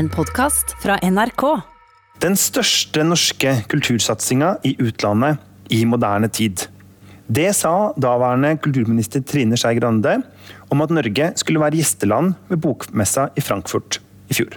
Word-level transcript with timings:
En 0.00 0.06
podkast 0.08 0.70
fra 0.80 0.94
NRK. 1.04 1.42
Den 2.22 2.36
største 2.40 3.02
norske 3.04 3.50
kultursatsinga 3.68 4.54
i 4.64 4.70
utlandet 4.80 5.42
i 5.76 5.82
moderne 5.84 6.30
tid. 6.32 6.62
Det 7.28 7.50
sa 7.58 7.90
daværende 8.00 8.54
kulturminister 8.64 9.20
Trine 9.28 9.58
Skei 9.60 9.76
Grande 9.76 10.14
om 10.72 10.80
at 10.80 10.96
Norge 10.96 11.28
skulle 11.42 11.60
være 11.60 11.82
gjesteland 11.82 12.32
ved 12.48 12.62
bokmessa 12.64 13.28
i 13.36 13.44
Frankfurt 13.44 14.00
i 14.32 14.40
fjor. 14.40 14.56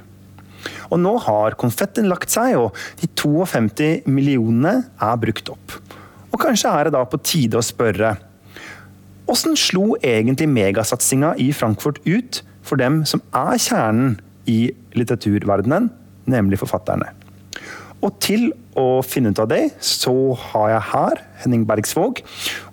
Og 0.93 1.03
nå 1.03 1.17
har 1.27 1.59
konfetten 1.59 2.07
lagt 2.07 2.31
seg, 2.31 2.55
og 2.55 2.71
de 3.03 3.11
52 3.11 4.07
millionene 4.07 4.77
er 4.95 5.23
brukt 5.27 5.51
opp. 5.51 5.79
Og 6.31 6.39
kanskje 6.39 6.71
er 6.71 6.87
det 6.87 6.95
da 6.95 7.03
på 7.03 7.19
tide 7.19 7.59
å 7.59 7.71
spørre 7.73 8.15
Åssen 9.27 9.59
slo 9.59 9.97
egentlig 9.99 10.47
megasatsinga 10.55 11.35
i 11.35 11.51
Frankfurt 11.51 11.99
ut 12.07 12.45
for 12.63 12.79
dem 12.79 13.03
som 13.03 13.19
er 13.35 13.59
kjernen 13.59 14.21
i 14.49 14.73
litteraturverdenen, 14.97 15.89
nemlig 16.29 16.59
forfatterne? 16.61 17.11
Og 18.03 18.17
til 18.23 18.49
å 18.75 19.03
finne 19.05 19.31
ut 19.31 19.39
av 19.39 19.49
det, 19.51 19.61
så 19.83 20.13
har 20.49 20.73
jeg 20.73 20.87
her 20.91 21.21
Henning 21.43 21.63
Bergsvåg. 21.67 22.19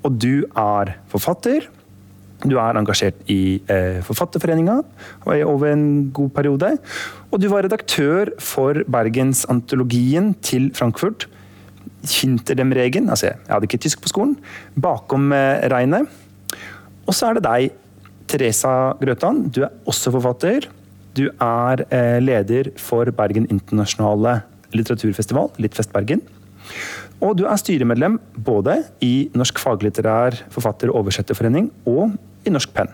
Og 0.02 0.16
du 0.19 0.46
er 0.59 0.96
forfatter. 1.12 1.69
Du 2.41 2.56
er 2.56 2.79
engasjert 2.80 3.19
i 3.30 3.60
eh, 3.69 4.01
Forfatterforeninga 4.05 4.79
over 5.29 5.69
en 5.69 6.09
god 6.16 6.33
periode. 6.34 6.73
Og 7.29 7.43
du 7.43 7.51
var 7.52 7.66
redaktør 7.66 8.32
for 8.41 8.80
Bergensantologien 8.91 10.32
til 10.43 10.71
Frankfurt. 10.74 11.29
Hinter 12.01 12.57
altså 12.57 13.27
jeg 13.27 13.37
hadde 13.46 13.68
ikke 13.68 13.82
tysk 13.84 14.01
på 14.02 14.09
skolen. 14.09 14.38
Bakom 14.74 15.32
eh, 15.37 15.68
regnet. 15.68 16.09
Og 17.07 17.15
så 17.15 17.29
er 17.29 17.38
det 17.38 17.45
deg, 17.45 17.79
Teresa 18.27 18.96
Grøtan. 18.98 19.51
Du 19.52 19.62
er 19.66 19.74
også 19.84 20.10
forfatter. 20.15 20.71
Du 21.16 21.27
er 21.28 21.82
eh, 21.91 22.19
leder 22.23 22.70
for 22.78 23.10
Bergen 23.14 23.48
internasjonale 23.51 24.41
litteraturfestival, 24.77 25.51
Littfest 25.59 25.92
Bergen. 25.92 26.23
Og 27.21 27.37
du 27.37 27.45
er 27.51 27.59
styremedlem 27.60 28.18
både 28.38 28.79
i 29.04 29.29
Norsk 29.37 29.59
faglitterær 29.60 30.38
forfatter- 30.54 30.93
og 30.93 31.02
oversetterforening 31.02 31.68
og 31.90 32.15
i 32.46 32.52
Norsk 32.54 32.73
Penn. 32.76 32.93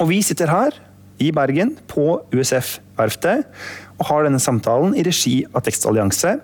Og 0.00 0.10
vi 0.10 0.18
sitter 0.24 0.50
her 0.50 0.76
i 1.22 1.30
Bergen, 1.30 1.76
på 1.86 2.16
USF-verftet, 2.34 3.44
og 4.00 4.08
har 4.08 4.26
denne 4.26 4.40
samtalen 4.42 4.96
i 4.98 5.04
regi 5.06 5.36
av 5.54 5.62
Tekstallianse. 5.62 6.34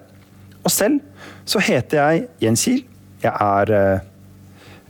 Og 0.63 0.71
selv 0.71 1.01
så 1.49 1.63
heter 1.65 1.99
jeg 1.99 2.29
Jens 2.45 2.63
Kiel. 2.67 2.85
Jeg 3.25 3.33
er 3.35 3.73
eh, 3.75 4.05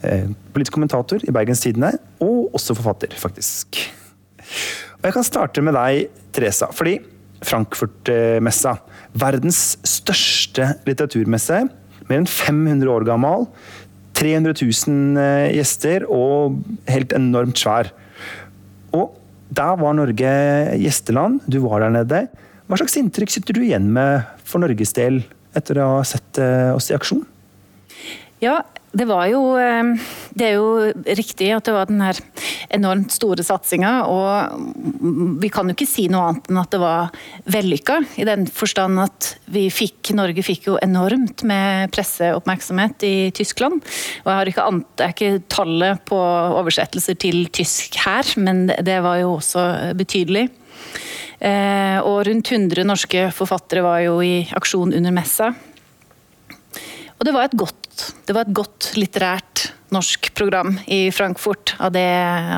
eh, 0.04 0.26
politisk 0.52 0.76
kommentator 0.76 1.24
i 1.24 1.32
Bergens 1.32 1.64
Tidende, 1.64 1.94
og 2.20 2.52
også 2.52 2.76
forfatter, 2.76 3.16
faktisk. 3.16 3.80
Og 4.98 5.06
Jeg 5.06 5.14
kan 5.14 5.26
starte 5.26 5.62
med 5.62 5.76
deg, 5.78 6.08
Teresa. 6.34 6.72
fordi 6.74 6.98
Frankfurt-messa, 7.46 8.78
verdens 9.14 9.78
største 9.86 10.72
litteraturmesse, 10.88 11.60
mer 12.08 12.18
enn 12.18 12.26
500 12.26 12.90
år 12.90 13.06
gammel, 13.06 13.46
300 14.18 14.56
000 14.58 15.20
eh, 15.22 15.52
gjester 15.54 16.08
og 16.10 16.58
helt 16.90 17.14
enormt 17.14 17.60
svær. 17.60 17.92
Og 18.90 19.14
der 19.54 19.78
var 19.78 19.94
Norge 19.94 20.32
gjesteland, 20.82 21.44
du 21.46 21.60
var 21.62 21.84
der 21.84 21.94
nede. 21.94 22.24
Hva 22.66 22.80
slags 22.80 22.98
inntrykk 22.98 23.30
sitter 23.30 23.54
du 23.54 23.62
igjen 23.62 23.86
med 23.94 24.26
for 24.44 24.58
Norges 24.60 24.92
del 24.98 25.22
etter 25.56 25.78
å 25.78 25.92
ha 26.00 26.02
sett 26.06 26.42
eh, 26.42 26.74
oss 26.74 26.90
i 26.90 26.96
aksjon? 26.98 27.22
Ja, 28.42 28.64
det 28.96 29.04
jo 29.04 29.40
eh, 29.60 29.90
Det 30.32 30.46
er 30.46 30.54
jo 30.56 30.92
riktig 31.18 31.50
at 31.52 31.66
det 31.66 31.74
var 31.74 31.88
den 31.90 32.00
her 32.00 32.16
enormt 32.72 33.12
store 33.12 33.44
satsinga, 33.44 33.90
og 34.08 35.40
vi 35.40 35.48
kan 35.52 35.68
jo 35.68 35.74
ikke 35.74 35.88
si 35.88 36.06
noe 36.12 36.26
annet 36.28 36.50
enn 36.50 36.60
at 36.60 36.72
det 36.74 36.80
var 36.82 37.14
vellykka. 37.48 37.96
I 38.20 38.26
den 38.28 38.44
forstand 38.52 39.00
at 39.00 39.30
vi 39.48 39.66
fikk, 39.72 40.12
Norge 40.16 40.44
fikk 40.44 40.68
jo 40.68 40.76
enormt 40.84 41.44
med 41.48 41.92
presseoppmerksomhet 41.94 43.06
i 43.08 43.14
Tyskland. 43.36 43.80
Og 44.24 44.30
jeg 44.30 44.38
har 44.40 44.52
ikke 44.52 44.68
ant, 44.68 44.88
jeg 45.00 45.16
ikke 45.16 45.48
tallet 45.48 46.04
på 46.08 46.20
oversettelser 46.60 47.16
til 47.20 47.46
tysk 47.56 47.96
her, 48.04 48.28
men 48.36 48.66
det 48.68 49.00
var 49.04 49.20
jo 49.22 49.38
også 49.38 49.64
betydelig. 49.98 50.48
Eh, 51.38 51.98
og 52.02 52.24
rundt 52.28 52.52
100 52.52 52.84
norske 52.86 53.28
forfattere 53.34 53.84
var 53.84 54.02
jo 54.04 54.20
i 54.24 54.42
aksjon 54.58 54.92
under 54.92 55.14
messa. 55.14 55.52
Og 57.18 57.26
det 57.26 57.34
var 57.34 57.48
et 57.48 57.58
godt 57.58 57.87
det 58.28 58.36
var 58.36 58.46
et 58.46 58.56
godt 58.56 58.92
litterært 58.98 59.68
norsk 59.94 60.30
program 60.36 60.74
i 60.86 61.08
Frankfurt 61.14 61.74
av 61.80 61.92
det, 61.94 62.08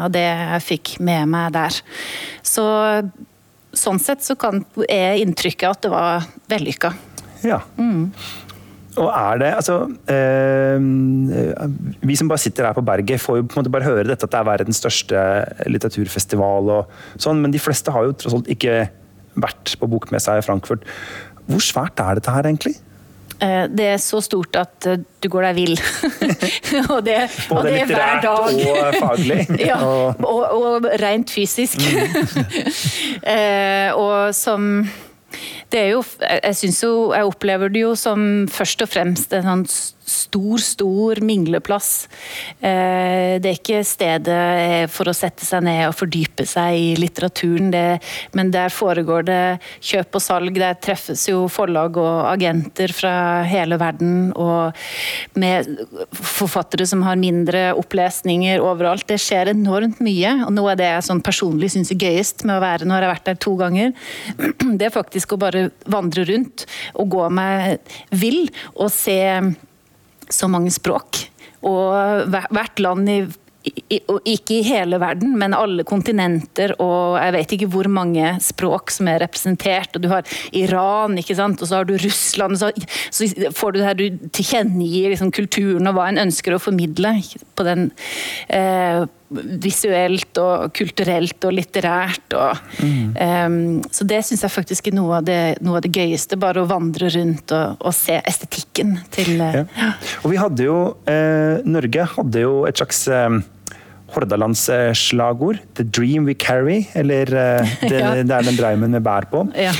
av 0.00 0.10
det 0.12 0.26
jeg 0.26 0.66
fikk 0.66 0.94
med 1.06 1.30
meg 1.30 1.54
der. 1.54 1.78
Så 2.42 2.66
sånn 3.76 4.00
sett 4.02 4.24
så 4.26 4.34
kan, 4.38 4.64
er 4.88 5.20
inntrykket 5.22 5.68
at 5.70 5.82
det 5.86 5.92
var 5.92 6.28
vellykka. 6.50 6.92
Ja. 7.46 7.60
Mm. 7.78 8.10
Og 8.98 9.06
er 9.06 9.38
det 9.38 9.50
altså 9.54 9.76
eh, 10.10 10.82
Vi 12.02 12.16
som 12.18 12.28
bare 12.28 12.42
sitter 12.42 12.66
her 12.66 12.74
på 12.76 12.84
berget, 12.84 13.22
får 13.22 13.38
jo 13.38 13.46
på 13.46 13.54
en 13.54 13.62
måte 13.62 13.72
bare 13.72 13.86
høre 13.86 14.08
dette 14.08 14.26
at 14.26 14.34
det 14.34 14.40
er 14.40 14.48
verdens 14.48 14.80
største 14.82 15.22
litteraturfestival 15.70 16.72
og 16.74 17.20
sånn, 17.20 17.40
men 17.42 17.54
de 17.54 17.62
fleste 17.62 17.94
har 17.94 18.08
jo 18.08 18.16
tross 18.18 18.36
alt 18.36 18.50
ikke 18.50 18.82
vært 19.40 19.76
på 19.78 19.88
bokmessa 19.88 20.36
i 20.40 20.44
Frankfurt. 20.44 20.82
Hvor 21.46 21.62
svært 21.64 22.02
er 22.02 22.18
dette 22.18 22.34
her 22.34 22.48
egentlig? 22.50 22.74
Eh, 23.40 23.64
det 23.72 23.86
er 23.94 24.00
så 24.02 24.20
stort 24.20 24.56
at 24.60 24.86
eh, 24.88 25.00
du 25.00 25.28
går 25.32 25.48
deg 25.48 25.56
vill. 25.56 25.76
og 26.92 26.98
det, 27.06 27.18
og 27.48 27.64
det 27.64 27.76
er 27.80 27.88
hver 27.88 28.20
dag. 28.24 28.58
og 28.60 28.98
faglig. 29.00 29.46
ja, 29.70 29.78
og, 29.80 30.44
og, 30.58 30.88
rent 31.00 31.32
fysisk. 31.32 31.80
Mm. 31.80 32.08
Eh, 33.30 33.92
og 33.94 34.34
som 34.34 34.84
det 35.70 35.80
er 35.80 35.90
jo 35.94 36.02
Jeg 36.20 36.56
syns 36.58 36.82
jo 36.82 36.92
Jeg 37.14 37.28
opplever 37.28 37.72
det 37.72 37.84
jo 37.84 37.94
som 37.98 38.46
først 38.50 38.84
og 38.84 38.90
fremst 38.90 39.34
en 39.36 39.48
sånn 39.50 39.66
stor, 40.10 40.58
stor 40.58 41.20
mingleplass. 41.24 42.08
Eh, 42.60 43.38
det 43.40 43.50
er 43.50 43.58
ikke 43.58 43.82
stedet 43.86 44.90
for 44.92 45.10
å 45.10 45.14
sette 45.16 45.46
seg 45.46 45.64
ned 45.66 45.84
og 45.88 45.96
fordype 45.96 46.46
seg 46.48 46.76
i 46.78 46.88
litteraturen, 46.98 47.70
det, 47.72 48.00
men 48.36 48.52
der 48.54 48.72
foregår 48.74 49.26
det 49.28 49.42
kjøp 49.78 50.18
og 50.18 50.24
salg. 50.24 50.58
Der 50.60 50.78
treffes 50.82 51.26
jo 51.30 51.44
forlag 51.52 51.98
og 52.00 52.26
agenter 52.30 52.92
fra 52.94 53.14
hele 53.48 53.78
verden, 53.80 54.32
og 54.34 54.76
med 55.38 55.68
forfattere 56.16 56.88
som 56.88 57.04
har 57.06 57.20
mindre 57.20 57.70
opplesninger 57.78 58.62
overalt. 58.64 59.06
Det 59.08 59.20
skjer 59.20 59.54
enormt 59.54 60.02
mye, 60.04 60.36
og 60.46 60.54
noe 60.56 60.74
av 60.74 60.80
det 60.80 60.90
jeg 60.90 61.06
sånn 61.06 61.24
personlig 61.24 61.72
syns 61.74 61.92
er 61.94 62.00
gøyest 62.00 62.44
med 62.48 62.58
å 62.58 62.64
være 62.64 62.88
når 62.88 62.98
jeg 62.98 63.08
har 63.08 63.14
vært 63.14 63.30
der 63.30 63.40
to 63.46 63.56
ganger, 63.60 63.94
det 64.80 64.88
er 64.88 64.94
faktisk 64.94 65.34
å 65.34 65.40
bare 65.40 65.59
vandre 65.90 66.26
rundt 66.30 66.66
og 66.94 67.12
gå 67.16 67.26
meg 67.34 67.92
vill 68.14 68.46
og 68.74 68.88
se 68.94 69.20
så 70.30 70.48
mange 70.50 70.72
språk. 70.74 71.26
Og 71.66 72.26
hvert 72.30 72.80
land 72.80 73.08
i 73.10 73.20
ikke 73.60 74.54
i 74.54 74.64
hele 74.64 74.96
verden, 75.00 75.34
men 75.36 75.52
alle 75.52 75.84
kontinenter 75.84 76.72
og 76.80 77.18
jeg 77.20 77.34
vet 77.34 77.50
ikke 77.56 77.68
hvor 77.74 77.90
mange 77.92 78.32
språk 78.40 78.92
som 78.94 79.10
er 79.12 79.20
representert. 79.20 79.96
og 79.96 80.02
Du 80.02 80.08
har 80.08 80.24
Iran, 80.56 81.18
ikke 81.20 81.36
sant? 81.36 81.60
og 81.60 81.68
så 81.68 81.80
har 81.80 81.84
du 81.84 81.98
Russland. 82.00 82.56
Så, 82.56 82.70
så 83.12 83.28
får 83.52 83.72
du 83.72 83.78
det 83.78 83.86
her 83.86 83.98
du 83.98 84.28
tilkjennegir 84.32 85.12
liksom, 85.12 85.32
kulturen 85.36 85.90
og 85.90 85.98
hva 85.98 86.08
en 86.08 86.22
ønsker 86.24 86.56
å 86.56 86.62
formidle 86.62 87.18
på 87.54 87.66
den 87.68 87.90
eh, 88.48 89.04
visuelt 89.30 90.38
og 90.42 90.72
kulturelt 90.74 91.46
og 91.46 91.54
litterært. 91.54 92.34
Og, 92.34 92.58
mm. 92.82 93.12
um, 93.14 93.58
så 93.94 94.06
det 94.08 94.22
syns 94.26 94.42
jeg 94.46 94.54
faktisk 94.54 94.90
er 94.90 94.96
noe 94.98 95.20
av, 95.20 95.28
det, 95.28 95.38
noe 95.62 95.78
av, 95.78 95.84
det, 95.86 95.92
gøyeste. 95.94 96.38
Bare 96.40 96.64
å 96.64 96.70
vandre 96.70 97.12
rundt 97.14 97.54
og, 97.54 97.78
og 97.78 97.94
se 97.96 98.18
estetikken 98.26 98.98
til 99.14 99.38
uh, 99.38 99.62
ja. 99.62 99.94
Og 100.24 100.34
vi 100.34 100.40
hadde 100.40 100.66
jo 100.66 100.76
eh, 101.10 101.62
Norge 101.66 102.06
hadde 102.16 102.44
jo 102.44 102.60
et 102.68 102.80
slags 102.80 103.06
eh, 103.10 103.40
Hordalandsslagord. 104.10 105.62
'The 105.74 105.86
dream 105.86 106.26
we 106.26 106.34
carry', 106.34 106.88
eller 106.98 107.30
uh, 107.30 107.74
det, 107.86 107.98
ja. 107.98 108.14
det, 108.18 108.26
er 108.26 108.46
den 108.50 108.58
drømmen 108.58 108.98
vi 108.98 109.04
bærer 109.06 109.30
på. 109.30 109.46
Ja. 109.54 109.74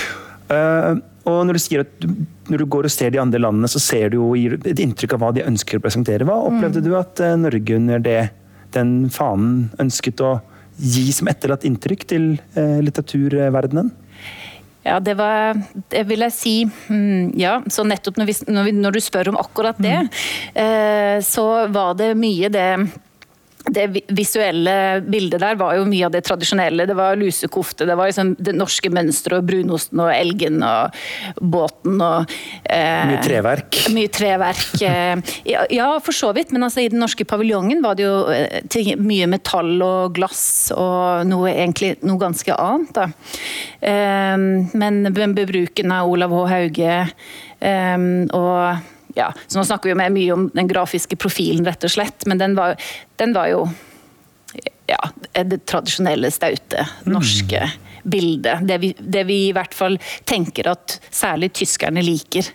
Uh, 0.50 1.00
og 1.30 1.42
når 1.46 1.58
du, 1.58 1.62
sier 1.62 1.82
at 1.82 1.90
du, 2.02 2.08
når 2.50 2.62
du 2.62 2.68
går 2.70 2.86
og 2.88 2.92
ser 2.94 3.10
de 3.12 3.20
andre 3.22 3.42
landene, 3.42 3.68
så 3.70 3.82
ser 3.82 4.10
du 4.10 4.20
jo 4.22 4.30
et 4.56 4.80
inntrykk 4.82 5.18
av 5.18 5.24
hva 5.24 5.34
de 5.36 5.44
ønsker 5.46 5.78
å 5.78 5.82
presentere. 5.84 6.26
Hva 6.26 6.38
opplevde 6.48 6.80
mm. 6.80 6.86
du 6.86 6.94
at 6.98 7.22
Norge 7.38 7.76
under 7.76 8.02
det 8.02 8.20
den 8.76 9.10
fanen 9.12 9.70
ønsket 9.82 10.22
å 10.24 10.38
gi 10.80 11.10
som 11.12 11.28
etterlatt 11.30 11.66
inntrykk 11.68 12.06
til 12.08 12.30
eh, 12.54 12.78
litteraturverdenen? 12.84 13.90
Ja, 14.80 14.96
det 15.00 15.12
var 15.18 15.58
Det 15.92 16.06
vil 16.08 16.24
jeg 16.24 16.32
si 16.32 16.54
mm, 16.64 17.36
Ja, 17.36 17.58
så 17.68 17.84
nettopp 17.84 18.16
når, 18.16 18.30
vi, 18.30 18.36
når, 18.48 18.64
vi, 18.64 18.72
når, 18.78 18.96
du 18.96 19.04
spør 19.04 19.28
om 19.32 19.36
akkurat 19.40 19.76
det, 19.76 19.98
mm. 20.06 20.10
eh, 20.62 21.16
så 21.26 21.46
var 21.68 21.98
det 22.00 22.14
mye 22.16 22.48
det 22.52 22.68
det 23.68 23.86
visuelle 24.16 24.74
bildet 25.04 25.42
der 25.42 25.58
var 25.60 25.76
jo 25.76 25.86
mye 25.88 26.06
av 26.06 26.14
det 26.14 26.22
tradisjonelle. 26.26 26.86
Det 26.88 26.96
var 26.96 27.18
lusekofte, 27.20 27.86
det 27.88 27.96
var 27.98 28.08
liksom 28.08 28.32
det 28.40 28.54
norske 28.56 28.90
mønsteret 28.92 29.40
og 29.40 29.48
brunosten 29.50 30.00
og 30.02 30.12
elgen 30.14 30.60
og 30.64 30.96
båten 31.40 32.00
og 32.00 32.32
eh, 32.64 33.10
Mye 33.10 33.22
treverk. 33.24 33.80
Mye 33.94 34.12
treverk. 34.12 34.82
Eh, 34.86 35.34
ja, 35.76 35.88
for 36.02 36.16
så 36.16 36.32
vidt, 36.36 36.54
men 36.54 36.64
altså, 36.66 36.84
i 36.84 36.90
den 36.92 37.02
norske 37.02 37.26
paviljongen 37.28 37.82
var 37.84 37.98
det 37.98 38.06
jo 38.06 38.14
eh, 38.32 38.62
ting, 38.72 38.94
mye 39.04 39.28
metall 39.30 39.74
og 39.84 40.16
glass 40.16 40.44
og 40.74 41.28
noe, 41.28 41.52
egentlig, 41.52 41.94
noe 42.06 42.20
ganske 42.20 42.56
annet. 42.56 43.02
Eh, 43.80 44.36
men 44.80 45.02
bebruken 45.36 45.92
av 45.94 46.10
Olav 46.10 46.32
H. 46.34 46.46
Hauge 46.50 46.96
eh, 47.60 48.08
og 48.36 48.96
ja, 49.16 49.30
så 49.46 49.58
Nå 49.58 49.64
snakker 49.66 49.92
vi 49.92 50.08
mye 50.14 50.32
om 50.34 50.48
den 50.54 50.68
grafiske 50.70 51.18
profilen, 51.20 51.64
rett 51.66 51.84
og 51.86 51.92
slett, 51.92 52.26
men 52.30 52.40
den 52.40 52.56
var, 52.58 52.76
den 53.20 53.34
var 53.36 53.50
jo 53.52 53.64
ja, 54.90 55.42
det 55.44 55.64
tradisjonelle, 55.66 56.30
staute 56.30 56.86
norske 57.08 57.60
mm. 57.62 58.08
bildet. 58.10 58.64
Det 58.66 58.78
vi, 58.82 58.94
det 58.98 59.26
vi, 59.28 59.42
i 59.48 59.52
hvert 59.54 59.74
fall 59.74 59.98
tenker 60.28 60.72
at 60.72 60.98
særlig 61.10 61.52
tyskerne 61.60 62.02
liker. 62.04 62.50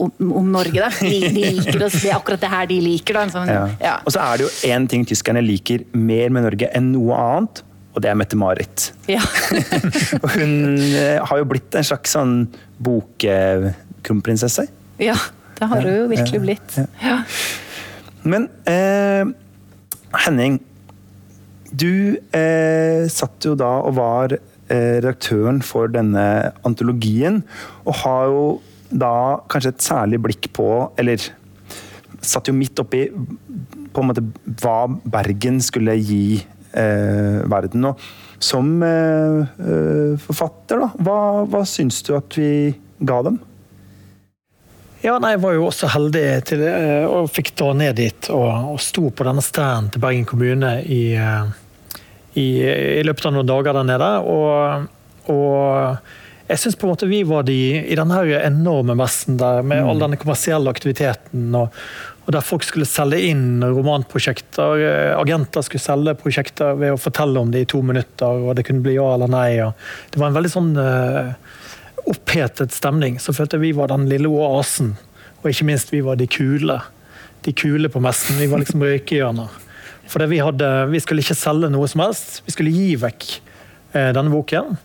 Om, 0.00 0.12
om 0.38 0.52
Norge, 0.52 0.78
da. 0.78 0.90
De, 1.00 1.32
de, 1.34 1.48
liker 1.56 1.82
oss, 1.86 1.98
det 2.02 2.12
er 2.12 2.18
akkurat 2.18 2.42
det 2.42 2.52
her 2.52 2.68
de 2.70 2.78
liker. 2.84 3.16
Da. 3.16 3.24
Sånn, 3.32 3.50
ja. 3.50 3.64
Ja. 3.82 3.96
Og 4.04 4.14
så 4.14 4.22
er 4.22 4.38
det 4.38 4.46
jo 4.46 4.52
én 4.70 4.86
ting 4.90 5.04
tyskerne 5.08 5.42
liker 5.44 5.84
mer 5.96 6.30
med 6.32 6.46
Norge 6.46 6.70
enn 6.76 6.92
noe 6.94 7.18
annet, 7.18 7.64
og 7.90 8.04
det 8.04 8.12
er 8.12 8.20
Mette-Marit. 8.20 8.90
Ja. 9.10 9.24
hun 10.36 10.52
eh, 10.94 11.18
har 11.18 11.40
jo 11.40 11.48
blitt 11.50 11.74
en 11.74 11.86
slags 11.86 12.14
sånn 12.14 12.44
bokkronprinsesse. 12.86 14.68
Ja. 15.02 15.16
Det 15.60 15.68
har 15.68 15.84
det 15.84 15.96
jo 15.98 16.08
virkelig 16.08 16.40
blitt. 16.40 16.78
Ja. 17.04 17.20
Men 18.24 18.48
eh, 18.68 19.28
Henning, 20.24 20.58
du 21.70 22.16
eh, 22.34 23.04
satt 23.12 23.44
jo 23.46 23.54
da 23.58 23.74
og 23.84 23.94
var 23.98 24.34
eh, 24.34 24.96
redaktøren 24.98 25.60
for 25.64 25.92
denne 25.92 26.24
antologien, 26.66 27.42
og 27.84 28.00
har 28.02 28.32
jo 28.32 28.46
da 28.90 29.12
kanskje 29.52 29.74
et 29.74 29.84
særlig 29.84 30.18
blikk 30.18 30.48
på 30.56 30.66
Eller 30.98 31.22
satt 32.20 32.48
jo 32.50 32.54
midt 32.56 32.80
oppi 32.82 33.04
på 33.06 34.02
en 34.02 34.08
måte 34.08 34.24
hva 34.60 34.88
Bergen 34.90 35.60
skulle 35.62 35.94
gi 36.00 36.40
eh, 36.40 37.38
verden. 37.50 37.86
Og 37.92 38.02
som 38.42 38.72
eh, 38.82 39.46
eh, 39.60 40.18
forfatter, 40.24 40.82
da, 40.82 40.90
hva, 41.06 41.20
hva 41.50 41.62
syns 41.68 42.02
du 42.06 42.14
at 42.18 42.36
vi 42.38 42.50
ga 43.06 43.20
dem? 43.28 43.38
Ja, 45.00 45.14
nei, 45.16 45.32
Jeg 45.32 45.40
var 45.40 45.54
jo 45.56 45.66
også 45.70 45.88
heldig 45.94 46.24
til, 46.50 46.62
uh, 46.68 47.08
og 47.08 47.30
fikk 47.32 47.54
dra 47.56 47.72
ned 47.76 47.96
dit 47.96 48.30
og, 48.34 48.48
og 48.74 48.80
sto 48.84 49.08
på 49.08 49.24
denne 49.24 49.44
standen 49.44 49.88
til 49.94 50.02
Bergen 50.02 50.26
kommune 50.28 50.74
i, 50.84 51.02
uh, 51.16 51.48
i, 52.36 52.48
i, 52.60 53.04
løpet 53.06 53.30
av 53.30 53.38
noen 53.38 53.48
dager 53.48 53.78
der 53.78 53.86
nede. 53.88 54.10
Og, 54.28 54.84
og 55.32 56.50
jeg 56.50 56.60
syns 56.60 56.76
på 56.76 56.84
en 56.84 56.92
måte 56.92 57.08
vi 57.08 57.22
var 57.24 57.46
de 57.48 57.56
i 57.80 57.96
denne 57.96 58.20
enorme 58.42 58.98
messen 58.98 59.40
der 59.40 59.64
med 59.64 59.80
mm. 59.80 59.88
all 59.88 60.04
denne 60.04 60.20
kommersielle 60.20 60.68
aktiviteten. 60.68 61.48
Og, 61.56 61.80
og, 62.26 62.30
der 62.36 62.44
folk 62.44 62.66
skulle 62.68 62.88
selge 62.90 63.22
inn 63.30 63.62
romanprosjekter. 63.64 64.84
Eh, 64.84 65.12
agenter 65.16 65.64
skulle 65.64 65.84
selge 65.84 66.16
prosjekter 66.20 66.76
ved 66.76 66.92
å 66.92 67.00
fortelle 67.00 67.40
om 67.40 67.54
det 67.54 67.64
i 67.64 67.70
to 67.72 67.80
minutter, 67.86 68.44
og 68.44 68.52
det 68.58 68.66
kunne 68.68 68.84
bli 68.84 68.98
ja 68.98 69.14
eller 69.14 69.32
nei. 69.32 69.48
det 70.12 70.20
var 70.20 70.28
en 70.28 70.36
veldig 70.36 70.52
sånn 70.58 70.74
opphetet 72.08 72.74
stemning, 72.74 73.18
så 73.20 73.34
følte 73.36 73.58
jeg 73.58 73.68
vi 73.68 73.76
var 73.78 73.90
den 73.92 74.08
lille 74.10 74.30
oasen. 74.30 74.94
Og 75.40 75.50
ikke 75.50 75.66
minst 75.68 75.92
vi 75.92 76.02
var 76.04 76.20
de 76.20 76.28
kule. 76.30 76.78
De 77.44 77.52
kule 77.56 77.88
på 77.88 78.02
messen. 78.04 78.38
Vi 78.40 78.48
var 78.50 78.62
liksom 78.62 78.82
røykehjørner. 78.84 79.58
For 80.10 80.26
vi, 80.26 80.40
hadde, 80.42 80.68
vi 80.90 81.00
skulle 81.00 81.22
ikke 81.22 81.38
selge 81.38 81.70
noe 81.72 81.88
som 81.88 82.02
helst. 82.04 82.40
Vi 82.46 82.54
skulle 82.54 82.74
gi 82.74 82.94
vekk 83.00 83.26
eh, 83.94 84.10
denne 84.16 84.30
boken. 84.32 84.76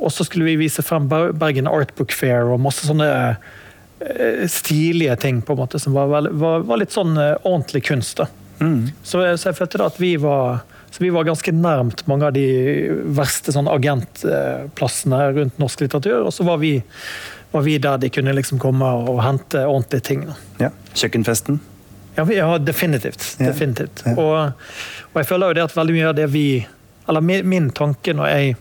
Og 0.00 0.12
så 0.14 0.24
skulle 0.24 0.46
vi 0.48 0.60
vise 0.62 0.84
frem 0.86 1.08
Bergen 1.10 1.68
Art 1.68 1.92
Book 1.98 2.14
Fair 2.16 2.48
og 2.48 2.62
masse 2.64 2.86
sånne 2.88 3.08
eh, 3.10 4.44
stilige 4.48 5.18
ting 5.20 5.42
på 5.44 5.54
en 5.56 5.62
måte 5.64 5.80
som 5.82 5.96
var, 5.96 6.30
var, 6.30 6.64
var 6.64 6.80
litt 6.80 6.94
sånn 6.94 7.18
eh, 7.20 7.34
ordentlig 7.42 7.84
kunst. 7.90 8.22
Mm. 8.62 8.88
Så, 9.02 9.20
så, 9.36 9.50
jeg 9.50 9.58
følte 9.58 9.82
da 9.82 9.90
at 9.90 10.00
vi 10.00 10.14
var 10.22 10.62
så 10.90 11.04
vi 11.04 11.10
var 11.10 11.24
ganske 11.24 11.52
nærmt 11.52 12.06
mange 12.08 12.28
av 12.28 12.32
de 12.36 12.44
verste 13.16 13.52
sånn 13.52 13.68
agentplassene 13.70 15.18
rundt 15.36 15.58
norsk 15.60 15.84
litteratur. 15.84 16.22
Og 16.24 16.32
så 16.34 16.46
var 16.48 16.60
vi, 16.62 16.78
var 17.52 17.66
vi 17.66 17.76
der 17.82 18.00
de 18.00 18.10
kunne 18.12 18.34
liksom 18.36 18.60
komme 18.62 18.88
og 19.04 19.20
hente 19.24 19.66
ordentlige 19.66 20.06
ting. 20.08 20.24
Ja. 20.62 20.72
Kjøkkenfesten? 20.94 21.60
Ja, 22.16 22.24
ja 22.32 22.48
definitivt. 22.58 23.36
Ja. 23.38 23.50
definitivt. 23.52 24.02
Og, 24.16 24.32
og, 25.12 25.20
jeg 25.20 25.28
føler 25.28 25.52
jo 25.52 25.58
det 25.58 25.66
at 25.68 25.76
veldig 25.76 25.98
mye 25.98 26.08
av 26.10 26.18
det 26.18 26.26
vi 26.32 26.48
Eller 27.08 27.24
min, 27.24 27.46
min 27.48 27.70
tanke 27.72 28.12
når 28.12 28.26
jeg 28.28 28.56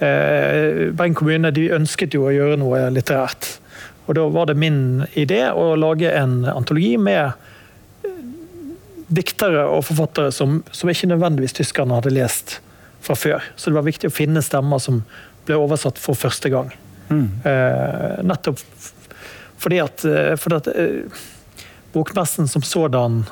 eh, 0.00 0.92
Bergen 0.96 1.16
kommune 1.18 1.50
de 1.52 1.66
ønsket 1.76 2.14
jo 2.16 2.22
å 2.24 2.32
gjøre 2.32 2.56
noe 2.60 2.86
litterært. 2.94 3.58
Og 4.06 4.16
da 4.16 4.24
var 4.32 4.48
det 4.48 4.56
min 4.56 5.04
idé 5.18 5.42
å 5.50 5.74
lage 5.76 6.08
en 6.14 6.44
antologi 6.48 6.94
med 6.96 7.34
diktere 9.06 9.64
og 9.70 9.84
forfattere 9.86 10.32
som, 10.34 10.60
som 10.74 10.90
ikke 10.90 11.10
nødvendigvis 11.10 11.54
tyskerne 11.56 11.94
hadde 11.98 12.14
lest 12.14 12.58
fra 13.06 13.14
før. 13.14 13.44
Så 13.56 13.70
det 13.70 13.78
var 13.78 13.86
viktig 13.86 14.10
å 14.10 14.14
finne 14.14 14.42
stemmer 14.42 14.82
som 14.82 15.02
ble 15.46 15.58
oversatt 15.60 16.00
for 16.02 16.18
første 16.18 16.50
gang. 16.50 16.72
Mm. 17.08 17.26
Eh, 17.46 18.24
nettopp 18.26 18.62
fordi 19.56 19.78
at, 19.80 20.04
eh, 20.04 20.34
fordi 20.36 20.56
at 20.56 20.66
eh, 20.74 21.20
Bokmessen 21.92 22.48
som 22.48 22.62
sådan 22.62 23.22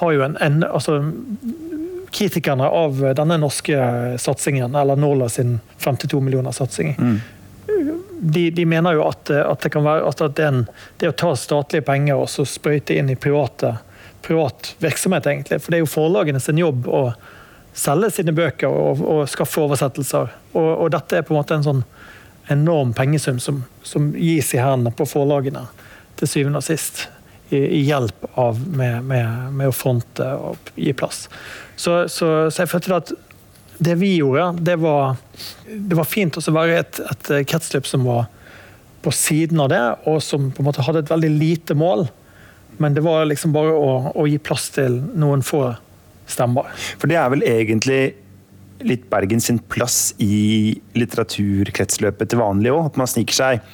har 0.00 0.12
jo 0.12 0.22
en, 0.22 0.36
en 0.40 0.64
altså, 0.64 1.12
Kritikerne 2.12 2.66
av 2.68 2.98
denne 3.16 3.38
norske 3.40 3.76
satsingen, 4.20 4.74
eller 4.76 4.98
Norla 5.00 5.30
sin 5.32 5.60
52 5.80 6.20
millioner 6.20 6.52
satsing, 6.52 6.90
mm. 6.98 7.14
de, 8.20 8.50
de, 8.50 8.66
mener 8.68 8.98
jo 8.98 9.06
at, 9.06 9.30
at, 9.30 9.62
det 9.64 9.70
kan 9.72 9.86
være 9.86 10.10
at 10.10 10.20
det, 10.36 10.44
en, 10.44 10.66
det 11.00 11.08
å 11.08 11.14
ta 11.16 11.30
statlige 11.40 11.86
penger 11.86 12.20
og 12.20 12.28
så 12.28 12.44
sprøyte 12.44 12.98
inn 13.00 13.08
i 13.08 13.16
private 13.16 13.78
privat 14.22 14.74
virksomhet, 14.82 15.26
egentlig. 15.26 15.60
For 15.62 15.72
det 15.72 15.80
er 15.80 15.84
jo 15.84 15.92
forlagene 15.92 16.40
sin 16.42 16.60
jobb 16.60 16.88
å 16.88 17.04
selge 17.72 18.10
sine 18.18 18.34
bøker 18.36 18.68
og, 18.68 19.00
og 19.00 19.22
skaffe 19.30 19.62
oversettelser. 19.62 20.32
Og, 20.52 20.68
og, 20.74 20.90
dette 20.94 21.18
er 21.18 21.26
på 21.26 21.34
en 21.34 21.40
måte 21.40 21.56
en 21.56 21.66
sånn 21.66 21.82
enorm 22.52 22.92
pengesum 22.96 23.38
som, 23.40 23.62
som 23.86 24.10
gis 24.18 24.52
i 24.54 24.60
hendene 24.60 24.92
på 24.94 25.06
forlagene 25.08 25.64
til 26.20 26.30
syvende 26.30 26.62
og 26.62 26.66
sist. 26.66 27.06
I, 27.52 27.58
i 27.60 27.82
hjelp 27.84 28.30
av 28.40 28.56
med, 28.64 29.02
med, 29.04 29.26
med, 29.52 29.68
å 29.68 29.76
fronte 29.76 30.24
og 30.40 30.70
gi 30.72 30.94
plass. 30.96 31.26
Så, 31.76 32.06
så, 32.08 32.28
så 32.48 32.62
jeg 32.62 32.70
følte 32.72 32.96
at 32.96 33.12
det 33.82 33.98
vi 34.00 34.14
gjorde, 34.14 34.46
det 34.64 34.78
var, 34.80 35.18
det 35.68 35.98
var 35.98 36.08
fint 36.08 36.38
å 36.38 36.54
være 36.54 36.78
et, 36.80 37.00
et 37.12 37.30
kretsløp 37.50 37.88
som 37.88 38.06
var 38.08 38.30
på 39.02 39.12
siden 39.12 39.60
av 39.60 39.68
det, 39.72 39.82
og 40.08 40.22
som 40.24 40.48
på 40.48 40.62
en 40.62 40.68
måte 40.68 40.84
hadde 40.86 41.02
et 41.02 41.12
veldig 41.12 41.30
lite 41.34 41.76
mål. 41.76 42.06
Men 42.80 42.96
det 42.96 43.04
var 43.04 43.26
liksom 43.28 43.52
bare 43.54 43.74
å, 43.76 44.12
å 44.16 44.26
gi 44.28 44.38
plass 44.42 44.70
til 44.74 45.00
noen 45.18 45.44
få 45.44 45.66
stemmer. 46.30 46.70
For 46.98 47.10
det 47.10 47.18
er 47.20 47.32
vel 47.32 47.44
egentlig 47.46 48.02
litt 48.82 49.06
Bergen 49.10 49.42
sin 49.42 49.60
plass 49.70 50.12
i 50.22 50.74
litteraturkretsløpet 50.98 52.32
til 52.32 52.40
vanlig 52.42 52.72
òg. 52.74 52.90
At 52.90 53.00
man 53.00 53.10
sniker 53.10 53.36
seg 53.36 53.72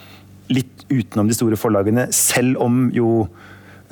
litt 0.52 0.84
utenom 0.88 1.28
de 1.28 1.36
store 1.36 1.58
forlagene, 1.60 2.08
selv 2.14 2.60
om 2.64 2.88
jo 2.94 3.26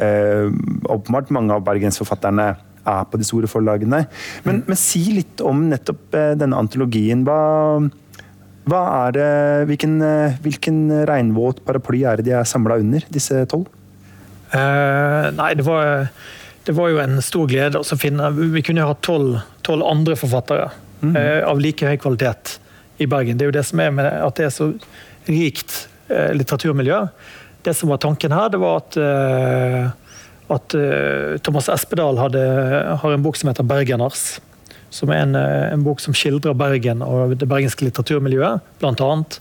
eh, 0.01 0.49
åpenbart 0.89 1.33
mange 1.35 1.57
av 1.57 1.65
bergensforfatterne 1.67 2.49
er 2.87 3.07
på 3.11 3.21
de 3.21 3.27
store 3.27 3.51
forlagene. 3.51 4.05
Men, 4.47 4.63
mm. 4.63 4.67
men 4.71 4.81
si 4.81 5.03
litt 5.13 5.43
om 5.45 5.67
nettopp 5.71 6.17
eh, 6.17 6.35
denne 6.39 6.59
antologien. 6.61 7.25
Hva, 7.27 7.41
hva 8.71 8.83
er 9.07 9.17
det, 9.17 9.31
hvilken, 9.73 9.99
eh, 10.05 10.39
hvilken 10.45 10.85
regnvåt 11.09 11.65
paraply 11.67 12.05
er 12.09 12.21
det 12.21 12.31
de 12.31 12.37
er 12.39 12.49
samla 12.49 12.81
under, 12.83 13.05
disse 13.13 13.45
tolv? 13.53 13.69
Uh, 14.57 15.29
nei, 15.37 15.51
det 15.59 15.65
var, 15.67 16.07
det 16.65 16.75
var, 16.77 16.91
jo 16.93 17.01
en 17.03 17.21
stor 17.25 17.49
glede 17.51 17.81
å 17.81 17.99
finne 17.99 18.31
Vi 18.37 18.63
kunne 18.65 18.85
jo 18.85 18.93
hatt 18.93 19.03
tolv 19.05 19.85
andre 19.85 20.17
forfattere 20.19 20.71
mm. 21.03 21.13
uh, 21.13 21.43
av 21.51 21.61
like 21.63 21.87
høy 21.87 21.99
kvalitet 22.01 22.57
i 23.03 23.09
Bergen. 23.11 23.37
Det 23.37 23.47
er 23.47 23.53
jo 23.53 23.59
det 23.59 23.67
som 23.69 23.83
er 23.83 23.93
med 23.95 24.09
at 24.09 24.41
det 24.41 24.49
er 24.49 24.55
så 24.55 24.71
rikt 25.29 25.85
uh, 26.11 26.33
litteraturmiljø. 26.37 27.05
Det 27.67 27.75
som 27.75 27.91
var 27.91 28.01
tanken 28.03 28.33
her, 28.33 28.49
det 28.53 28.61
var 28.63 28.77
at, 28.79 28.97
at 30.55 30.75
Thomas 31.43 31.67
Espedal 31.75 32.15
hadde, 32.21 32.45
har 33.03 33.15
en 33.15 33.25
bok 33.25 33.35
som 33.35 33.51
heter 33.51 33.67
'Bergeners'. 33.67 34.39
Som 34.95 35.11
er 35.11 35.25
en, 35.25 35.35
en 35.35 35.83
bok 35.83 35.99
som 35.99 36.15
skildrer 36.15 36.55
Bergen 36.55 37.03
og 37.03 37.35
det 37.35 37.49
bergenske 37.51 37.89
litteraturmiljøet, 37.89 38.63
blant 38.79 39.03
annet. 39.03 39.41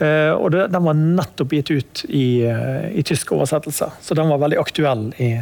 Eh, 0.00 0.32
og 0.32 0.54
den 0.54 0.80
var 0.80 0.96
nettopp 0.96 1.52
gitt 1.52 1.70
ut 1.70 2.02
i, 2.08 2.40
eh, 2.48 2.88
i 2.96 3.02
tysk 3.04 3.34
oversettelse, 3.36 3.90
så 4.00 4.16
den 4.16 4.30
var 4.32 4.40
veldig 4.40 4.56
aktuell 4.60 5.10
i 5.20 5.34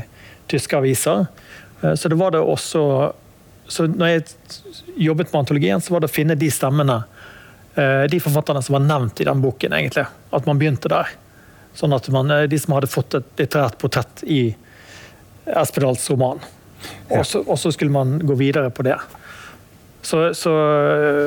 tyske 0.51 0.77
aviser. 0.77 1.29
Eh, 1.83 1.95
så 1.95 2.11
det 2.11 2.19
var 2.19 2.35
det 2.35 2.43
også 2.43 3.13
så 3.69 3.85
når 3.85 4.09
jeg 4.09 4.23
jobbet 4.97 5.29
med 5.31 5.41
antologien, 5.43 5.81
så 5.81 5.93
var 5.93 6.01
det 6.01 6.09
å 6.09 6.15
finne 6.15 6.35
de 6.41 6.47
stemmene, 6.49 7.03
de 7.77 8.19
forfatterne 8.19 8.63
som 8.65 8.79
var 8.79 8.81
nevnt 8.81 9.21
i 9.21 9.27
den 9.29 9.43
boken, 9.45 9.75
egentlig. 9.77 10.07
At 10.33 10.47
man 10.49 10.57
begynte 10.59 10.89
der. 10.89 11.11
Sånn 11.77 11.93
at 11.93 12.09
man, 12.09 12.33
De 12.49 12.59
som 12.59 12.73
hadde 12.73 12.89
fått 12.89 13.15
et 13.15 13.29
litterært 13.37 13.77
portrett 13.79 14.25
i 14.25 14.57
Espedals 15.45 16.09
roman. 16.09 16.41
Og 17.13 17.29
så, 17.29 17.71
skulle 17.71 17.93
man 17.93 18.17
gå 18.25 18.39
videre 18.41 18.73
på 18.73 18.89
det. 18.89 18.97
Så, 20.01 20.33
så, 20.33 20.55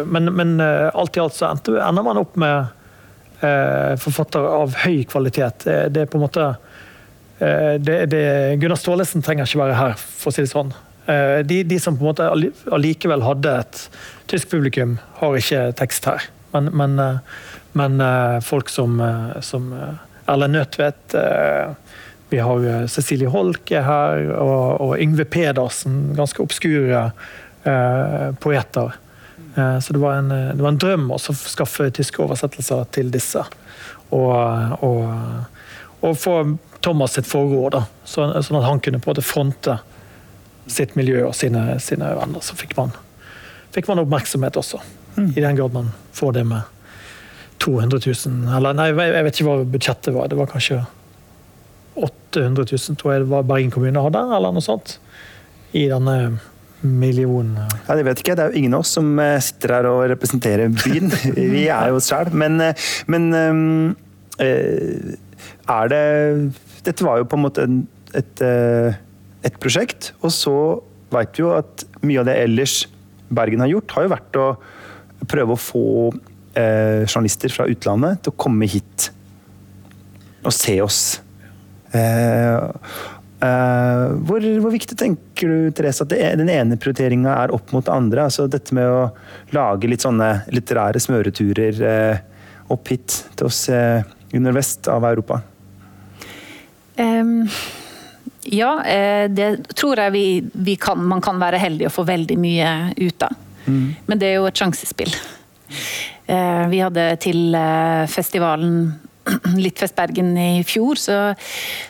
men, 0.10 0.34
men 0.34 0.58
alt 0.66 1.16
i 1.16 1.22
alt 1.22 1.38
så 1.38 1.54
ender 1.54 2.10
man 2.10 2.26
opp 2.26 2.34
med 2.42 2.74
forfattere 4.02 4.54
av 4.62 4.76
høy 4.84 5.04
kvalitet. 5.10 5.66
Det, 5.66 5.78
det, 5.96 6.04
er 6.04 6.12
på 6.12 6.20
en 6.20 6.26
måte 6.26 6.48
eh, 7.40 7.76
det, 7.82 7.98
det, 8.12 8.24
Gunnar 8.62 8.80
Staalesen 8.80 9.26
trenger 9.26 9.50
ikke 9.50 9.64
være 9.64 9.80
her, 9.80 9.96
for 9.98 10.32
å 10.32 10.36
si 10.36 10.46
det 10.46 10.52
sånn. 10.54 10.74
Eh, 11.10 11.40
de, 11.48 11.62
de, 11.68 11.80
som 11.82 11.98
på 11.98 12.06
en 12.06 12.12
måte 12.12 12.30
allikevel 12.74 13.26
hadde 13.26 13.56
et 13.64 13.82
tysk 14.32 14.52
publikum, 14.54 15.00
har 15.22 15.40
ikke 15.40 15.66
tekst 15.80 16.10
her. 16.10 16.30
Men, 16.54 16.70
men, 16.78 16.98
eh, 17.02 17.44
men 17.80 18.02
eh, 18.04 18.38
folk 18.46 18.70
som, 18.70 19.02
som 19.46 19.72
Erlend 20.30 20.58
Nødtvedt 20.58 21.18
vi 22.32 22.40
har 22.40 22.88
Cecilie 22.88 23.28
Holke 23.28 23.82
her, 23.84 24.22
og, 24.40 24.78
og 24.80 24.92
Yngve 25.04 25.26
Pedersen. 25.28 26.14
Ganske 26.16 26.40
obskure 26.40 27.10
eh, 27.68 28.28
poeter. 28.40 28.96
Eh, 29.56 29.80
så 29.80 29.94
det 29.94 30.00
var, 30.00 30.20
en, 30.20 30.30
det 30.30 30.62
var, 30.62 30.72
en, 30.72 30.82
drøm 30.82 31.10
å 31.12 31.20
skaffe 31.20 31.90
tyske 31.92 32.22
oversettelser 32.24 32.86
til 32.96 33.12
disse. 33.14 33.44
Og, 34.12 34.34
og, 34.84 35.08
og 36.02 36.18
få 36.20 36.36
Thomas 36.82 37.14
sitt 37.14 37.30
da, 37.30 37.86
sånn, 38.04 38.34
sånn 38.44 38.60
at 38.60 38.68
han 38.68 38.80
kunne 38.82 39.00
på 39.00 39.10
en 39.10 39.14
måte 39.14 39.26
fronte 39.26 39.78
sitt 40.72 40.96
miljø 40.96 41.28
og 41.28 41.36
sine, 41.36 41.80
sine 41.80 42.14
venner. 42.18 42.42
Så 42.42 42.58
fikk 42.58 42.74
man, 42.78 42.94
fikk 43.76 43.90
man 43.92 44.02
oppmerksomhet 44.02 44.58
også, 44.58 44.82
mm. 45.16 45.34
i 45.36 45.44
den 45.44 45.60
grad 45.60 45.76
man 45.76 45.92
får 46.18 46.40
det 46.40 46.46
med 46.50 46.62
200 47.62 48.00
000 48.26 48.56
Eller 48.58 48.74
nei, 48.74 48.88
jeg 48.90 49.26
vet 49.28 49.38
ikke 49.38 49.50
hva 49.52 49.70
budsjettet 49.70 50.16
var. 50.16 50.32
Det 50.32 50.40
var 50.40 50.50
kanskje 50.50 50.80
800 52.02 52.66
000 52.72 52.98
tror 52.98 53.14
jeg 53.14 53.26
det 53.26 53.30
var 53.30 53.46
Bergen 53.46 53.74
kommune 53.74 54.02
hadde, 54.02 54.24
eller 54.38 54.56
noe 54.56 54.66
sånt. 54.66 54.96
I 55.78 55.86
denne 55.92 56.40
millionen. 56.82 57.58
Ja, 57.88 57.96
det 57.98 58.06
vet 58.08 58.22
ikke 58.22 58.34
jeg. 58.34 58.40
Det 58.40 58.46
er 58.46 58.54
jo 58.54 58.62
ingen 58.62 58.76
av 58.78 58.86
oss 58.86 58.94
som 58.98 59.10
eh, 59.22 59.38
sitter 59.44 59.76
her 59.78 59.90
og 59.90 60.04
representerer 60.12 60.72
byen. 60.74 61.12
Vi 61.56 61.66
er 61.68 61.92
jo 61.92 62.00
oss 62.00 62.10
sjøl. 62.12 62.32
Men, 62.38 62.58
eh, 62.64 62.88
men, 63.12 63.28
eh, 64.42 65.16
er 65.72 65.92
det 65.92 66.06
Dette 66.82 67.06
var 67.06 67.20
jo 67.22 67.28
på 67.30 67.38
en 67.38 67.44
måte 67.44 67.68
et, 68.18 68.42
et 68.42 69.58
prosjekt, 69.62 70.16
og 70.26 70.32
så 70.34 70.56
veit 71.14 71.38
vi 71.38 71.44
jo 71.44 71.52
at 71.54 71.84
mye 72.02 72.24
av 72.24 72.26
det 72.26 72.34
ellers 72.42 72.80
Bergen 73.30 73.62
har 73.62 73.70
gjort, 73.70 73.94
har 73.94 74.08
jo 74.08 74.12
vært 74.16 74.40
å 74.42 74.48
prøve 75.30 75.54
å 75.54 75.62
få 75.62 75.84
journalister 76.58 77.54
fra 77.54 77.68
utlandet 77.70 78.24
til 78.26 78.34
å 78.34 78.40
komme 78.42 78.66
hit 78.68 79.12
og 80.42 80.56
se 80.58 80.80
oss. 80.82 81.02
Uh, 81.94 82.74
uh, 83.44 84.14
hvor, 84.28 84.44
hvor, 84.62 84.72
viktig 84.74 84.98
tenker 84.98 85.50
du 85.50 85.72
Therese, 85.76 86.06
at 86.06 86.12
det, 86.14 86.22
den 86.40 86.50
ene 86.52 86.78
prioriteringa 86.80 87.34
er 87.44 87.54
opp 87.56 87.74
mot 87.76 87.86
det 87.86 87.94
andre? 87.94 88.26
altså 88.28 88.48
Dette 88.52 88.76
med 88.78 88.88
å 88.88 89.10
lage 89.56 89.90
litt 89.90 90.06
sånne 90.06 90.32
litterære 90.54 91.02
smøreturer 91.02 91.82
uh, 91.84 92.48
opp 92.72 92.92
hit 92.94 93.18
til 93.36 93.50
oss 93.50 93.66
under 93.68 94.54
vest 94.56 94.88
av 94.88 95.04
Europa? 95.10 95.42
Um, 96.96 97.50
ja, 98.48 98.70
det 99.28 99.50
tror 99.76 100.00
jeg 100.00 100.14
vi, 100.16 100.26
vi, 100.54 100.78
kan, 100.80 101.02
man 101.04 101.20
kan 101.24 101.42
være 101.42 101.60
heldig 101.60 101.90
å 101.90 101.92
få 101.92 102.06
veldig 102.08 102.38
mye 102.40 102.72
ut 102.96 103.26
av. 103.28 103.36
Mm. 103.66 103.84
Men 104.08 104.22
det 104.22 104.30
er 104.30 104.38
jo 104.38 104.48
et 104.48 104.62
sjansespill. 104.64 105.12
Vi 106.72 106.80
hadde 106.80 107.06
til 107.22 107.58
festivalen 108.08 108.78
Litfest 109.64 109.96
Bergen 109.96 110.34
i 110.38 110.64
fjor, 110.68 111.00
så, 111.00 111.18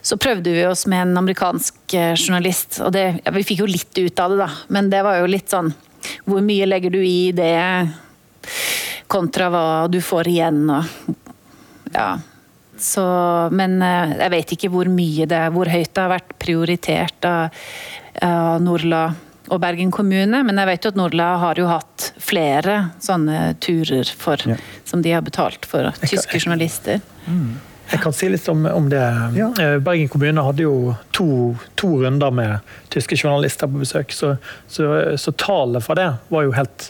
så, 0.02 0.18
prøvde 0.22 0.54
vi 0.54 0.66
oss 0.68 0.86
med 0.92 1.06
en 1.06 1.22
amerikansk 1.24 1.96
eh, 1.98 2.14
journalist. 2.16 2.82
Og 2.86 2.92
det, 2.96 3.06
ja, 3.24 3.34
vi 3.36 3.46
fikk 3.48 3.64
jo 3.64 3.70
litt 3.70 3.98
ut 3.98 4.24
av 4.24 4.34
det, 4.34 4.42
da, 4.44 4.50
men 4.76 4.92
det 4.92 5.04
var 5.08 5.22
jo 5.22 5.32
litt 5.32 5.52
sånn 5.52 5.72
Hvor 6.26 6.42
mye 6.42 6.66
legger 6.66 6.94
du 6.94 7.00
i 7.06 7.32
det 7.36 7.54
kontra 9.12 9.50
hva 9.54 9.66
du 9.92 10.02
får 10.04 10.32
igjen 10.32 10.68
og 10.70 11.16
Ja. 11.92 12.12
Så, 12.82 13.04
men 13.54 13.76
eh, 13.86 14.16
jeg 14.24 14.34
vet 14.34 14.52
ikke 14.56 14.70
hvor 14.74 14.88
mye 14.90 15.28
det 15.30 15.38
er, 15.38 15.52
hvor 15.54 15.70
høyt 15.70 15.92
det 15.94 16.02
har 16.02 16.16
vært 16.16 16.32
prioritert 16.42 17.28
av, 17.30 17.60
av 18.26 18.64
Norla 18.64 19.04
og 19.52 19.60
Bergen 19.60 19.92
kommune, 19.92 20.44
men 20.48 20.60
jeg 20.62 20.70
vet 20.70 20.86
jo 20.86 20.92
at 20.94 21.00
Nordla 21.00 21.28
har 21.42 21.60
jo 21.60 21.68
hatt 21.68 22.12
flere 22.24 22.78
sånne 23.04 23.52
turer 23.64 24.08
for, 24.18 24.40
ja. 24.48 24.56
som 24.88 25.04
de 25.04 25.12
har 25.12 25.26
betalt 25.26 25.68
for 25.68 25.92
tyske 26.06 26.40
journalister. 26.40 27.02
Mm. 27.26 27.60
Jeg 27.92 28.00
kan 28.06 28.16
si 28.16 28.30
litt 28.32 28.48
om, 28.48 28.64
om 28.72 28.88
det. 28.92 29.04
Ja. 29.36 29.50
Eh, 29.60 29.76
Bergen 29.84 30.08
kommune 30.12 30.46
hadde 30.46 30.64
jo 30.64 30.94
to, 31.12 31.28
to, 31.76 31.90
runder 32.06 32.32
med 32.32 32.72
tyske 32.94 33.18
journalister 33.20 33.68
på 33.68 33.82
besøk, 33.82 34.16
så, 34.16 34.38
så, 34.72 34.88
så 35.20 35.34
tallet 35.36 35.84
fra 35.84 35.98
det 36.00 36.08
var 36.32 36.48
jo 36.48 36.56
helt 36.56 36.88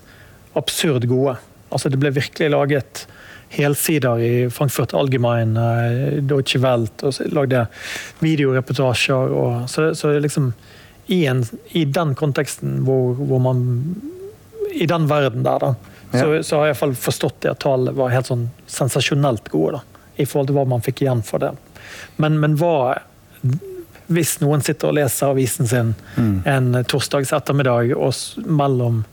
absurd 0.60 1.08
gode. 1.10 1.40
Altså 1.72 1.90
Det 1.90 1.98
ble 1.98 2.14
virkelig 2.14 2.52
laget 2.54 3.06
helsider 3.52 4.22
i 4.22 4.34
Frankfurt 4.54 4.94
Allgemein, 4.94 5.58
eh, 5.58 6.22
Deutsche 6.22 6.62
Welt, 6.62 7.02
og 7.02 7.18
lagde 7.34 7.66
videoreportasjer. 8.22 9.34
Og, 9.34 9.66
så, 9.72 9.90
så 9.98 10.14
liksom 10.22 10.52
i, 11.06 11.26
en, 11.26 11.46
i 11.72 11.86
den 11.86 12.16
konteksten 12.16 12.82
hvor, 12.86 13.16
hvor, 13.20 13.40
man 13.40 13.62
I 14.74 14.86
den 14.88 15.08
verden 15.10 15.44
der, 15.44 15.60
da. 15.60 15.76
Ja. 16.12 16.20
Så, 16.20 16.44
så, 16.44 16.56
har 16.56 16.66
jeg 16.66 16.76
iallfall 16.76 16.96
forstått 16.96 17.42
det 17.44 17.54
at 17.54 17.62
tallene 17.64 17.96
var 17.96 18.12
helt 18.14 18.30
sånn 18.30 18.50
sensasjonelt 18.68 19.50
gode. 19.52 19.80
da, 19.80 20.08
I 20.16 20.26
forhold 20.26 20.52
til 20.52 20.60
hva 20.60 20.68
man 20.68 20.84
fikk 20.86 21.04
igjen 21.06 21.24
for 21.28 21.44
det. 21.44 21.54
Men, 22.22 22.40
men 22.40 22.58
hva 22.60 23.00
Hvis 24.12 24.40
noen 24.42 24.62
sitter 24.62 24.92
og 24.92 24.98
leser 24.98 25.32
avisen 25.32 25.68
sin 25.68 25.94
mm. 26.18 26.44
en 26.46 26.84
torsdags 26.84 27.32
ettermiddag 27.34 27.96
og 27.96 28.46
mellom 28.46 29.06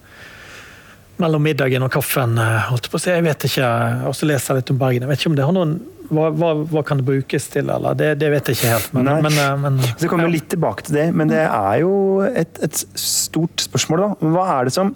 mellom 1.19 1.43
middagen 1.43 1.83
og 1.83 1.91
kaffen, 1.91 2.37
eh, 2.39 2.69
holdt 2.71 2.91
på 2.91 2.99
å 2.99 3.03
si, 3.03 3.11
jeg 3.11 3.25
vet 3.27 3.47
ikke, 3.49 3.69
og 4.07 4.15
så 4.15 4.27
leser 4.29 4.53
jeg 4.53 4.63
litt 4.63 4.71
om 4.71 4.79
Bergen. 4.79 5.03
Jeg 5.03 5.11
vet 5.11 5.23
ikke 5.23 5.31
om 5.33 5.39
det 5.39 5.47
har 5.49 5.57
noen 5.57 5.73
hva, 6.09 6.29
hva, 6.33 6.53
hva, 6.71 6.83
kan 6.87 7.01
det 7.01 7.07
brukes 7.09 7.49
til, 7.53 7.69
eller? 7.73 7.97
Det, 7.99 8.15
det 8.21 8.31
vet 8.33 8.49
jeg 8.49 8.59
ikke 8.59 8.73
helt. 8.73 8.95
Men, 8.97 9.11
men, 9.27 9.37
eh, 9.43 9.59
men 9.61 9.77
Så 9.91 10.09
kommer 10.11 10.29
vi 10.29 10.39
litt 10.39 10.49
tilbake 10.53 10.87
til 10.87 10.97
det, 10.99 11.07
men 11.17 11.31
det 11.31 11.43
er 11.45 11.83
jo 11.83 11.93
et, 12.29 12.61
et 12.65 12.81
stort 12.99 13.65
spørsmål, 13.67 14.05
da. 14.05 14.33
Hva 14.37 14.47
er 14.57 14.69
det 14.69 14.75
som 14.77 14.95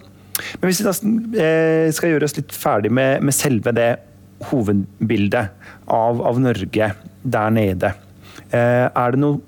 Men 0.57 0.65
hvis 0.65 0.81
vi 0.81 0.87
da 0.87 0.93
eh, 1.45 1.91
skal 1.93 2.15
gjøre 2.15 2.29
oss 2.29 2.37
litt 2.39 2.55
ferdig 2.57 2.89
med, 2.93 3.21
med 3.21 3.37
selve 3.37 3.73
det 3.77 3.91
hovedbildet 4.49 5.69
av, 5.93 6.19
av 6.25 6.41
Norge 6.41 6.89
der 7.23 7.53
nede, 7.53 7.93
eh, 8.49 8.89
er 8.89 9.13
det 9.13 9.21
noe 9.21 9.39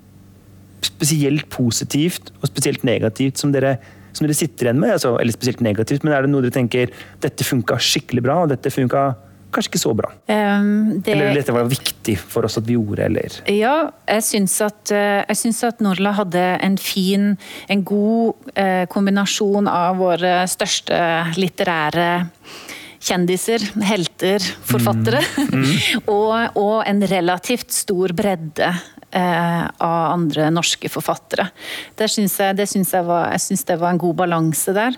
spesielt 0.85 1.49
positivt 1.49 2.29
og 2.37 2.49
spesielt 2.51 2.85
negativt 2.85 3.41
som 3.41 3.51
dere 3.55 3.79
som 4.15 4.23
dere 4.23 4.37
sitter 4.37 4.69
igjen 4.69 4.79
med? 4.79 4.93
Altså, 4.95 5.17
eller 5.19 5.35
spesielt 5.35 5.59
negativt, 5.65 6.05
men 6.05 6.13
er 6.15 6.23
det 6.23 6.31
noe 6.31 6.45
dere 6.45 6.55
tenker 6.55 6.93
dette 7.23 7.43
funka 7.43 7.75
skikkelig 7.83 8.23
bra, 8.23 8.37
og 8.45 8.53
dette 8.53 8.71
funka 8.71 9.09
kanskje 9.55 9.73
ikke 9.73 9.81
så 9.81 9.93
bra? 9.97 10.11
Um, 10.27 10.99
det, 10.99 11.15
eller 11.15 11.39
dette 11.39 11.55
var 11.55 11.69
viktig 11.71 12.17
for 12.19 12.47
oss 12.47 12.59
at 12.59 12.67
vi 12.67 12.77
gjorde, 12.77 13.07
eller? 13.07 13.39
Ja, 13.51 13.75
jeg 14.11 14.27
syns 14.27 14.57
at, 14.65 14.93
eh, 14.93 15.23
jeg 15.23 15.41
syns 15.41 15.63
at 15.67 15.83
Norla 15.83 16.15
hadde 16.19 16.45
en 16.65 16.77
fin, 16.81 17.33
en 17.71 17.83
god 17.87 18.51
eh, 18.55 18.85
kombinasjon 18.91 19.69
av 19.71 19.99
våre 20.03 20.37
største 20.51 20.99
litterære 21.39 22.09
kjendiser, 23.05 23.61
helter, 23.85 24.43
forfattere. 24.65 25.21
Mm. 25.37 25.53
Mm. 25.61 25.73
og, 26.15 26.57
og, 26.57 26.77
en 26.89 27.03
relativt 27.09 27.73
stor 27.73 28.13
bredde 28.17 28.71
eh, 29.15 29.63
av 29.77 30.11
andre 30.13 30.49
norske 30.53 30.89
forfattere. 30.91 31.47
Det 31.97 32.09
syns 32.11 32.37
jeg, 32.41 32.57
det 32.59 32.67
syns 32.71 32.93
jeg, 32.95 33.05
var, 33.07 33.29
jeg 33.35 33.45
syns 33.47 33.65
det 33.67 33.79
var 33.81 33.93
en 33.93 34.01
god 34.01 34.19
balanse 34.23 34.75
der. 34.75 34.97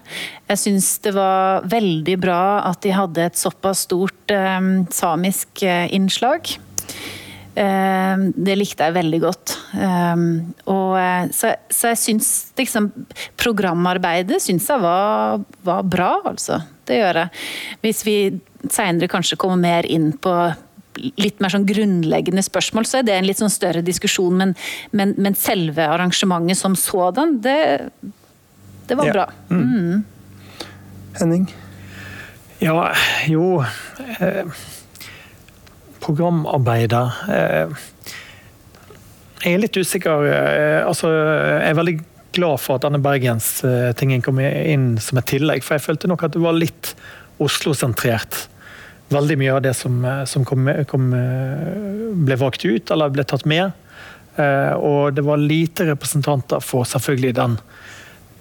Jeg 0.50 0.64
syns 0.64 0.90
det 1.06 1.14
var 1.18 1.68
veldig 1.70 2.18
bra 2.24 2.42
at 2.68 2.82
de 2.86 2.96
hadde 2.96 3.30
et 3.30 3.40
såpass 3.40 3.86
stort 3.88 4.34
eh, 4.34 4.74
samisk 4.94 5.64
eh, 5.66 5.86
innslag. 5.96 6.58
Eh, 7.58 8.26
det 8.38 8.58
likte 8.60 8.86
jeg 8.88 8.98
veldig 8.98 9.22
godt. 9.24 9.56
Eh, 9.78 10.26
og, 10.74 10.98
så, 11.34 11.54
så, 11.70 11.94
jeg 11.94 12.04
syns 12.04 12.32
liksom 12.58 12.92
Programarbeidet 13.40 14.42
syns 14.44 14.70
jeg 14.70 14.84
var, 14.84 15.42
var, 15.66 15.86
bra, 15.86 16.12
altså. 16.34 16.62
Det 16.88 17.02
gjør 17.02 17.24
jeg. 17.24 17.48
Hvis 17.84 18.06
vi 18.08 18.18
seinere 18.72 19.10
kanskje 19.12 19.38
kommer 19.40 19.60
mer 19.60 19.88
inn 19.92 20.14
på 20.24 20.34
litt 20.98 21.42
mer 21.44 21.54
sånn 21.54 21.68
grunnleggende 21.68 22.44
spørsmål, 22.46 22.88
så 22.88 23.02
er 23.02 23.08
det 23.08 23.18
en 23.18 23.28
litt 23.28 23.42
sånn 23.42 23.54
større 23.54 23.84
diskusjon. 23.86 24.38
Men, 24.40 24.56
men, 24.92 25.14
men 25.18 25.38
selve 25.38 25.86
arrangementet 25.88 26.60
som 26.60 26.76
sådan, 26.78 27.38
det, 27.44 27.58
det 28.90 28.98
var 29.00 29.10
ja. 29.10 29.16
bra. 29.20 29.30
Mm. 29.52 29.64
Mm. 29.64 30.04
Henning? 31.18 31.48
Ja, 32.62 32.90
jo 33.30 33.60
eh, 34.18 34.48
Programarbeider 36.02 37.20
eh, 37.30 37.76
Jeg 39.44 39.54
er 39.54 39.62
litt 39.62 39.78
usikker. 39.78 40.26
Eh, 40.26 40.82
altså, 40.82 41.12
jeg 41.12 41.68
er 41.70 41.78
veldig 41.78 41.98
glad 42.38 42.62
for 42.62 42.78
at 42.78 42.86
denne 42.86 43.02
bergenstingen 43.02 44.24
kom 44.26 44.42
inn 44.42 44.96
som 45.02 45.22
et 45.22 45.30
tillegg, 45.30 45.66
for 45.66 45.78
jeg 45.78 45.86
følte 45.86 46.10
nok 46.10 46.26
at 46.28 46.36
det 46.36 46.44
var 46.44 46.58
litt 46.58 46.94
Oslo-sentrert 47.42 48.48
veldig 49.14 49.38
mye 49.40 49.56
av 49.56 49.62
det 49.62 49.74
som, 49.74 50.06
eh, 50.06 50.26
som 50.26 50.46
kom, 50.46 50.70
kom, 50.88 51.14
eh, 51.14 52.14
ble 52.26 52.36
valgt 52.36 52.66
ut, 52.66 52.92
eller 52.92 53.10
ble 53.10 53.24
tatt 53.24 53.46
med. 53.46 53.72
Eh, 54.36 54.74
og 54.74 55.16
det 55.16 55.26
var 55.26 55.38
lite 55.38 55.86
representanter 55.94 56.62
for 56.62 56.84
selvfølgelig 56.84 57.36
den 57.36 57.58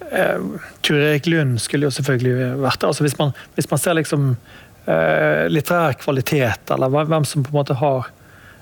Tur 0.07 1.03
Erik 1.03 1.27
Lund 1.27 1.59
skulle 1.59 1.89
jo 1.89 1.91
selvfølgelig 1.91 2.61
vært 2.61 2.79
der. 2.79 2.93
Altså 2.93 3.03
hvis, 3.03 3.19
man, 3.19 3.33
hvis 3.57 3.67
man 3.71 3.79
ser 3.81 3.95
liksom 3.99 4.37
litterær 5.51 5.99
kvalitet, 5.99 6.71
eller 6.71 7.09
hvem 7.11 7.25
som 7.27 7.43
på 7.43 7.51
en 7.51 7.59
måte 7.59 7.75
har 7.75 8.07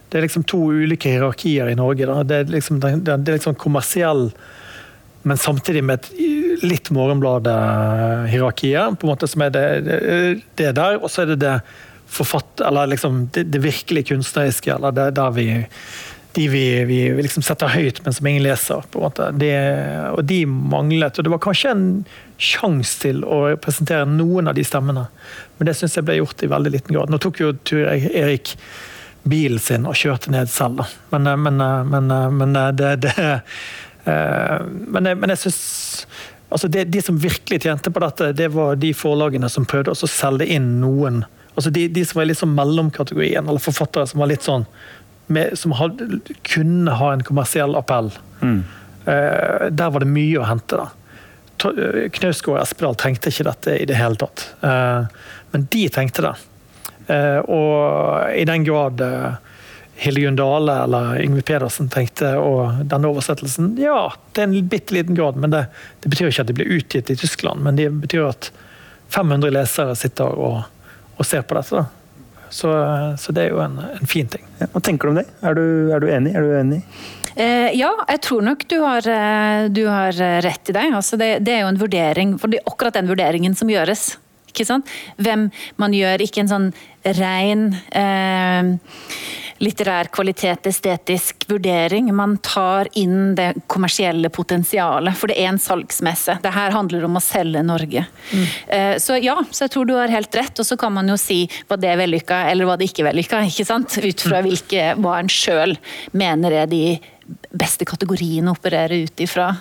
Det 0.08 0.18
er 0.18 0.22
liksom 0.22 0.46
to 0.46 0.72
ulike 0.72 1.10
hierarkier 1.10 1.68
i 1.68 1.74
Norge. 1.74 2.24
Det 2.24 2.36
er 2.36 2.44
liksom, 2.44 2.80
det, 2.80 3.04
det 3.04 3.28
er 3.28 3.36
liksom 3.36 3.60
kommersiell, 3.60 4.32
men 5.22 5.36
samtidig 5.36 5.84
med 5.84 5.98
et 5.98 6.10
litt 6.62 6.90
Morgenbladet-hierarkiet, 6.90 9.00
på 9.00 9.06
en 9.06 9.10
måte 9.10 9.28
som 9.28 9.42
er 9.42 9.50
det, 9.50 9.82
det 10.54 10.76
der. 10.76 11.02
Og 11.02 11.10
så 11.10 11.22
er 11.22 11.26
det 11.34 11.40
det 11.42 11.60
forfatt, 12.14 12.62
eller 12.64 12.92
liksom 12.94 13.24
det, 13.34 13.46
det 13.52 13.62
virkelig 13.64 14.06
kunstneriske, 14.12 14.74
eller 14.74 14.94
det 14.94 15.10
der 15.18 15.32
vi 15.34 15.48
de 16.34 16.48
vi, 16.48 16.84
vi, 16.84 17.10
vi 17.10 17.22
liksom 17.22 17.44
setter 17.46 17.70
høyt, 17.70 18.00
men 18.04 18.14
som 18.14 18.26
ingen 18.26 18.42
leser. 18.42 18.82
på 18.90 18.98
en 18.98 19.04
måte. 19.04 19.28
Det, 19.38 19.54
og 20.10 20.24
de 20.26 20.40
manglet. 20.46 21.18
Og 21.18 21.24
det 21.26 21.30
var 21.30 21.42
kanskje 21.44 21.70
en 21.70 21.84
sjanse 22.42 22.98
til 23.04 23.22
å 23.22 23.54
presentere 23.62 24.08
noen 24.10 24.50
av 24.50 24.58
de 24.58 24.64
stemmene, 24.66 25.06
men 25.58 25.68
det 25.68 25.76
syns 25.78 25.94
jeg 25.94 26.06
ble 26.08 26.18
gjort 26.18 26.42
i 26.42 26.50
veldig 26.50 26.72
liten 26.74 26.96
grad. 26.96 27.12
Nå 27.12 27.20
tok 27.22 27.38
jo 27.38 27.52
Tur 27.62 27.86
Erik 27.86 28.56
bilen 29.22 29.62
sin 29.62 29.86
og 29.88 29.94
kjørte 29.96 30.34
ned 30.34 30.50
selv, 30.50 30.82
da. 30.82 30.88
Men, 31.14 31.30
men, 31.46 31.62
men, 31.92 32.14
men 32.40 32.58
det, 32.76 32.90
det 33.06 33.14
men, 34.04 35.06
jeg, 35.06 35.20
jeg 35.30 35.40
synes 35.40 35.60
altså 36.52 36.68
det, 36.68 36.82
De 36.92 37.00
som 37.00 37.16
virkelig 37.16 37.62
tjente 37.62 37.92
på 37.94 38.02
dette, 38.02 38.34
det 38.36 38.50
var 38.52 38.76
de 38.76 38.90
forlagene 38.94 39.48
som 39.48 39.64
prøvde 39.70 39.94
å 39.94 40.10
selge 40.10 40.50
inn 40.50 40.74
noen 40.82 41.22
altså 41.54 41.70
de, 41.74 41.86
de 41.88 42.04
som 42.04 42.20
var 42.20 42.28
litt 42.28 42.40
sånn 42.40 42.54
mellomkategorien, 42.56 43.46
eller 43.46 43.62
forfattere 43.62 44.06
som 44.10 44.22
var 44.22 44.30
litt 44.32 44.46
sånn 44.46 44.66
med, 45.26 45.58
som 45.58 45.72
hadde, 45.78 46.18
kunne 46.42 46.96
ha 47.00 47.12
en 47.14 47.24
kommersiell 47.24 47.76
appell. 47.78 48.10
Mm. 48.42 48.60
Uh, 49.06 49.70
der 49.70 49.94
var 49.94 50.04
det 50.04 50.10
mye 50.10 50.40
å 50.40 50.48
hente. 50.48 50.80
da. 50.80 50.90
Eh, 51.70 52.10
Knausgård 52.12 52.58
og 52.58 52.62
Espedal 52.64 52.98
trengte 53.00 53.32
ikke 53.32 53.46
dette 53.48 53.78
i 53.80 53.86
det 53.88 53.96
hele 53.98 54.20
tatt. 54.20 54.48
Uh, 54.64 55.06
men 55.54 55.66
de 55.72 55.86
trengte 55.92 56.26
det. 56.26 56.34
Uh, 57.08 57.40
og 57.52 58.36
i 58.36 58.44
den 58.48 58.64
grad 58.64 59.00
Hildegunn 60.00 60.36
Dale 60.36 60.74
eller 60.84 61.20
Yngve 61.22 61.44
Pedersen 61.46 61.88
tenkte, 61.92 62.34
og 62.40 62.82
denne 62.90 63.10
oversettelsen, 63.12 63.74
ja, 63.78 64.08
det 64.32 64.42
er 64.42 64.48
en 64.48 64.68
bitte 64.68 64.96
liten 64.96 65.16
grad. 65.16 65.38
Men 65.40 65.54
det, 65.54 65.66
det, 66.02 66.10
betyr 66.10 66.32
ikke 66.32 66.46
at 66.46 66.50
de 66.50 66.56
blir 66.58 66.76
utgitt 66.78 67.12
i 67.12 67.18
Tyskland, 67.18 67.62
men 67.64 67.78
det 67.78 67.90
betyr 68.02 68.26
at 68.28 68.50
500 69.14 69.52
lesere 69.54 69.94
sitter 69.96 70.34
og, 70.34 70.64
og 71.16 71.28
ser 71.28 71.44
på 71.46 71.58
dette. 71.58 71.84
Så, 72.54 72.70
så 73.18 73.34
det 73.34 73.48
er 73.48 73.54
jo 73.54 73.60
en, 73.64 73.80
en 73.82 74.10
fin 74.10 74.28
ting. 74.30 74.44
Ja, 74.60 74.68
hva 74.70 74.82
tenker 74.84 75.08
du 75.08 75.14
om 75.14 75.20
det? 75.22 75.26
Er 75.42 75.56
du, 75.58 75.64
er 75.94 76.02
du 76.02 76.10
enig? 76.12 76.34
Er 76.38 76.44
du 76.44 76.54
enig? 76.58 76.80
Eh, 77.34 77.72
ja, 77.74 77.90
jeg 78.06 78.20
tror 78.22 78.44
nok 78.46 78.62
du 78.70 78.76
har, 78.84 79.08
eh, 79.10 79.66
du 79.74 79.82
har 79.90 80.14
rett 80.44 80.70
i 80.70 80.76
det. 80.76 80.84
Altså 80.94 81.18
det. 81.18 81.30
det. 81.42 81.56
er 81.56 81.64
jo 81.64 81.72
en 81.72 81.80
vurdering, 81.80 82.36
for 82.38 82.52
det 82.52 82.60
er 82.60 82.70
akkurat 82.70 82.94
den 82.94 83.10
vurderingen 83.10 83.58
som 83.58 83.72
gjøres. 83.72 84.12
Ikke 84.54 84.68
sant? 84.68 84.90
Hvem 85.18 85.48
man 85.82 85.94
gjør, 85.96 86.22
ikke 86.22 86.44
en 86.44 86.52
sånn 86.52 86.68
ren 87.18 87.72
eh, 87.90 88.68
litterær 89.64 90.08
kvalitet, 90.14 90.68
estetisk 90.70 91.44
vurdering. 91.50 92.08
Man 92.14 92.36
tar 92.44 92.88
inn 92.98 93.34
det 93.38 93.50
kommersielle 93.70 94.30
potensialet, 94.32 95.16
for 95.18 95.30
det 95.30 95.40
er 95.42 95.50
en 95.50 95.60
salgsmesse. 95.60 96.38
Det 96.44 96.52
her 96.54 96.74
handler 96.74 97.06
om 97.08 97.18
å 97.18 97.22
selge 97.22 97.64
Norge. 97.66 98.04
Mm. 98.30 98.46
Så 99.02 99.18
ja, 99.22 99.36
så 99.50 99.66
jeg 99.66 99.74
tror 99.74 99.88
du 99.88 99.94
har 99.96 100.12
helt 100.12 100.34
rett. 100.36 100.58
Og 100.58 100.66
så 100.66 100.78
kan 100.80 100.94
man 100.96 101.08
jo 101.10 101.16
si 101.20 101.44
var 101.70 101.80
det 101.82 101.94
vellykka 102.00 102.44
eller 102.50 102.68
var 102.68 102.80
det 102.80 102.90
ikke 102.90 103.06
vellykka, 103.08 103.44
ikke 103.50 103.68
sant? 103.68 103.94
ut 103.94 104.26
fra 104.26 104.40
mm. 104.40 104.48
hvilke, 104.48 104.88
hva 105.00 105.18
en 105.20 105.30
sjøl 105.32 105.76
mener 106.16 106.58
er 106.62 106.70
de 106.70 106.84
beste 107.54 107.86
kategoriene 107.88 108.50
å 108.50 108.58
operere 108.58 109.04
ut 109.06 109.24
ifra. 109.24 109.52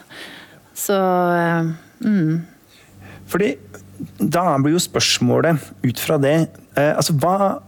Så 0.74 0.98
eh, 1.38 1.70
mm. 2.04 2.34
Fordi 3.30 3.54
da 4.32 4.46
blir 4.62 4.76
jo 4.76 4.84
spørsmålet 4.84 5.74
ut 5.84 6.00
fra 6.00 6.20
det 6.22 6.38
eh, 6.78 6.94
Altså 6.94 7.16
hva 7.18 7.60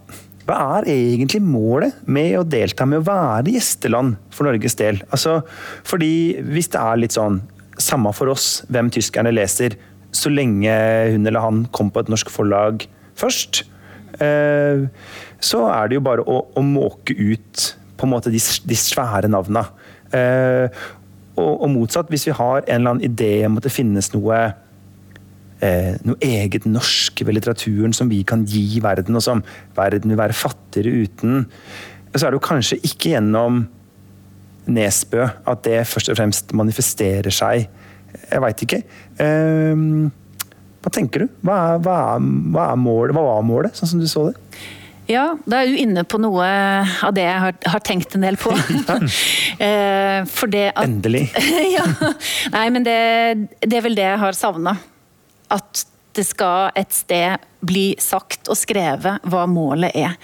hva 0.46 0.58
er 0.78 0.92
egentlig 0.94 1.40
målet 1.42 2.04
med 2.06 2.36
å 2.38 2.46
delta 2.46 2.86
med 2.86 3.02
å 3.02 3.06
være 3.08 3.56
gjesteland 3.56 4.20
for 4.30 4.46
Norges 4.46 4.78
del? 4.78 5.00
Altså, 5.10 5.40
fordi 5.82 6.38
hvis 6.46 6.70
det 6.76 6.82
er 6.82 7.00
litt 7.02 7.16
sånn 7.18 7.40
samme 7.82 8.12
for 8.14 8.30
oss 8.30 8.60
hvem 8.70 8.92
tyskerne 8.94 9.34
leser, 9.34 9.74
så 10.16 10.30
lenge 10.30 10.76
hun 11.16 11.26
eller 11.26 11.42
han 11.42 11.64
kom 11.76 11.90
på 11.90 12.04
et 12.04 12.12
norsk 12.14 12.30
forlag 12.30 12.86
først, 13.18 13.64
eh, 14.22 14.86
så 15.42 15.64
er 15.72 15.90
det 15.90 15.98
jo 15.98 16.06
bare 16.06 16.24
å, 16.30 16.38
å 16.54 16.66
måke 16.66 17.18
ut 17.18 17.66
på 17.98 18.06
en 18.06 18.14
måte 18.14 18.30
de, 18.30 18.40
de 18.40 18.78
svære 18.78 19.32
navna. 19.32 19.66
Eh, 20.14 20.70
og, 21.36 21.52
og, 21.52 21.68
motsatt, 21.74 22.12
hvis 22.14 22.30
vi 22.30 22.38
har 22.38 22.62
en 22.62 22.78
eller 22.78 22.94
annen 22.94 23.08
idé 23.10 23.34
om 23.48 23.58
at 23.58 23.66
det 23.66 23.74
finnes 23.74 24.14
noe 24.14 24.44
eh, 25.64 25.96
noe 26.08 26.20
eget 26.24 26.68
norsk 26.68 27.24
ved 27.26 27.38
litteraturen 27.38 27.96
som 27.96 28.10
vi 28.12 28.24
kan 28.28 28.46
gi 28.50 28.82
verden, 28.84 29.16
og 29.16 29.24
som 29.24 29.44
verden 29.78 30.12
vil 30.12 30.20
være 30.20 30.38
fattigere 30.38 31.06
uten, 31.06 31.46
så 32.16 32.26
er 32.26 32.32
det 32.32 32.40
jo 32.40 32.48
kanskje 32.48 32.82
ikke 32.84 33.16
gjennom 33.16 33.66
Nesbø 34.66 35.26
at 35.26 35.66
det 35.68 35.84
først 35.86 36.10
og 36.10 36.18
fremst 36.18 36.54
manifesterer 36.58 37.34
seg. 37.34 37.68
Jeg 38.32 38.42
veit 38.42 38.64
ikke. 38.66 38.80
Eh, 39.22 39.84
hva 40.86 40.94
tenker 40.94 41.26
du? 41.26 41.36
Hva, 41.46 41.60
er, 41.76 41.84
hva, 41.84 42.00
er, 42.16 42.26
hva, 42.54 42.72
er 42.72 42.82
målet, 42.82 43.16
hva 43.18 43.28
var 43.28 43.46
målet, 43.46 43.78
sånn 43.78 43.96
som 43.96 44.02
du 44.02 44.10
så 44.10 44.30
det? 44.30 44.36
Ja, 45.10 45.36
da 45.46 45.60
er 45.62 45.70
du 45.70 45.78
inne 45.78 46.02
på 46.08 46.18
noe 46.18 46.46
av 46.46 47.14
det 47.14 47.28
jeg 47.28 47.42
har, 47.44 47.58
har 47.76 47.82
tenkt 47.86 48.16
en 48.18 48.26
del 48.26 48.38
på. 48.42 48.54
eh, 49.66 50.26
at, 50.26 50.82
Endelig. 50.82 51.28
ja, 51.76 51.86
nei, 52.56 52.66
men 52.74 52.86
det, 52.88 53.00
det, 53.62 53.76
er 53.78 53.86
vel 53.86 53.98
det 53.98 54.08
jeg 54.08 54.22
har 54.24 54.38
savna 54.38 54.78
at 55.56 55.86
det 56.16 56.24
skal 56.28 56.72
et 56.80 56.94
sted 56.96 57.44
bli 57.66 57.94
sagt 58.00 58.50
og 58.52 58.58
skrevet 58.60 59.24
hva 59.28 59.46
målet 59.50 59.96
er. 59.98 60.16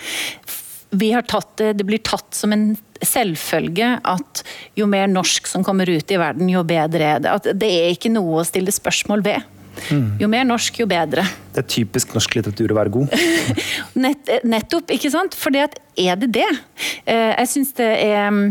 Vi 0.92 1.12
har 1.16 1.24
tatt 1.28 1.56
det, 1.60 1.74
det 1.80 1.88
blir 1.88 2.02
tatt 2.04 2.36
som 2.36 2.52
en 2.56 2.74
selvfølge 3.02 3.94
at 4.08 4.44
jo 4.78 4.88
mer 4.92 5.08
norsk 5.10 5.48
som 5.50 5.64
kommer 5.66 5.90
ut 5.90 6.12
i 6.12 6.20
verden, 6.20 6.52
jo 6.52 6.64
bedre 6.68 7.16
er 7.16 7.24
det. 7.24 7.32
At 7.32 7.50
det 7.58 7.72
er 7.72 7.96
ikke 7.96 8.12
noe 8.14 8.42
å 8.42 8.48
stille 8.48 8.74
spørsmål 8.76 9.24
ved. 9.26 9.48
Mm. 9.90 10.18
Jo 10.20 10.28
mer 10.32 10.44
norsk, 10.46 10.82
jo 10.84 10.88
bedre. 10.90 11.24
Det 11.56 11.64
er 11.64 11.70
typisk 11.72 12.12
norsk 12.16 12.36
litteratur 12.38 12.74
å 12.74 12.78
være 12.78 12.94
god. 12.94 13.16
Nett, 14.04 14.34
nettopp, 14.48 14.92
ikke 14.94 15.12
sant? 15.14 15.38
For 15.38 15.56
er 15.56 16.20
det 16.20 16.32
det? 16.36 16.50
Eh, 17.06 17.32
jeg 17.40 17.52
syns 17.56 17.74
det 17.80 17.90
er 18.04 18.44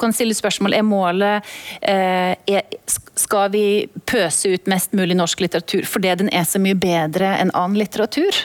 kan 0.00 0.14
stille 0.14 0.36
spørsmål 0.36 0.76
er 0.76 0.86
målet 0.86 1.50
eh, 1.82 2.34
er, 2.48 2.78
Skal 3.18 3.52
vi 3.54 3.64
pøse 4.08 4.54
ut 4.54 4.70
mest 4.70 4.94
mulig 4.96 5.16
norsk 5.18 5.42
litteratur 5.44 5.86
fordi 5.88 6.14
den 6.22 6.32
er 6.34 6.46
så 6.48 6.60
mye 6.62 6.78
bedre 6.78 7.34
enn 7.40 7.52
annen 7.54 7.78
litteratur? 7.80 8.42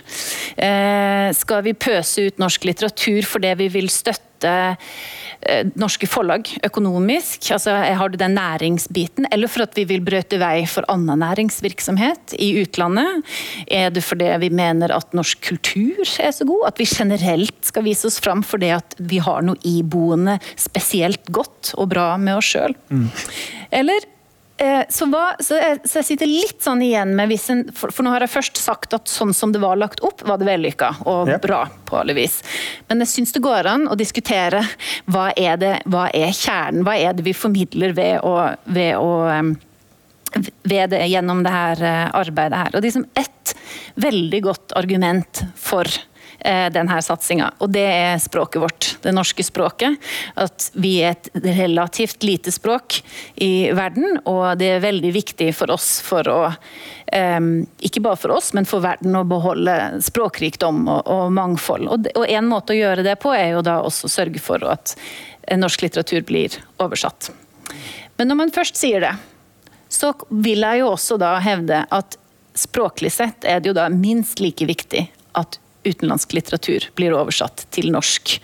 Eh, 0.58 1.30
skal 1.38 1.66
vi 1.68 1.76
pøse 1.78 2.30
ut 2.30 2.42
norsk 2.42 2.70
litteratur 2.70 3.28
fordi 3.28 3.56
vi 3.63 3.72
vil 3.78 3.92
støtte 3.94 4.33
Eh, 5.44 5.68
norske 5.76 6.08
forlag 6.08 6.48
økonomisk? 6.64 7.50
Altså, 7.52 7.74
har 7.98 8.12
du 8.12 8.18
den 8.20 8.36
næringsbiten? 8.38 9.28
Eller 9.32 9.52
for 9.52 9.66
at 9.66 9.76
vi 9.76 9.84
vil 9.90 10.04
brøte 10.06 10.40
vei 10.40 10.64
for 10.70 10.88
annen 10.92 11.20
næringsvirksomhet 11.20 12.36
i 12.40 12.54
utlandet? 12.62 13.26
Er 13.68 13.92
det 13.94 14.06
fordi 14.06 14.30
vi 14.46 14.52
mener 14.56 14.94
at 14.96 15.12
norsk 15.16 15.42
kultur 15.50 16.06
er 16.24 16.32
så 16.32 16.48
god? 16.48 16.70
At 16.72 16.80
vi 16.80 16.88
generelt 16.88 17.60
skal 17.68 17.84
vise 17.88 18.08
oss 18.08 18.22
fram 18.24 18.44
fordi 18.48 18.72
at 18.76 18.96
vi 19.00 19.20
har 19.24 19.44
noe 19.44 19.60
iboende 19.68 20.40
spesielt 20.56 21.28
godt 21.34 21.74
og 21.76 21.92
bra 21.92 22.14
med 22.18 22.40
oss 22.40 22.54
sjøl? 22.56 22.78
Mm. 22.94 23.10
Eller 23.74 24.08
Eh, 24.08 24.12
så, 24.89 25.08
hva, 25.12 25.34
så, 25.43 25.58
jeg, 25.60 25.80
så, 25.84 25.99
jeg, 25.99 26.08
sitter 26.12 26.30
litt 26.30 26.63
sånn 26.63 26.82
igjen 26.86 27.13
med 27.17 27.32
hvis 27.32 27.49
en, 27.54 27.63
for, 27.76 27.93
for, 27.93 28.06
nå 28.06 28.13
har 28.13 28.26
jeg 28.26 28.34
først 28.34 28.62
sagt 28.62 28.95
at 28.95 29.12
sånn 29.12 29.34
som 29.36 29.54
det 29.54 29.62
var 29.63 29.80
lagt 29.80 30.04
opp, 30.06 30.23
var 30.28 30.39
det 30.41 30.47
vellykka 30.47 30.93
og 31.10 31.32
ja. 31.32 31.39
bra 31.43 31.65
på 31.88 31.99
alle 31.99 32.15
vis. 32.17 32.39
Men 32.89 33.04
jeg 33.04 33.13
syns 33.13 33.36
det 33.36 33.43
går 33.43 33.69
an 33.69 33.89
å 33.91 33.97
diskutere 33.99 34.63
hva 35.12 35.30
er, 35.36 35.58
det, 35.62 35.73
hva 35.91 36.08
er 36.13 36.34
kjernen, 36.36 36.86
hva 36.88 36.95
er 36.99 37.17
det 37.17 37.26
vi 37.28 37.36
formidler 37.38 37.95
ved 37.97 38.23
å, 38.26 38.38
ved 38.65 38.97
å 38.99 39.12
ved 40.63 40.89
det, 40.89 41.04
gjennom 41.12 41.43
det 41.45 41.52
her 41.54 41.84
eh, 41.86 42.08
arbeidet 42.17 42.58
her. 42.58 42.71
Og 42.73 42.82
liksom 42.82 43.06
Ett 43.13 43.52
veldig 44.02 44.39
godt 44.41 44.73
argument 44.80 45.43
for 45.60 45.86
Eh, 45.86 46.12
denne 46.44 46.98
satsinga. 47.02 47.54
Og 47.64 47.72
det 47.72 47.86
er 47.88 48.18
språket 48.20 48.62
vårt, 48.62 48.88
det 49.04 49.14
norske 49.16 49.44
språket. 49.46 49.96
At 50.36 50.70
vi 50.74 50.98
er 51.04 51.16
et 51.16 51.30
relativt 51.34 52.24
lite 52.28 52.52
språk 52.52 53.00
i 53.36 53.72
verden, 53.76 54.20
og 54.28 54.60
det 54.60 54.74
er 54.76 54.84
veldig 54.84 55.14
viktig 55.16 55.50
for 55.56 55.72
oss 55.72 55.96
for 56.04 56.28
å 56.30 56.42
Ikke 57.14 58.02
bare 58.02 58.18
for 58.18 58.34
oss, 58.34 58.54
men 58.58 58.66
for 58.66 58.82
verden 58.82 59.14
å 59.16 59.24
beholde 59.28 60.02
språkrikdom 60.02 60.88
og, 60.90 61.02
og 61.08 61.32
mangfold. 61.36 61.88
Og, 61.88 62.08
og 62.18 62.26
en 62.26 62.48
måte 62.50 62.74
å 62.74 62.80
gjøre 62.80 63.06
det 63.06 63.20
på 63.22 63.36
er 63.38 63.54
jo 63.54 63.62
da 63.62 63.80
også 63.86 64.10
sørge 64.10 64.42
for 64.42 64.64
at 64.66 64.96
norsk 65.56 65.86
litteratur 65.86 66.24
blir 66.26 66.56
oversatt. 66.82 67.30
Men 68.18 68.32
når 68.32 68.40
man 68.40 68.54
først 68.56 68.80
sier 68.80 69.04
det, 69.04 69.14
så 69.94 70.14
vil 70.30 70.66
jeg 70.66 70.82
jo 70.82 70.90
også 70.94 71.20
da 71.22 71.36
hevde 71.44 71.84
at 71.94 72.18
språklig 72.58 73.12
sett 73.14 73.46
er 73.46 73.62
det 73.62 73.72
jo 73.72 73.78
da 73.78 73.90
minst 73.94 74.42
like 74.42 74.66
viktig 74.66 75.06
at 75.38 75.60
utenlandsk 75.88 76.34
litteratur 76.36 76.88
blir 76.98 77.15
oversatt 77.17 77.65
til 77.76 77.91
norsk. 77.93 78.36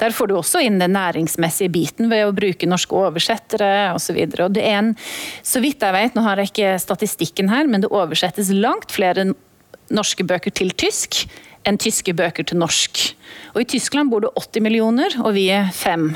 Der 0.00 0.14
får 0.14 0.30
du 0.30 0.36
også 0.38 0.62
inn 0.64 0.78
den 0.82 0.94
næringsmessige 0.96 1.72
biten 1.74 2.10
ved 2.12 2.26
å 2.26 2.34
bruke 2.36 2.68
norske 2.68 2.96
oversettere 2.98 3.90
osv. 3.94 4.18
Så 5.42 5.62
vidt 5.64 5.84
jeg 5.84 5.96
vet, 5.96 6.16
nå 6.16 6.24
har 6.26 6.40
jeg 6.40 6.52
ikke 6.52 6.78
statistikken 6.82 7.52
her, 7.52 7.68
men 7.70 7.84
det 7.84 7.92
oversettes 7.92 8.52
langt 8.54 8.94
flere 8.94 9.30
norske 9.94 10.26
bøker 10.26 10.52
til 10.54 10.74
tysk 10.76 11.24
enn 11.68 11.80
tyske 11.80 12.14
bøker 12.16 12.46
til 12.48 12.60
norsk. 12.60 13.00
Og 13.54 13.62
I 13.62 13.66
Tyskland 13.68 14.10
bor 14.12 14.22
det 14.22 14.30
80 14.36 14.62
millioner, 14.64 15.14
og 15.24 15.32
vi 15.36 15.48
er 15.50 15.70
fem. 15.74 16.10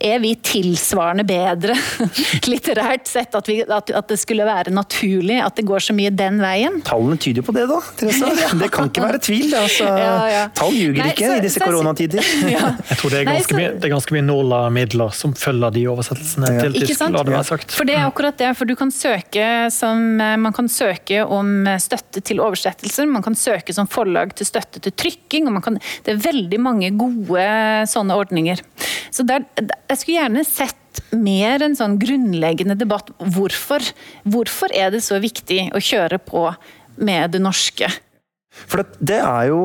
Er 0.00 0.18
vi 0.22 0.32
tilsvarende 0.34 1.24
bedre 1.28 1.76
litterært 2.50 3.06
sett? 3.10 3.36
At, 3.38 3.48
vi, 3.48 3.60
at, 3.62 3.92
at, 3.94 4.08
det 4.10 4.18
skulle 4.20 4.46
være 4.48 4.72
naturlig 4.74 5.38
at 5.44 5.58
det 5.60 5.66
går 5.68 5.84
så 5.84 5.94
mye 5.96 6.10
den 6.10 6.40
veien? 6.42 6.80
Tallene 6.86 7.20
tyder 7.20 7.46
på 7.46 7.54
det, 7.54 7.66
da. 7.70 7.78
Teresa. 8.00 8.32
Det 8.60 8.68
kan 8.74 8.90
ikke 8.90 9.04
være 9.04 9.20
tvil. 9.22 9.54
Altså, 9.56 9.86
ja, 9.86 10.14
ja. 10.28 10.42
Tall 10.56 10.74
ljuger 10.74 11.06
ikke 11.12 11.28
så, 11.28 11.36
i 11.38 11.44
disse 11.44 11.62
koronatider. 11.62 12.26
Ja. 12.50 12.72
Jeg 12.88 12.96
tror 12.98 13.12
det 13.12 13.18
er 13.20 13.26
ganske, 13.28 13.36
Nei, 13.36 13.42
så, 13.46 13.56
mye, 13.56 13.68
det 13.78 13.86
er 13.86 13.92
ganske 13.92 14.14
mye 14.16 14.24
nåla-midler 14.26 15.12
som 15.14 15.34
følger 15.38 15.74
de 15.74 15.84
oversettelsene 15.92 16.48
til 16.56 16.74
tysk. 16.80 17.04
La 17.14 17.22
det 17.26 17.34
være 17.34 17.46
sagt. 17.46 17.74
For 17.76 17.86
det 17.86 17.94
er 17.94 18.08
akkurat 18.08 18.38
det. 18.40 18.48
For 18.58 18.66
du 18.66 18.74
kan 18.78 18.90
søke 18.94 19.44
som, 19.74 20.02
man 20.18 20.56
kan 20.56 20.66
søke 20.72 21.22
om 21.22 21.68
støtte 21.80 22.24
til 22.26 22.42
oversettelser, 22.42 23.06
man 23.10 23.22
kan 23.24 23.38
søke 23.38 23.74
som 23.76 23.88
forlag 23.90 24.34
til 24.40 24.48
støtte 24.48 24.82
til 24.82 24.96
trykking. 25.04 25.46
og 25.52 25.62
kan, 25.64 25.78
Det 26.06 26.16
er 26.16 26.22
veldig 26.24 26.49
mange 26.58 26.90
gode 26.98 27.46
sånne 27.86 28.16
ordninger. 28.18 28.62
Så 29.14 29.22
der, 29.26 29.44
jeg 29.60 30.00
skulle 30.00 30.18
gjerne 30.18 30.44
sett 30.46 30.76
mer 31.14 31.62
en 31.64 31.76
sånn 31.78 31.98
grunnleggende 32.00 32.76
debatt. 32.78 33.12
Hvorfor, 33.34 33.84
hvorfor 34.26 34.74
er 34.74 34.90
det 34.94 35.02
så 35.06 35.20
viktig 35.22 35.68
å 35.76 35.82
kjøre 35.82 36.18
på 36.22 36.48
med 37.00 37.36
det 37.36 37.42
norske? 37.42 37.90
For 38.50 38.82
det 38.98 39.20
er 39.22 39.50
jo 39.50 39.60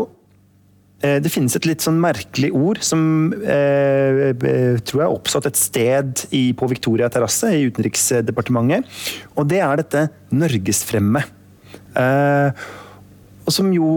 eh, 1.02 1.18
det 1.24 1.32
finnes 1.34 1.58
et 1.58 1.68
litt 1.70 1.84
sånn 1.86 1.98
merkelig 2.02 2.52
ord 2.56 2.82
som 2.86 3.34
eh, 3.42 4.32
tror 4.86 5.02
jeg 5.02 5.08
er 5.08 5.18
oppstått 5.18 5.50
et 5.50 5.60
sted 5.60 6.26
i, 6.30 6.48
på 6.58 6.70
Victoria 6.72 7.10
terrasse 7.14 7.52
i 7.56 7.66
Utenriksdepartementet. 7.70 8.86
Og 9.36 9.50
det 9.50 9.62
er 9.66 9.82
dette 9.82 10.08
norgesfremme. 10.34 11.26
Eh, 11.96 12.66
og 13.46 13.54
som 13.54 13.70
jo 13.74 13.90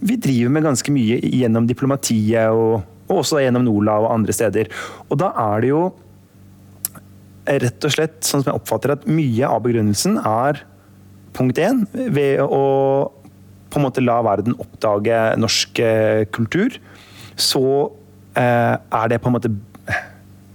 vi 0.00 0.16
driver 0.20 0.52
med 0.54 0.64
ganske 0.64 0.92
mye 0.94 1.20
gjennom 1.28 1.68
diplomatiet 1.68 2.48
og, 2.52 2.84
og 3.08 3.20
også 3.20 3.42
gjennom 3.44 3.66
NOLA 3.66 3.98
og 4.00 4.12
andre 4.14 4.34
steder. 4.36 4.70
Og 5.10 5.20
da 5.20 5.30
er 5.44 5.64
det 5.64 5.72
jo 5.74 5.82
rett 7.44 7.84
og 7.84 7.92
slett, 7.92 8.22
sånn 8.24 8.40
som 8.40 8.50
jeg 8.50 8.60
oppfatter 8.62 8.94
at 8.94 9.04
mye 9.08 9.48
av 9.48 9.60
begrunnelsen 9.66 10.16
er 10.20 10.62
punkt 11.36 11.60
én 11.60 11.84
ved 11.92 12.40
å 12.44 12.64
på 13.74 13.80
en 13.80 13.88
måte 13.88 14.04
la 14.04 14.20
verden 14.22 14.54
oppdage 14.62 15.18
norsk 15.42 15.80
eh, 15.82 16.20
kultur, 16.30 16.76
så 17.34 17.64
eh, 18.38 18.74
er 18.78 19.08
det 19.10 19.18
på 19.18 19.28
en 19.28 19.34
måte 19.34 19.50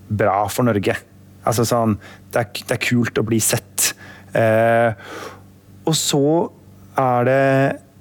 bra 0.08 0.46
for 0.48 0.64
Norge. 0.64 0.96
Altså 1.44 1.66
sånn 1.68 1.98
Det 2.32 2.40
er, 2.40 2.64
det 2.70 2.78
er 2.78 2.82
kult 2.86 3.20
å 3.20 3.26
bli 3.28 3.42
sett. 3.44 3.90
Eh, 4.38 4.96
og 5.84 5.98
så 6.00 6.24
er 7.00 7.28
det 7.28 7.44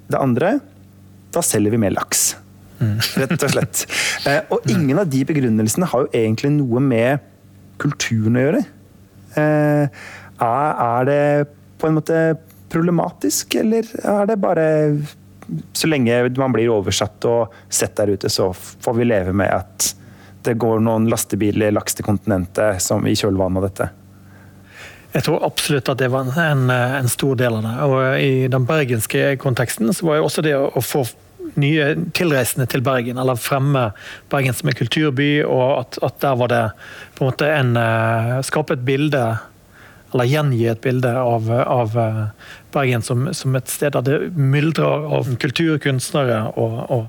det 0.09 0.21
andre 0.21 0.59
da 1.35 1.43
selger 1.45 1.75
vi 1.75 1.81
mer 1.81 1.93
laks. 1.93 2.33
Rett 3.19 3.43
og 3.43 3.51
slett. 3.53 3.85
Eh, 4.29 4.41
og 4.55 4.67
ingen 4.71 5.01
av 5.01 5.09
de 5.11 5.25
begrunnelsene 5.29 5.89
har 5.91 6.07
jo 6.07 6.13
egentlig 6.17 6.53
noe 6.57 6.83
med 6.83 7.25
kulturen 7.83 8.39
å 8.39 8.45
gjøre. 8.47 8.65
Eh, 9.39 10.05
er 10.49 11.09
det 11.09 11.23
på 11.79 11.89
en 11.89 11.99
måte 11.99 12.23
problematisk, 12.73 13.59
eller 13.61 13.87
er 14.03 14.29
det 14.29 14.39
bare 14.41 14.67
så 15.73 15.89
lenge 15.89 16.21
man 16.37 16.53
blir 16.53 16.71
oversatt 16.73 17.25
og 17.29 17.55
sett 17.73 17.97
der 17.97 18.13
ute, 18.13 18.31
så 18.31 18.51
får 18.55 18.99
vi 18.99 19.09
leve 19.09 19.33
med 19.37 19.53
at 19.53 19.93
det 20.45 20.59
går 20.61 20.83
noen 20.85 21.09
lastebiler 21.11 21.73
laks 21.75 21.97
til 21.97 22.07
kontinentet 22.07 22.83
som 22.85 23.07
i 23.09 23.17
kjølvannet 23.17 23.61
av 23.61 23.69
dette? 23.69 23.89
Jeg 25.15 25.25
tror 25.25 25.45
absolutt 25.47 25.89
at 25.89 26.01
det 26.03 26.11
var 26.13 26.29
en, 26.43 26.69
en, 26.71 27.09
stor 27.09 27.39
del 27.41 27.59
av 27.59 27.65
det. 27.65 27.75
Og 27.87 28.21
I 28.21 28.33
den 28.53 28.67
bergenske 28.69 29.39
konteksten 29.41 29.89
så 29.95 30.07
var 30.07 30.19
jo 30.19 30.29
også 30.29 30.45
det 30.45 30.55
å, 30.59 30.83
få 30.85 31.07
nye 31.59 31.95
tilreisende 32.17 32.69
til 32.69 32.83
Bergen, 32.85 33.17
eller 33.19 33.39
fremme 33.41 33.89
Bergen 34.31 34.57
som 34.57 34.69
en 34.69 34.77
kulturby, 34.77 35.31
og 35.47 35.79
at, 35.79 36.01
at 36.05 36.19
der 36.21 36.37
var 36.37 36.51
det 36.53 36.65
på 37.17 37.25
en 37.25 37.31
måte 37.31 37.49
en 37.49 37.73
uh, 37.81 38.35
Skape 38.45 38.77
et 38.77 38.85
bilde, 38.85 39.23
eller 40.13 40.29
gjengi 40.29 40.67
et 40.69 40.83
bilde 40.85 41.15
av, 41.17 41.49
av 41.49 41.97
uh, 41.97 42.53
Bergen 42.77 43.05
som, 43.05 43.31
som, 43.33 43.57
et 43.57 43.73
sted 43.73 43.97
der 43.97 44.05
det 44.05 44.19
myldrer 44.37 45.09
av 45.19 45.33
kulturkunstnere 45.41 46.43
og, 46.61 46.79
og, 46.93 47.09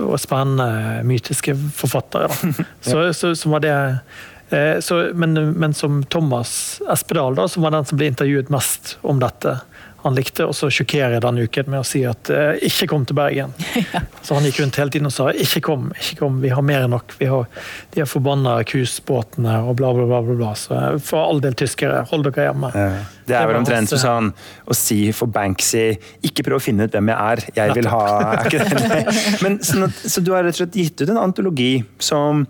og 0.00 0.16
spennende 0.20 1.04
mytiske 1.04 1.54
forfattere. 1.76 2.32
Så, 2.88 3.12
så, 3.12 3.34
så 3.36 3.52
var 3.52 3.64
det 3.64 3.76
Eh, 3.76 4.37
så, 4.80 5.10
men, 5.14 5.34
men, 5.60 5.74
som 5.76 6.00
Thomas 6.08 6.80
Espedal, 6.88 7.34
da, 7.36 7.44
som 7.48 7.66
var 7.66 7.74
den 7.74 7.84
som 7.84 7.98
ble 8.00 8.06
intervjuet 8.08 8.48
mest 8.48 8.94
om 9.04 9.20
dette, 9.20 9.58
han 10.02 10.14
likte 10.14 10.46
å 10.46 10.54
sjokkere 10.54 11.18
denne 11.22 11.44
uken 11.48 11.70
med 11.72 11.82
å 11.82 11.86
si 11.86 12.04
at 12.06 12.30
eh, 12.30 12.60
'ikke 12.68 12.86
kom 12.92 13.04
til 13.06 13.18
Bergen'. 13.18 13.54
Ja. 13.92 14.02
Så 14.22 14.36
han 14.36 14.44
gikk 14.46 14.60
rundt 14.60 14.76
hele 14.78 14.92
tiden 14.94 15.08
og 15.08 15.14
sa 15.14 15.30
'ikke 15.32 15.62
kom, 15.66 15.90
ikke 15.98 16.20
kom, 16.20 16.38
vi 16.44 16.52
har 16.54 16.62
mer 16.62 16.86
enn 16.86 16.94
nok'. 16.94 17.16
Vi 17.18 17.26
har 17.26 17.48
de 17.94 18.02
er 18.04 18.08
forbanna 18.08 18.60
cruisebåtene 18.68 19.58
og 19.64 19.76
bla, 19.80 19.92
bla, 19.96 20.06
bla. 20.06 20.22
bla, 20.22 20.36
bla. 20.38 20.52
Så 20.54 20.76
eh, 20.76 20.98
for 21.02 21.24
all 21.24 21.42
del 21.42 21.58
tyskere, 21.58 22.04
hold 22.10 22.28
dere 22.28 22.48
hjemme. 22.48 22.72
Ja. 22.74 22.88
Det 23.28 23.36
er 23.36 23.50
vel 23.50 23.58
omtrent 23.58 23.90
som 23.90 24.00
sånn 24.00 24.32
å 24.64 24.76
si 24.76 25.00
for 25.12 25.26
Banksy 25.34 25.98
'ikke 26.22 26.46
prøv 26.46 26.60
å 26.60 26.64
finne 26.70 26.86
ut 26.86 26.94
hvem 26.94 27.10
jeg 27.10 27.18
er, 27.18 27.44
jeg 27.58 27.78
vil 27.80 27.90
ha' 27.92 28.06
er 28.22 28.46
ikke 28.46 28.64
det? 28.64 29.04
Men, 29.44 29.58
så, 29.64 29.90
så 29.90 30.22
du 30.22 30.32
har 30.32 30.46
rett 30.46 30.54
og 30.54 30.62
slett 30.62 30.78
gitt 30.78 31.02
ut 31.02 31.10
en 31.10 31.24
antologi 31.26 31.72
som 31.98 32.46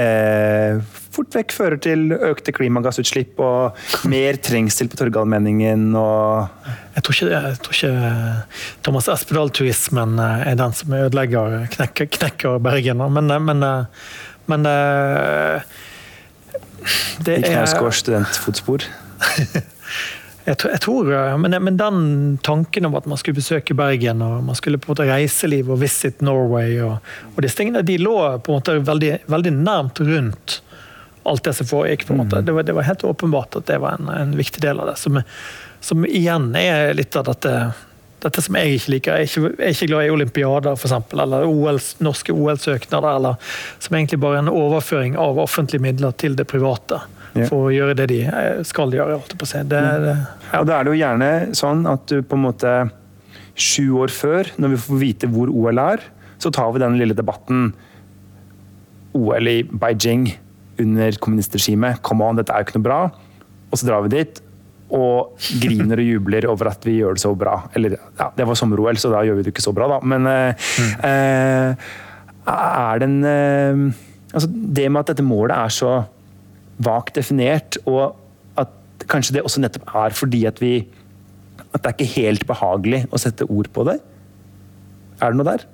eh, 0.00 0.80
fort 1.16 1.36
vekk 1.38 1.54
fører 1.56 1.80
til 1.82 2.12
økte 2.14 2.52
klimagassutslipp 2.56 3.40
og 3.42 4.08
mer 4.10 4.38
trengsel 4.44 4.90
på 4.92 5.00
Torgallmenningen 5.00 5.88
og 5.96 6.48
jeg 6.96 7.04
tror, 7.04 7.12
ikke, 7.12 7.28
jeg 7.28 7.56
tror 7.60 7.74
ikke 7.76 7.96
Thomas 8.86 9.08
Espedal-turismen 9.12 10.16
eh, 10.16 10.46
er 10.48 10.54
den 10.56 10.72
som 10.72 10.94
ødelegger, 10.96 11.66
knekker, 11.74 12.08
knekker 12.16 12.56
Bergen. 12.64 13.02
Men, 13.12 13.28
eh, 13.30 13.42
men, 13.44 13.62
eh, 13.62 13.84
men 14.48 14.64
det 17.20 17.34
er 17.34 17.42
I 17.42 17.50
Knausgårds 17.50 18.00
studentfotspor? 18.04 18.86
Jeg, 20.46 20.60
jeg 20.62 20.78
tror, 20.78 21.08
men, 21.42 21.56
men, 21.58 21.74
den 21.74 21.96
tanken 22.46 22.86
om 22.86 22.94
at 22.94 23.08
man 23.10 23.18
skulle 23.18 23.34
besøke 23.40 23.74
Bergen 23.74 24.20
og 24.22 24.44
man 24.46 24.54
skulle 24.54 24.78
på 24.78 24.86
en 24.86 24.92
måte 24.92 25.06
reiseliv 25.08 25.72
og 25.74 25.80
visit 25.80 26.22
Norway 26.22 26.76
og, 26.86 27.02
og 27.32 27.40
disse 27.42 27.58
tingene, 27.58 27.82
de 27.82 27.96
lå 27.98 28.14
på 28.46 28.54
en 28.54 28.60
måte 28.60 28.76
veldig, 28.86 29.10
veldig 29.26 29.52
nærmt 29.56 29.98
rundt 30.06 30.60
alt 31.26 31.44
det 31.44 31.56
som 31.58 31.68
foregikk. 31.68 32.06
på 32.06 32.14
en 32.14 32.22
måte. 32.22 32.40
Mm. 32.40 32.46
Det 32.46 32.54
var, 32.56 32.68
det 32.68 32.76
var 32.76 32.88
helt 32.88 33.04
åpenbart 33.04 33.58
at 33.60 33.66
det 33.66 33.80
var 33.82 33.98
en, 33.98 34.08
en 34.12 34.36
viktig 34.36 34.62
del 34.62 34.80
av 34.80 34.92
det. 34.92 34.96
Som, 35.00 35.20
som, 35.80 36.06
igjen 36.06 36.54
er 36.58 36.94
litt 36.94 37.16
av 37.16 37.28
dette 37.32 37.56
dette 38.24 38.42
som 38.42 38.56
jeg 38.58 38.78
ikke 38.78 38.92
liker. 38.94 39.18
Jeg 39.20 39.26
er 39.26 39.28
ikke, 39.28 39.50
jeg 39.60 39.66
er 39.66 39.74
ikke 39.74 39.88
glad 39.90 40.06
i 40.06 40.14
olympiader 40.14 40.78
for 40.80 40.88
eksempel, 40.88 41.20
eller 41.22 41.44
OL, 41.46 41.78
norske 42.02 42.32
OL-søknader. 42.32 43.18
eller 43.20 43.52
Som 43.78 43.98
egentlig 43.98 44.18
bare 44.22 44.40
er 44.40 44.46
en 44.46 44.54
overføring 44.54 45.18
av 45.20 45.38
offentlige 45.38 45.84
midler 45.84 46.16
til 46.16 46.38
det 46.38 46.48
private 46.50 47.02
Yeah. 47.36 47.50
for 47.50 47.68
å 47.68 47.72
gjøre 47.74 47.96
det 47.98 48.06
de 48.08 48.20
eh, 48.24 48.62
skal 48.64 48.94
gjøre. 48.96 49.18
på 49.36 49.48
seg. 49.48 49.66
Det, 49.68 49.80
det, 50.06 50.14
ja. 50.52 50.60
Og 50.62 50.68
da 50.70 50.78
er 50.78 50.86
det 50.86 50.94
jo 50.94 51.00
gjerne 51.02 51.30
sånn 51.58 51.82
at 51.90 52.06
du 52.08 52.22
på 52.24 52.38
en 52.38 52.44
måte 52.46 52.72
sju 53.52 53.98
år 54.00 54.12
før, 54.12 54.48
når 54.60 54.72
vi 54.72 54.80
får 54.86 55.02
vite 55.02 55.30
hvor 55.32 55.52
OL 55.52 55.80
er, 55.82 56.04
så 56.40 56.52
tar 56.52 56.72
vi 56.72 56.80
den 56.80 56.96
lille 57.00 57.16
debatten. 57.16 57.70
OL 59.16 59.52
i 59.52 59.58
Beijing 59.68 60.30
under 60.82 61.20
kommunistregimet. 61.22 62.02
Come 62.06 62.26
on, 62.26 62.38
dette 62.38 62.52
er 62.52 62.62
jo 62.62 62.68
ikke 62.68 62.78
noe 62.78 62.88
bra. 62.88 63.00
Og 63.70 63.78
så 63.80 63.88
drar 63.88 64.04
vi 64.06 64.14
dit 64.16 64.42
og 64.94 65.34
griner 65.58 65.98
og 65.98 66.06
jubler 66.06 66.46
over 66.46 66.70
at 66.70 66.84
vi 66.86 67.00
gjør 67.00 67.16
det 67.16 67.22
så 67.24 67.32
bra. 67.38 67.56
Eller 67.74 67.96
ja, 67.96 68.28
det 68.36 68.46
var 68.46 68.58
sommer-OL, 68.58 68.98
så 69.02 69.10
da 69.10 69.24
gjør 69.26 69.40
vi 69.40 69.46
det 69.46 69.54
ikke 69.54 69.64
så 69.64 69.74
bra, 69.74 69.88
da. 69.96 69.98
Men 70.06 70.28
mm. 70.28 70.92
er 72.46 73.00
det 73.02 73.08
en 73.10 73.22
eh, 73.30 74.02
Altså, 74.36 74.50
det 74.50 74.90
med 74.92 75.00
at 75.00 75.10
dette 75.14 75.24
målet 75.24 75.54
er 75.56 75.72
så 75.72 75.90
vagt 76.82 77.14
definert, 77.16 77.78
og 77.88 78.18
at 78.60 79.06
kanskje 79.08 79.38
det 79.38 79.44
også 79.46 79.62
nettopp 79.62 79.94
er 79.96 80.16
fordi 80.18 80.42
at 80.50 80.60
vi 80.60 80.74
At 81.72 81.80
det 81.82 81.88
er 81.88 81.94
ikke 81.94 82.16
helt 82.18 82.44
behagelig 82.48 83.06
å 83.12 83.20
sette 83.20 83.46
ord 83.48 83.68
på 83.72 83.84
det. 83.88 83.96
Er 85.20 85.32
det 85.32 85.38
noe 85.38 85.48
der? 85.48 85.64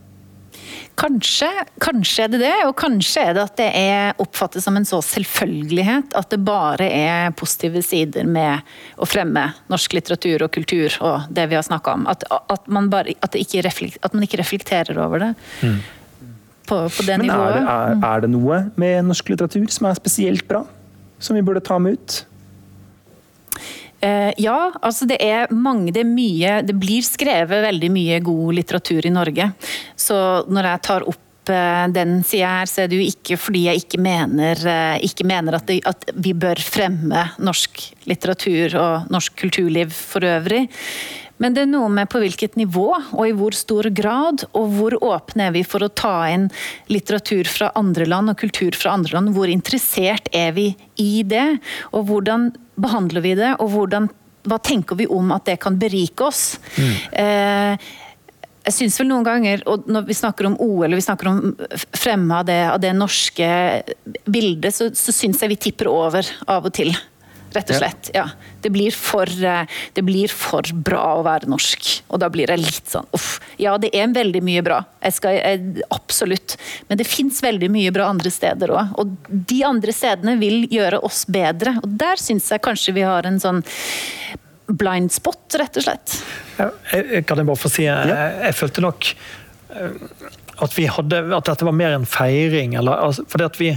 Kanskje, 0.98 1.48
kanskje 1.83 2.27
er 2.27 2.33
det 2.35 2.42
det, 2.42 2.55
og 2.68 2.75
kanskje 2.79 3.25
er 3.31 3.37
det 3.37 3.44
at 3.46 3.57
det 3.61 3.68
er 3.79 4.20
oppfattet 4.22 4.64
som 4.64 4.77
en 4.79 4.87
så 4.88 5.01
selvfølgelighet 5.05 6.12
at 6.18 6.29
det 6.33 6.40
bare 6.44 6.88
er 6.88 7.33
positive 7.38 7.83
sider 7.87 8.29
med 8.29 8.61
å 9.01 9.09
fremme 9.09 9.48
norsk 9.72 9.96
litteratur 9.96 10.46
og 10.46 10.53
kultur 10.55 10.98
og 11.01 11.33
det 11.33 11.48
vi 11.51 11.59
har 11.59 11.66
snakka 11.66 11.96
om. 11.96 12.07
At, 12.12 12.27
at, 12.29 12.68
man 12.68 12.90
bare, 12.92 13.16
at, 13.25 13.35
reflekter, 13.37 13.98
at, 14.05 14.14
man 14.14 14.29
ikke 14.29 14.40
reflekterer 14.42 15.01
over 15.03 15.27
det. 15.27 15.33
Mm. 15.62 15.81
På, 16.68 16.85
på, 16.87 17.09
det 17.09 17.18
Men 17.18 17.27
nivået. 17.27 17.57
Er 17.57 17.59
det, 17.59 17.64
er, 17.72 18.07
er 18.12 18.22
det 18.22 18.31
noe 18.37 18.62
med 18.81 19.09
norsk 19.09 19.33
litteratur 19.33 19.66
som 19.72 19.90
er 19.90 19.98
spesielt 19.98 20.46
bra? 20.48 20.62
som 21.22 21.37
vi 21.37 21.42
burde 21.42 21.61
ta 21.61 21.79
med 21.79 21.92
ut? 21.98 22.22
Eh, 24.03 24.33
ja, 24.43 24.73
altså 24.83 25.07
det 25.07 25.21
er 25.23 25.53
mange, 25.55 25.93
det 25.95 26.01
er 26.03 26.09
mye 26.09 26.57
Det 26.67 26.75
blir 26.75 27.05
skrevet 27.07 27.62
veldig 27.62 27.91
mye 27.95 28.17
god 28.25 28.57
litteratur 28.59 29.07
i 29.07 29.12
Norge. 29.15 29.53
Så 29.95 30.17
når 30.51 30.69
jeg 30.73 30.83
tar 30.88 31.07
opp 31.12 31.53
eh, 31.55 31.85
den 31.95 32.17
sida 32.27 32.51
her, 32.57 32.71
så 32.71 32.83
er 32.83 32.91
det 32.91 32.99
jo 32.99 33.07
ikke 33.12 33.38
fordi 33.38 33.67
jeg 33.69 33.85
ikke 33.85 34.03
mener, 34.03 34.59
eh, 34.75 34.97
ikke 35.07 35.27
mener 35.29 35.59
at, 35.59 35.69
det, 35.71 35.79
at, 35.87 36.09
vi 36.19 36.35
bør 36.35 36.59
fremme 36.67 37.29
norsk 37.38 37.85
litteratur 38.11 38.75
og 38.81 39.12
norsk 39.15 39.38
kulturliv 39.45 39.95
for 39.95 40.27
øvrig. 40.27 40.65
Men 41.42 41.57
det 41.57 41.64
er 41.64 41.70
noe 41.72 41.90
med 41.90 42.11
på 42.12 42.22
hvilket 42.22 42.55
nivå 42.61 42.88
og 42.94 43.22
i 43.26 43.35
hvor 43.35 43.57
stor 43.57 43.88
grad, 43.94 44.46
og 44.55 44.76
hvor 44.76 44.96
åpne 45.02 45.48
er 45.48 45.57
vi 45.57 45.64
for 45.66 45.83
å 45.83 45.90
ta 45.90 46.14
inn 46.31 46.46
litteratur 46.92 47.50
fra 47.50 47.72
andre 47.78 48.07
land 48.07 48.31
og 48.31 48.38
kultur 48.44 48.76
fra 48.78 48.94
andre 48.94 49.18
land. 49.18 49.35
Hvor 49.35 49.50
interessert 49.50 50.31
er 50.37 50.55
vi 50.57 50.70
i 51.02 51.24
det, 51.26 51.48
og 51.90 52.07
hvordan 52.11 52.52
behandler 52.83 53.26
vi 53.26 53.35
det, 53.38 53.57
og 53.59 53.74
hvordan, 53.74 54.07
hva 54.46 54.61
tenker 54.62 54.98
vi 54.98 55.11
om 55.11 55.35
at 55.35 55.50
det 55.50 55.59
kan 55.62 55.76
berike 55.83 56.31
oss? 56.31 56.44
Mm. 56.78 56.94
Eh, 57.24 57.90
jeg 58.62 58.76
synes 58.76 59.00
vel 59.00 59.09
noen 59.11 59.26
ganger, 59.26 59.64
og 59.66 59.88
når 59.90 60.07
vi 60.07 60.14
snakker 60.14 60.46
om 60.46 60.59
OL 60.62 60.87
eller 60.87 61.00
vi 61.00 61.05
snakker 61.05 61.31
om 61.33 61.40
fremme 61.98 62.38
av 62.38 62.46
det, 62.46 62.61
av 62.70 62.78
det 62.83 62.92
norske 62.94 63.48
bildet, 64.31 64.70
så, 64.76 64.92
så 64.94 65.14
syns 65.14 65.42
jeg 65.42 65.57
vi 65.57 65.62
tipper 65.66 65.90
over 65.90 66.28
av 66.46 66.70
og 66.70 66.76
til 66.76 66.94
rett 67.57 67.73
og 67.73 67.79
slett. 67.79 68.11
Ja. 68.15 68.27
Det, 68.62 68.71
blir 68.75 68.95
for, 68.97 69.29
eh, 69.29 69.67
det 69.97 70.05
blir 70.07 70.33
for 70.33 70.67
bra 70.75 71.05
å 71.19 71.25
være 71.27 71.51
norsk. 71.51 71.91
Og 72.12 72.23
da 72.23 72.31
blir 72.33 72.53
jeg 72.53 72.62
litt 72.62 72.93
sånn 72.93 73.09
uff. 73.17 73.37
Ja, 73.62 73.77
det 73.83 73.93
er 73.97 74.12
veldig 74.15 74.43
mye 74.45 74.65
bra. 74.65 74.83
Jeg 75.03 75.17
skal, 75.19 75.38
jeg, 75.38 75.87
absolutt. 75.95 76.57
Men 76.88 77.01
det 77.01 77.09
fins 77.09 77.43
veldig 77.45 77.71
mye 77.73 77.93
bra 77.95 78.11
andre 78.12 78.33
steder 78.33 78.75
òg. 78.75 78.95
Og 79.03 79.17
de 79.53 79.62
andre 79.67 79.95
stedene 79.97 80.37
vil 80.41 80.67
gjøre 80.73 81.03
oss 81.07 81.25
bedre. 81.31 81.77
Og 81.83 81.99
der 82.03 82.21
syns 82.21 82.51
jeg 82.53 82.65
kanskje 82.65 82.97
vi 82.97 83.07
har 83.07 83.29
en 83.29 83.41
sånn 83.43 83.62
blind 84.73 85.12
spot, 85.12 85.45
rett 85.61 85.77
og 85.77 85.85
slett. 85.85 86.19
Jeg, 86.59 87.25
kan 87.29 87.41
jeg 87.41 87.49
bare 87.49 87.61
få 87.61 87.71
si, 87.73 87.87
jeg, 87.88 88.12
jeg 88.12 88.57
følte 88.57 88.85
nok 88.85 89.09
eh, 89.12 89.97
at, 90.62 90.77
vi 90.77 90.87
hadde, 90.88 91.25
at 91.35 91.49
dette 91.51 91.67
var 91.67 91.77
mer 91.77 91.97
en 91.97 92.07
feiring. 92.09 92.77
Eller, 92.81 93.09
altså, 93.09 93.27
fordi 93.29 93.49
at 93.49 93.61
vi 93.61 93.73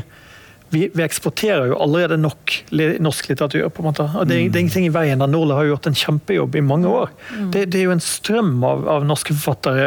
vi, 0.75 0.89
vi, 0.93 1.03
eksporterer 1.05 1.69
jo 1.71 1.77
allerede 1.79 2.17
nok 2.19 2.53
norsk 2.99 3.29
litteratur. 3.29 3.69
på 3.69 3.81
en 3.81 3.87
måte. 3.87 4.05
Og 4.19 4.27
det, 4.27 4.39
mm. 4.39 4.51
det 4.51 4.59
er 4.59 4.63
ingenting 4.65 4.87
i 4.89 4.93
veien 4.93 5.23
der 5.23 5.31
Norle 5.31 5.55
har 5.55 5.69
gjort 5.69 5.87
en 5.87 5.95
kjempejobb 5.95 6.57
i 6.59 6.63
mange 6.65 6.91
år. 6.91 7.13
Mm. 7.31 7.45
Det, 7.53 7.63
det, 7.71 7.79
er 7.79 7.87
jo 7.87 7.93
en 7.95 8.03
strøm 8.03 8.51
av, 8.67 8.83
av 8.97 9.05
norske 9.07 9.35
forfattere. 9.37 9.85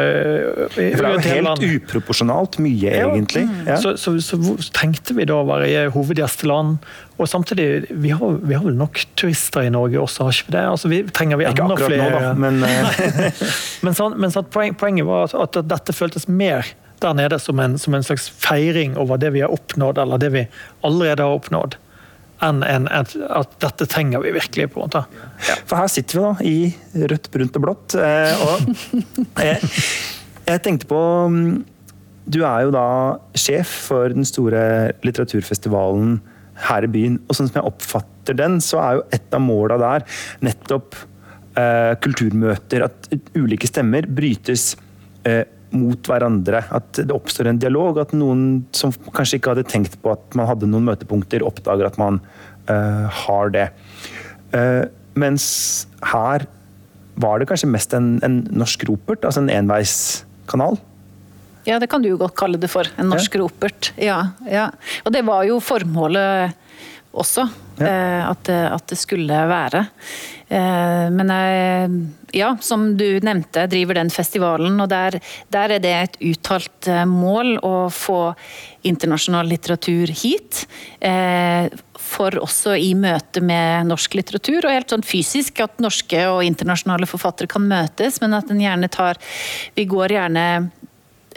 I, 0.73 0.87
det 0.95 1.03
er 1.03 1.13
jo 1.13 1.21
helt 1.27 1.67
uproporsjonalt 1.67 2.57
mye, 2.63 2.95
egentlig. 3.03 3.45
Mm. 3.45 3.61
Ja. 3.69 3.77
Så, 3.83 3.93
så, 4.01 4.15
så, 4.25 4.41
så, 4.49 4.73
trengte 4.75 5.13
vi 5.17 5.29
da 5.29 5.37
å 5.43 5.45
være 5.49 5.85
hovedgjesteland. 5.93 6.89
Og 7.19 7.27
samtidig, 7.29 7.89
vi 7.89 8.13
har, 8.15 8.37
vi 8.41 8.55
har, 8.55 8.65
vel 8.65 8.77
nok 8.79 9.01
turister 9.19 9.67
i 9.67 9.71
Norge 9.73 9.99
også, 10.01 10.25
har 10.25 10.35
ikke 10.35 10.49
vi 10.49 10.57
det? 10.57 10.65
Altså, 10.73 10.91
vi, 10.91 11.01
trenger 11.13 11.41
vi 11.41 11.49
enda 11.49 11.79
flere? 11.79 12.09
Nå, 12.09 12.19
da, 12.23 12.35
men, 12.39 12.61
eh. 12.67 13.47
men, 13.85 13.97
sånn, 13.97 14.15
men 14.17 14.33
sånn, 14.33 14.47
poen, 14.53 14.77
poenget 14.79 15.09
var 15.09 15.27
at, 15.27 15.35
at 15.59 15.67
dette 15.67 15.95
føltes 15.95 16.29
mer 16.31 16.71
der 17.03 17.15
nede 17.17 17.39
som 17.41 17.59
en, 17.59 17.77
som 17.81 17.95
en, 17.95 18.05
slags 18.05 18.29
feiring 18.29 18.97
over 18.99 19.19
det 19.21 19.33
vi 19.35 19.43
har 19.43 19.53
oppnådd, 19.53 20.01
eller 20.01 20.21
det 20.21 20.31
vi 20.35 20.47
allerede 20.85 21.25
har 21.25 21.39
oppnådd. 21.39 21.77
Enn 22.45 22.61
en, 22.63 22.87
at, 22.87 23.15
at 23.35 23.57
dette 23.63 23.87
trenger 23.91 24.23
vi 24.23 24.31
virkelig. 24.37 24.69
på 24.71 24.79
en 24.79 24.87
måte. 24.87 25.03
Ja. 25.47 25.57
For 25.67 25.81
her 25.81 25.91
sitter 25.91 26.19
vi 26.19 26.23
da, 26.23 26.31
i 27.03 27.07
rødt, 27.11 27.27
brunt 27.33 27.59
og 27.59 27.65
blått. 27.65 27.97
Eh, 27.99 28.45
og 28.45 29.43
jeg, 29.43 29.73
jeg 30.53 30.63
tenkte 30.63 30.87
på 30.89 31.01
mm, 31.33 31.51
Du 32.31 32.41
er 32.47 32.63
jo 32.63 32.73
da 32.75 32.87
sjef 33.35 33.73
for 33.89 34.15
den 34.15 34.27
store 34.27 34.61
litteraturfestivalen 35.03 36.19
her 36.69 36.87
i 36.87 36.91
byen. 36.91 37.19
Og 37.27 37.35
sånn 37.35 37.51
som 37.51 37.59
jeg 37.59 37.71
oppfatter 37.71 38.39
den, 38.39 38.59
så 38.63 38.81
er 38.83 38.99
jo 38.99 39.05
et 39.15 39.35
av 39.35 39.43
måla 39.43 39.79
der 39.81 40.07
nettopp 40.45 40.95
eh, 41.59 41.93
kulturmøter. 42.03 42.87
At 42.87 43.09
ulike 43.35 43.67
stemmer 43.69 44.07
brytes 44.07 44.73
eh, 45.27 45.43
mot 45.75 46.09
hverandre. 46.09 46.63
At 46.75 46.99
det 46.99 47.15
oppstår 47.15 47.51
en 47.51 47.61
dialog. 47.61 47.99
At 48.01 48.13
noen 48.17 48.63
som 48.75 48.93
kanskje 49.13 49.39
ikke 49.39 49.55
hadde 49.55 49.67
tenkt 49.69 49.99
på 50.03 50.13
at 50.13 50.37
man 50.37 50.49
hadde 50.49 50.69
noen 50.69 50.87
møtepunkter, 50.89 51.45
oppdager 51.45 51.89
at 51.89 51.99
man 52.01 52.21
uh, 52.69 53.05
har 53.25 53.53
det. 53.55 53.67
Uh, 54.53 54.85
mens 55.19 55.45
her 56.11 56.47
var 57.19 57.41
det 57.41 57.49
kanskje 57.49 57.71
mest 57.71 57.93
en, 57.97 58.17
en 58.23 58.41
norsk 58.55 58.85
ropert, 58.87 59.25
altså 59.27 59.43
en 59.43 59.51
enveiskanal. 59.51 60.79
Ja, 61.67 61.77
det 61.81 61.89
kan 61.91 62.01
du 62.01 62.09
jo 62.09 62.19
godt 62.21 62.37
kalle 62.39 62.59
det 62.61 62.69
for. 62.71 62.87
En 62.97 63.11
norsk 63.11 63.35
ja. 63.35 63.41
ropert. 63.43 63.91
Ja, 63.99 64.19
ja. 64.49 64.69
Og 65.05 65.13
det 65.13 65.25
var 65.27 65.43
jo 65.45 65.59
formålet 65.61 66.55
også. 67.11 67.47
Ja. 67.79 67.87
Eh, 67.87 68.29
at, 68.29 68.49
at, 68.49 68.87
det 68.89 68.97
skulle 68.99 69.41
være. 69.49 69.85
Eh, 70.47 71.05
men 71.13 71.31
jeg, 71.33 71.91
ja, 72.37 72.51
som 72.61 72.91
du 72.99 73.07
nevnte, 73.25 73.65
jeg 73.65 73.71
driver 73.73 73.99
den 74.01 74.11
festivalen, 74.13 74.79
og 74.81 74.89
der, 74.91 75.19
der, 75.49 75.75
er 75.77 75.83
det 75.83 75.93
et 75.95 76.19
uttalt 76.31 76.89
eh, 76.89 77.05
mål 77.09 77.55
å 77.65 77.75
få 77.93 78.21
internasjonal 78.87 79.49
litteratur 79.49 80.11
hit. 80.21 80.65
For 82.09 82.35
også 82.39 82.73
i 82.79 82.93
møte 82.97 83.41
med 83.43 83.89
norsk 83.89 84.15
litteratur, 84.15 84.63
og 84.63 84.71
helt 84.71 84.93
sånn 84.93 85.03
fysisk 85.05 85.59
at 85.65 85.81
norske 85.83 86.21
og 86.31 86.45
internasjonale 86.47 87.09
forfattere 87.09 87.51
kan 87.51 87.67
møtes, 87.67 88.21
men 88.23 88.37
at 88.37 88.49
en 88.49 88.61
gjerne 88.63 88.89
tar 88.91 89.19
Vi 89.75 89.85
går 89.85 90.15
gjerne 90.15 90.45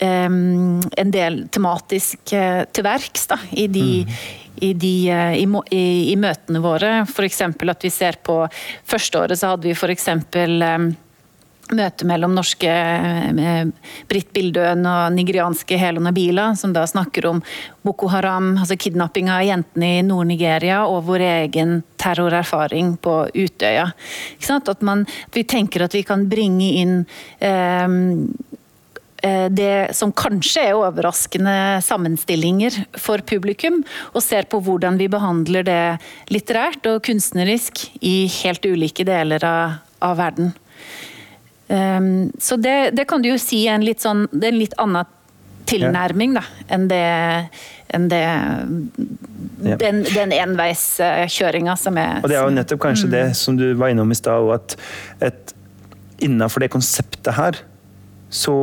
en 0.02 1.10
del 1.12 1.42
tematisk 1.52 2.32
til 2.32 2.86
verks 2.86 3.26
i 3.52 3.66
de 3.70 3.84
mm 4.06 4.41
i, 4.62 4.72
de, 4.78 4.96
eh, 5.10 5.38
i, 5.42 5.46
i, 5.76 5.84
i 6.12 6.18
møtene 6.20 6.62
våre. 6.62 6.92
F.eks. 7.06 7.40
at 7.42 7.86
vi 7.86 7.90
ser 7.92 8.20
på 8.22 8.42
Første 8.88 9.24
året 9.24 9.40
så 9.40 9.54
hadde 9.54 9.68
vi 9.68 9.74
f.eks. 9.74 10.08
Um, 10.12 10.92
møte 11.72 12.06
mellom 12.08 12.34
norske 12.36 12.68
eh, 12.68 13.62
Britt 14.10 14.32
Bildøen 14.34 14.84
og 14.88 15.14
nigerianske 15.16 15.78
Helon 15.80 16.10
Abila, 16.10 16.50
som 16.58 16.74
da 16.74 16.84
snakker 16.88 17.30
om 17.30 17.40
Boko 17.86 18.10
Haram, 18.12 18.52
altså 18.60 18.76
kidnapping 18.76 19.30
av 19.32 19.44
jentene 19.46 19.94
i 19.98 20.02
Nord-Nigeria, 20.06 20.82
og 20.86 21.06
vår 21.08 21.24
egen 21.30 21.80
terrorerfaring 22.02 22.96
på 23.02 23.16
Utøya. 23.32 23.88
At, 24.52 24.72
man, 24.84 25.06
at 25.28 25.38
vi 25.38 25.46
tenker 25.48 25.86
at 25.86 25.96
vi 25.96 26.04
kan 26.06 26.26
bringe 26.30 26.72
inn 26.82 26.98
eh, 27.40 27.52
Eh, 27.52 27.88
det 29.22 29.94
som 29.94 30.10
kanskje 30.18 30.64
er 30.66 30.78
overraskende 30.78 31.54
sammenstillinger 31.86 32.74
for 32.98 33.22
publikum, 33.22 33.80
og 34.10 34.24
ser 34.24 34.48
på 34.50 34.58
hvordan 34.66 34.98
vi 34.98 35.06
behandler 35.12 35.66
det 35.68 35.82
litterært 36.34 36.88
og 36.90 37.04
kunstnerisk 37.06 37.84
i 38.02 38.26
helt 38.40 38.66
ulike 38.66 39.06
deler 39.06 39.46
av, 39.46 39.78
av 40.02 40.18
verden. 40.18 40.50
Um, 41.72 42.32
så 42.38 42.58
det, 42.60 42.90
det, 42.92 43.06
kan 43.08 43.22
du 43.22 43.30
jo 43.30 43.38
si 43.40 43.62
er 43.64 43.78
en 43.78 43.86
litt, 43.86 44.02
sånn, 44.02 44.26
det 44.32 44.50
er 44.50 44.52
en 44.52 44.60
litt 44.60 44.74
annen 44.82 45.08
tilnærming 45.70 46.34
da, 46.36 46.42
enn 46.74 46.88
det, 46.90 47.04
enn 47.96 48.08
det 48.10 48.22
ja. 48.26 49.78
den, 49.80 50.02
den 50.10 50.34
enveiskjøringa 50.36 51.76
som 51.80 51.96
er 52.02 52.18
Og 52.20 52.28
Det 52.28 52.36
er 52.36 52.44
jo 52.44 52.54
nettopp 52.58 52.82
kanskje 52.82 53.08
mm. 53.08 53.14
det 53.14 53.24
som 53.38 53.56
du 53.56 53.66
var 53.78 53.94
innom 53.94 54.12
i 54.12 54.18
stad, 54.18 54.50
at 54.52 54.76
et, 55.30 55.54
innenfor 56.26 56.66
det 56.66 56.72
konseptet 56.74 57.32
her, 57.38 57.62
så 58.32 58.54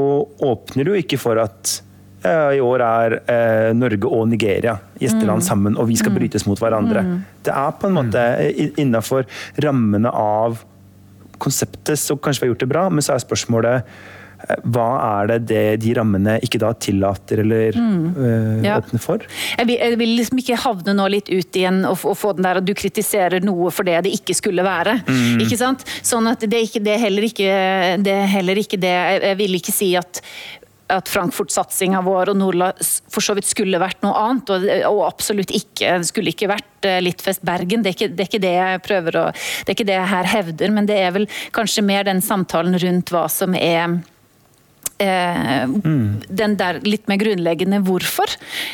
åpner 0.42 0.84
det 0.84 0.92
jo 0.92 1.04
ikke 1.04 1.22
for 1.22 1.40
at 1.42 1.80
i 2.20 2.60
år 2.60 2.82
er 2.84 3.14
eh, 3.32 3.70
Norge 3.72 4.10
og 4.12 4.26
Nigeria 4.28 4.74
gjesteland 5.00 5.40
mm. 5.40 5.46
sammen, 5.46 5.78
og 5.80 5.88
vi 5.88 5.96
skal 5.96 6.12
mm. 6.12 6.18
brytes 6.18 6.44
mot 6.50 6.60
hverandre. 6.60 7.04
Mm. 7.06 7.14
Det 7.48 7.54
er 7.56 7.78
på 7.80 7.88
en 7.88 7.96
måte 7.96 8.24
innafor 8.82 9.24
rammene 9.64 10.12
av 10.12 10.60
konseptet 11.40 12.00
så 12.00 12.18
kanskje 12.20 12.44
vi 12.44 12.48
har 12.50 12.54
gjort 12.54 12.66
det 12.66 12.72
bra, 12.74 12.86
men 12.92 13.06
så 13.06 13.16
er 13.16 13.24
spørsmålet 13.24 13.80
eh, 13.80 14.08
hva 14.64 14.88
er 15.04 15.30
det, 15.30 15.38
det 15.50 15.64
de 15.84 15.94
rammene 15.98 16.38
ikke 16.46 16.62
da 16.62 16.72
tillater 16.80 17.42
eller 17.44 17.76
mm. 17.76 18.04
øh, 18.16 18.62
ja. 18.66 18.78
åpner 18.80 19.04
for? 19.04 19.26
Jeg 19.58 19.68
vil, 19.68 19.76
jeg 19.78 20.00
vil, 20.00 20.14
liksom 20.20 20.42
ikke 20.42 20.60
havne 20.64 20.96
nå 20.96 21.08
litt 21.12 21.32
ut 21.32 21.60
igjen 21.60 21.82
og, 21.90 22.00
og, 22.08 22.16
få 22.20 22.34
den 22.38 22.48
der 22.48 22.62
at 22.62 22.68
du 22.68 22.74
kritiserer 22.78 23.44
noe 23.46 23.72
for 23.74 23.88
det 23.88 24.00
det 24.08 24.14
ikke 24.16 24.38
skulle 24.38 24.66
være. 24.66 25.00
Mm. 25.08 25.44
Ikke 25.44 25.60
sant? 25.60 25.84
Sånn 26.08 26.30
at 26.32 26.46
det, 26.46 26.64
ikke, 26.70 26.84
det, 26.86 26.96
er 26.96 27.04
heller 27.04 27.28
ikke, 27.28 27.52
det 28.06 28.16
er 28.16 28.32
heller 28.32 28.64
ikke 28.64 28.80
det 28.80 28.96
Jeg 29.30 29.38
vil 29.40 29.60
ikke 29.60 29.76
si 29.76 29.92
at 30.00 30.24
at 30.90 31.10
Frankfurt-satsinga 31.12 32.02
vår 32.06 32.32
og 32.34 32.38
Nordla 32.40 32.72
for 32.82 33.22
så 33.22 33.36
vidt 33.38 33.46
skulle 33.50 33.78
vært 33.82 34.02
noe 34.02 34.16
annet, 34.18 34.50
og, 34.50 34.66
og 34.90 35.04
absolutt 35.06 35.54
ikke. 35.54 36.00
Skulle 36.08 36.34
ikke 36.34 36.50
vært 36.50 36.66
Litfest 36.80 37.06
Littfest 37.06 37.46
Bergen, 37.46 37.84
det 37.84 37.92
er, 37.92 37.98
ikke, 37.98 38.10
det 38.16 38.24
er, 38.24 38.30
ikke, 38.30 38.42
det 38.42 38.54
jeg 38.56 38.82
prøver 38.86 39.18
å 39.20 39.26
Det 39.34 39.68
er 39.68 39.76
ikke 39.76 39.90
det 39.90 39.98
jeg 40.00 40.12
her 40.14 40.30
hevder, 40.34 40.74
men 40.74 40.88
det 40.90 40.98
er 40.98 41.14
vel 41.16 41.28
kanskje 41.56 41.86
mer 41.86 42.08
den 42.08 42.24
samtalen 42.26 42.78
rundt 42.82 43.14
hva 43.14 43.28
som 43.32 43.54
er 43.58 44.00
Eh, 45.00 45.64
mm. 45.64 46.22
Den 46.28 46.58
der 46.60 46.82
litt 46.84 47.08
mer 47.08 47.20
grunnleggende 47.22 47.80
hvorfor. 47.88 48.32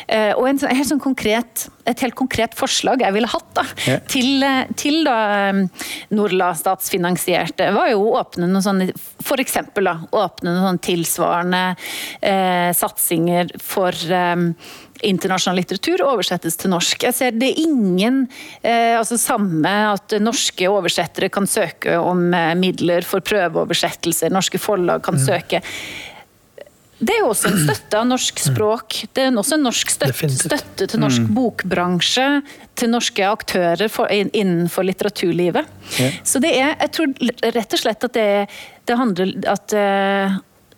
Eh, 0.07 0.31
og 0.33 0.47
en, 0.49 0.61
helt 0.65 0.89
sånn 0.89 1.03
konkret 1.03 1.67
et 1.85 2.01
helt 2.01 2.15
konkret 2.17 2.55
forslag 2.57 3.03
jeg 3.05 3.13
ville 3.13 3.29
hatt 3.29 3.49
da, 3.53 3.63
yeah. 3.85 3.99
til, 4.09 4.41
eh, 4.41 4.71
til 4.77 5.03
da, 5.05 5.17
eh, 5.51 5.85
Norla 6.17 6.49
statsfinansierte, 6.57 7.69
var 7.75 7.91
jo 7.91 8.07
å 8.07 8.15
åpne 8.23 8.49
noen 8.49 8.65
sånne 8.65 8.88
For 9.25 9.41
eksempel 9.41 9.85
da, 9.85 9.99
åpne 10.09 10.49
noen 10.49 10.65
sånne 10.65 10.85
tilsvarende 10.85 11.63
eh, 12.25 12.71
satsinger 12.73 13.53
for 13.61 13.93
internasjonal 15.05 15.59
litteratur 15.59 16.03
oversettes 16.05 16.57
til 16.59 16.71
norsk. 16.73 17.05
Jeg 17.07 17.17
ser 17.17 17.35
det 17.35 17.51
er 17.51 17.61
ingen 17.65 18.23
eh, 18.61 18.95
altså 18.95 19.19
Samme 19.19 19.73
at 19.91 20.15
norske 20.23 20.69
oversettere 20.71 21.29
kan 21.33 21.47
søke 21.49 21.97
om 21.99 22.27
eh, 22.33 22.53
midler 22.59 23.05
for 23.07 23.25
prøveoversettelser, 23.25 24.33
norske 24.33 24.61
forlag 24.61 25.03
kan 25.05 25.19
søke. 25.19 25.61
Det 26.97 27.12
er 27.12 27.25
jo 27.25 27.31
også 27.34 27.49
en 27.51 27.58
støtte 27.60 27.99
av 27.99 28.05
norsk 28.08 28.39
språk. 28.39 28.97
Det 29.12 29.25
er 29.25 29.36
også 29.36 29.58
en 29.58 29.65
norsk 29.67 29.91
støtte, 29.91 30.29
støtte 30.31 30.88
til 30.88 31.01
norsk 31.03 31.27
bokbransje, 31.36 32.27
til 32.79 32.91
norske 32.93 33.27
aktører 33.27 33.91
for, 33.91 34.12
innenfor 34.12 34.88
litteraturlivet. 34.88 35.67
Ja. 35.99 36.10
Så 36.23 36.39
det 36.43 36.53
er, 36.55 36.71
jeg 36.79 36.93
tror 36.95 37.15
rett 37.58 37.75
og 37.75 37.84
slett 37.84 38.08
at 38.08 38.15
det, 38.15 38.29
det 38.88 38.99
handler 38.99 39.34
at 39.51 39.75
uh, 39.75 40.38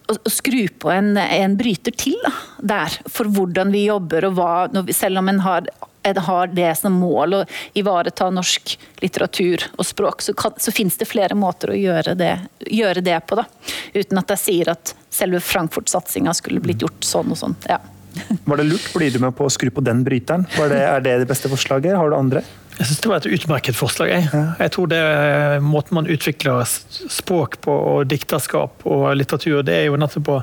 å, 0.10 0.18
skru 0.32 0.66
på 0.80 0.92
en, 0.92 1.14
en 1.18 1.58
bryter 1.60 1.94
til 1.94 2.18
da, 2.24 2.34
der, 2.74 2.98
for 3.12 3.30
hvordan 3.30 3.74
vi 3.76 3.86
jobber 3.88 4.30
og 4.30 4.40
hva 4.40 4.52
vi, 4.74 4.96
Selv 4.98 5.22
om 5.22 5.30
en 5.30 5.42
har, 5.46 5.70
en 6.08 6.22
har 6.28 6.54
det 6.56 6.74
som 6.80 6.98
mål 6.98 7.42
å 7.42 7.46
ivareta 7.78 8.30
norsk 8.34 8.78
litteratur 9.04 9.68
og 9.76 9.86
språk, 9.86 10.26
så, 10.26 10.34
kan, 10.38 10.58
så 10.58 10.74
finnes 10.74 10.98
det 10.98 11.10
flere 11.10 11.38
måter 11.38 11.74
å 11.74 11.78
gjøre 11.78 12.18
det, 12.18 12.34
gjøre 12.66 13.06
det 13.06 13.20
på. 13.28 13.38
da, 13.38 13.46
Uten 13.94 14.24
at 14.24 14.34
jeg 14.34 14.44
sier 14.48 14.74
at 14.74 14.96
selve 15.18 15.42
Frankfurt-satsinga 15.44 16.34
skulle 16.38 16.62
blitt 16.64 16.86
gjort 16.86 17.06
sånn 17.06 17.34
og 17.34 17.40
sånn. 17.42 17.58
ja. 17.70 17.82
Var 18.50 18.58
det 18.58 18.64
lurt? 18.66 18.86
Blir 18.96 19.12
du 19.14 19.20
med 19.22 19.36
på 19.38 19.46
å 19.46 19.52
skru 19.54 19.70
på 19.70 19.82
den 19.86 20.00
bryteren? 20.06 20.48
Var 20.58 20.72
det, 20.72 20.80
er 20.82 21.04
det 21.06 21.12
det 21.22 21.28
beste 21.30 21.52
forslaget? 21.52 21.94
Har 22.00 22.10
du 22.10 22.16
andre? 22.18 22.42
Jeg 22.78 22.88
synes 22.92 23.00
det 23.04 23.10
var 23.10 23.22
et 23.22 23.28
utmerket 23.34 23.78
forslag. 23.78 24.10
Jeg, 24.14 24.42
jeg 24.62 24.72
tror 24.74 24.90
det 24.90 24.98
er 25.02 25.64
måten 25.66 25.98
man 25.98 26.10
utvikler 26.14 26.66
språk 26.66 27.58
på, 27.66 27.74
og 27.74 28.10
dikterskap 28.10 28.86
og 28.90 29.06
litteratur, 29.18 29.64
det 29.66 29.80
er 29.80 29.88
jo 29.88 29.98
nettopp 29.98 30.30
å 30.34 30.38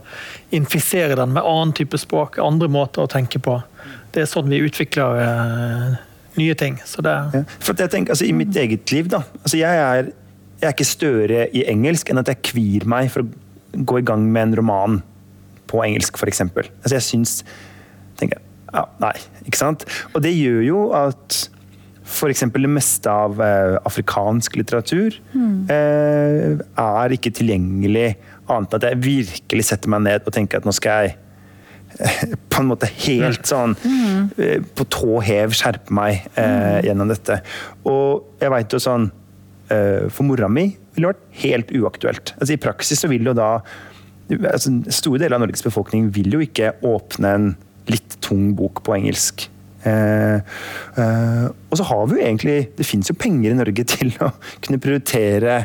infisere 0.54 1.14
den 1.18 1.34
med 1.36 1.46
annen 1.46 1.74
type 1.78 1.98
språk, 2.02 2.40
andre 2.42 2.70
måter 2.74 3.04
å 3.04 3.10
tenke 3.10 3.38
på. 3.42 3.60
Det 4.14 4.24
er 4.24 4.30
sånn 4.30 4.50
vi 4.50 4.62
utvikler 4.66 5.22
eh, 5.22 5.94
nye 6.40 6.58
ting. 6.58 6.80
Så 6.86 7.02
det, 7.06 7.14
Ja. 7.34 7.44
For 7.62 7.78
jeg 7.78 7.90
tenker, 7.94 8.14
altså, 8.16 8.26
I 8.26 8.34
mitt 8.34 8.54
eget 8.58 8.90
liv, 8.94 9.10
da. 9.14 9.22
Altså, 9.44 9.58
jeg, 9.60 9.86
er, 9.86 10.10
jeg 10.58 10.70
er 10.70 10.74
ikke 10.74 10.90
større 10.90 11.46
i 11.54 11.66
engelsk 11.70 12.10
enn 12.10 12.22
at 12.22 12.30
jeg 12.34 12.42
kvir 12.50 12.86
meg 12.90 13.10
for 13.14 13.22
å 13.22 13.43
gå 13.76 14.00
i 14.00 14.06
gang 14.06 14.26
med 14.32 14.48
en 14.48 14.56
roman 14.60 15.00
på 15.70 15.82
engelsk, 15.84 16.18
f.eks. 16.20 16.44
Altså, 16.44 16.94
jeg 16.96 17.06
syns 17.08 17.38
tenker, 18.20 18.42
ja, 18.74 18.86
Nei, 19.02 19.14
ikke 19.46 19.60
sant? 19.60 19.84
Og 20.12 20.22
det 20.24 20.34
gjør 20.34 20.62
jo 20.66 20.84
at 20.98 21.40
f.eks. 22.04 22.44
det 22.52 22.70
meste 22.70 23.10
av 23.10 23.40
eh, 23.40 23.74
afrikansk 23.88 24.58
litteratur 24.60 25.16
eh, 25.72 26.54
er 26.60 27.14
ikke 27.16 27.32
tilgjengelig 27.34 28.10
annet 28.44 28.74
enn 28.74 28.80
at 28.80 28.88
jeg 28.90 29.02
virkelig 29.06 29.68
setter 29.70 29.92
meg 29.92 30.04
ned 30.04 30.26
og 30.26 30.34
tenker 30.36 30.60
at 30.60 30.68
nå 30.68 30.74
skal 30.76 31.06
jeg 31.06 31.14
eh, 31.96 32.34
på 32.52 32.60
en 32.60 32.70
måte 32.70 32.90
helt 33.06 33.48
sånn 33.48 33.76
mm. 33.80 34.68
på 34.76 34.88
tå 34.92 35.20
hev 35.24 35.56
skjerpe 35.56 35.96
meg 35.96 36.26
eh, 36.36 36.84
gjennom 36.84 37.10
dette. 37.10 37.40
Og 37.88 38.42
jeg 38.42 38.52
veit 38.52 38.76
jo 38.76 38.82
sånn 38.82 39.08
eh, 39.72 40.04
For 40.12 40.28
mora 40.28 40.50
mi 40.52 40.68
ville 40.94 41.10
vært 41.12 41.26
helt 41.42 41.74
uaktuelt. 41.74 42.34
Altså 42.38 42.54
I 42.54 42.62
praksis 42.62 43.02
så 43.04 43.10
vil 43.10 43.26
jo 43.26 43.34
da 43.36 43.50
altså, 44.30 44.72
Store 44.94 45.20
deler 45.20 45.38
av 45.38 45.44
Norges 45.44 45.64
befolkning 45.66 46.10
vil 46.14 46.36
jo 46.36 46.42
ikke 46.44 46.74
åpne 46.86 47.34
en 47.38 47.50
litt 47.90 48.16
tung 48.24 48.52
bok 48.56 48.82
på 48.86 48.96
engelsk. 48.96 49.48
Eh, 49.84 50.36
eh, 50.96 51.46
og 51.68 51.76
så 51.76 51.84
har 51.84 52.06
vi 52.08 52.16
jo 52.16 52.22
egentlig 52.24 52.54
Det 52.72 52.86
fins 52.88 53.10
jo 53.10 53.16
penger 53.20 53.52
i 53.52 53.58
Norge 53.58 53.84
til 53.94 54.14
å 54.24 54.30
kunne 54.64 54.80
prioritere 54.80 55.58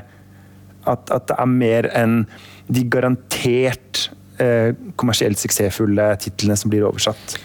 at, 0.89 1.11
at 1.13 1.29
det 1.29 1.37
er 1.39 1.51
mer 1.51 1.87
enn 1.95 2.23
de 2.69 2.83
garantert 2.91 4.09
eh, 4.41 4.75
kommersielt 4.99 5.39
suksessfulle 5.39 6.11
titlene 6.21 6.57
som 6.59 6.71
blir 6.71 6.85
oversatt. 6.87 7.37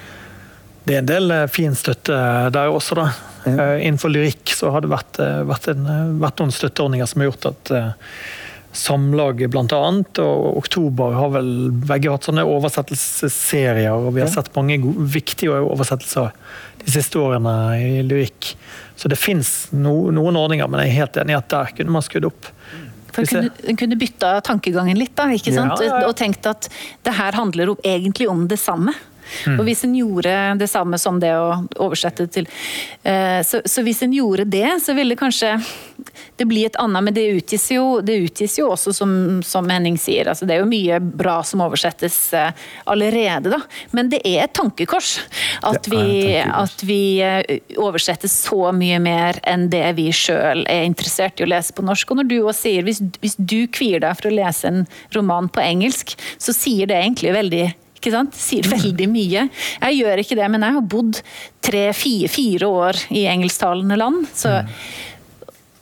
det 0.84 0.96
er 0.96 1.02
en 1.02 1.08
del 1.08 1.30
eh, 1.34 1.46
fin 1.52 1.74
støtte 1.78 2.18
der 2.54 2.72
også, 2.72 2.98
da. 2.98 3.08
Ja. 3.44 3.74
Eh, 3.74 3.86
Innenfor 3.86 4.08
lyrikk 4.12 4.54
så 4.56 4.70
har 4.72 4.80
det 4.84 4.88
vært, 4.92 5.18
eh, 5.20 5.42
vært, 5.48 5.68
en, 5.74 5.86
eh, 5.86 6.10
vært 6.22 6.40
noen 6.40 6.52
støtteordninger 6.54 7.06
som 7.10 7.20
har 7.24 7.30
gjort 7.30 7.46
at 7.52 7.72
Samlaget 8.74 9.52
bl.a. 9.54 9.64
og 10.18 10.56
Oktober 10.58 11.12
har 11.14 11.28
vel 11.36 11.50
begge 11.86 12.10
hatt 12.10 12.26
sånne 12.26 12.42
oversettelsesserier. 12.42 13.92
og 13.94 14.14
Vi 14.16 14.24
har 14.24 14.30
sett 14.32 14.50
mange 14.56 14.80
go- 14.82 14.96
viktige 14.98 15.54
oversettelser 15.62 16.32
de 16.82 16.90
siste 16.90 17.20
årene 17.22 17.52
i 17.78 18.02
lyrikk. 18.02 18.54
Så 18.98 19.06
det 19.08 19.18
fins 19.18 19.68
no, 19.70 20.10
noen 20.10 20.34
ordninger, 20.34 20.66
men 20.68 20.82
jeg 20.82 20.90
er 20.90 20.98
helt 21.04 21.20
enig 21.22 21.36
i 21.36 21.38
at 21.38 21.48
der 21.54 21.70
kunne 21.76 21.94
man 21.94 22.02
skrudd 22.02 22.26
opp. 22.32 22.50
For 23.14 23.22
Hvis 23.22 23.30
kunne, 23.30 23.76
kunne 23.78 23.98
bytta 24.00 24.32
tankegangen 24.42 24.98
litt, 24.98 25.14
da, 25.14 25.28
ikke 25.30 25.54
sant? 25.54 25.78
Ja, 25.78 26.00
ja, 26.00 26.08
og 26.10 26.16
tenkt 26.18 26.46
at 26.50 26.66
det 27.06 27.14
her 27.14 27.38
handler 27.38 27.70
om, 27.76 27.78
egentlig 27.86 28.26
om 28.28 28.48
det 28.50 28.58
samme. 28.58 28.90
Mm. 29.46 29.58
Og 29.58 29.64
hvis 29.68 29.84
en 29.86 29.94
gjorde 29.96 30.34
det 30.60 30.68
samme 30.70 30.98
som 31.00 31.20
det 31.22 31.32
å 31.36 31.64
oversette 31.82 32.26
til 32.32 32.48
eh, 33.02 33.40
så, 33.46 33.60
så 33.64 33.84
hvis 33.86 34.02
en 34.04 34.14
gjorde 34.14 34.46
det, 34.48 34.68
så 34.84 34.94
ville 34.96 35.18
kanskje 35.18 35.56
det 36.36 36.46
bli 36.50 36.64
et 36.66 36.76
annet 36.80 37.04
Men 37.04 37.14
det 37.14 37.24
utgis 37.36 37.68
jo, 37.72 38.00
det 38.04 38.16
utgis 38.26 38.58
jo 38.58 38.70
også, 38.74 38.92
som, 38.96 39.12
som 39.46 39.68
Henning 39.70 39.96
sier, 40.00 40.28
altså 40.30 40.46
det 40.48 40.56
er 40.56 40.62
jo 40.64 40.70
mye 40.70 40.98
bra 41.00 41.38
som 41.46 41.62
oversettes 41.64 42.18
eh, 42.36 42.50
allerede, 42.90 43.52
da. 43.54 43.60
Men 43.94 44.10
det 44.12 44.20
er 44.26 44.44
et 44.44 44.54
tankekors 44.56 45.16
at 45.66 45.88
vi, 45.90 46.34
at 46.42 46.84
vi 46.86 47.20
eh, 47.24 47.60
oversetter 47.80 48.30
så 48.30 48.72
mye 48.74 49.00
mer 49.02 49.40
enn 49.48 49.68
det 49.72 49.86
vi 49.98 50.10
sjøl 50.14 50.64
er 50.70 50.86
interessert 50.88 51.40
i 51.40 51.46
å 51.46 51.50
lese 51.50 51.74
på 51.76 51.84
norsk. 51.86 52.10
Og 52.10 52.22
når 52.22 52.30
du 52.30 52.36
også 52.42 52.68
sier, 52.68 52.86
hvis, 52.86 53.02
hvis 53.22 53.38
du 53.38 53.64
kvier 53.72 54.02
deg 54.04 54.18
for 54.18 54.30
å 54.30 54.34
lese 54.34 54.70
en 54.70 54.84
roman 55.16 55.50
på 55.52 55.62
engelsk, 55.64 56.16
så 56.38 56.54
sier 56.56 56.90
det 56.90 57.00
egentlig 57.00 57.34
veldig 57.34 57.64
ikke 58.04 58.16
sant? 58.18 58.36
Sier 58.38 58.68
veldig 58.68 59.08
mye. 59.10 59.48
Jeg 59.80 59.98
gjør 59.98 60.22
ikke 60.22 60.38
det, 60.38 60.52
men 60.52 60.68
jeg 60.68 60.78
har 60.78 60.88
bodd 60.94 61.20
tre-fire 61.64 62.28
fire 62.28 62.68
år 62.68 63.00
i 63.14 63.26
engelsktalende 63.30 63.96
land. 63.98 64.26
Så, 64.34 64.52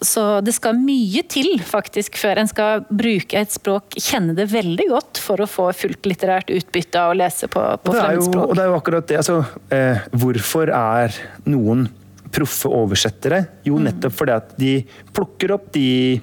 så 0.02 0.40
det 0.44 0.54
skal 0.56 0.78
mye 0.78 1.22
til 1.30 1.56
faktisk 1.66 2.18
før 2.20 2.42
en 2.42 2.50
skal 2.50 2.84
bruke 2.88 3.38
et 3.38 3.54
språk, 3.54 3.96
kjenne 3.98 4.36
det 4.38 4.48
veldig 4.52 4.88
godt 4.90 5.22
for 5.22 5.42
å 5.42 5.48
få 5.50 5.70
fullt 5.76 6.08
litterært 6.10 6.52
utbytte 6.54 7.00
av 7.00 7.14
å 7.14 7.18
lese 7.18 7.50
på, 7.52 7.62
på 7.82 7.96
fremmedspråk. 7.96 8.48
og 8.48 8.58
det 8.58 8.64
er 8.64 8.70
jo 8.72 8.78
akkurat 8.78 9.10
det. 9.10 9.20
Altså, 9.22 9.40
eh, 9.74 10.06
hvorfor 10.12 10.72
er 10.76 11.22
noen 11.48 11.88
proffe 12.32 12.70
oversettere? 12.72 13.44
Jo, 13.68 13.78
nettopp 13.82 14.14
fordi 14.16 14.36
at 14.38 14.54
de 14.60 14.76
plukker 15.12 15.56
opp 15.58 15.72
de 15.74 16.20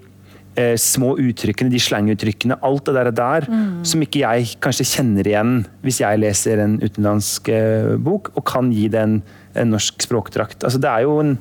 eh, 0.59 0.75
små 0.79 1.13
uttrykkene, 1.21 1.71
de 1.71 1.81
slanguttrykkene, 1.81 2.59
alt 2.65 2.89
det 2.89 2.95
der, 2.97 3.11
der 3.15 3.47
som 3.87 4.03
ikke 4.03 4.23
jeg 4.25 4.55
kanskje 4.63 4.87
kjenner 4.91 5.27
igjen 5.27 5.53
hvis 5.85 6.01
jeg 6.03 6.21
leser 6.21 6.63
en 6.65 6.77
utenlandsk 6.83 7.51
eh, 7.53 7.93
bok, 8.03 8.33
og 8.35 8.45
kan 8.49 8.71
gi 8.75 8.87
det 8.91 9.03
en, 9.05 9.19
en 9.59 9.71
norsk 9.75 10.07
språkdrakt. 10.07 10.63
Altså, 10.63 10.81
det 10.81 10.91
er 10.91 11.07
jo 11.07 11.19
en 11.23 11.37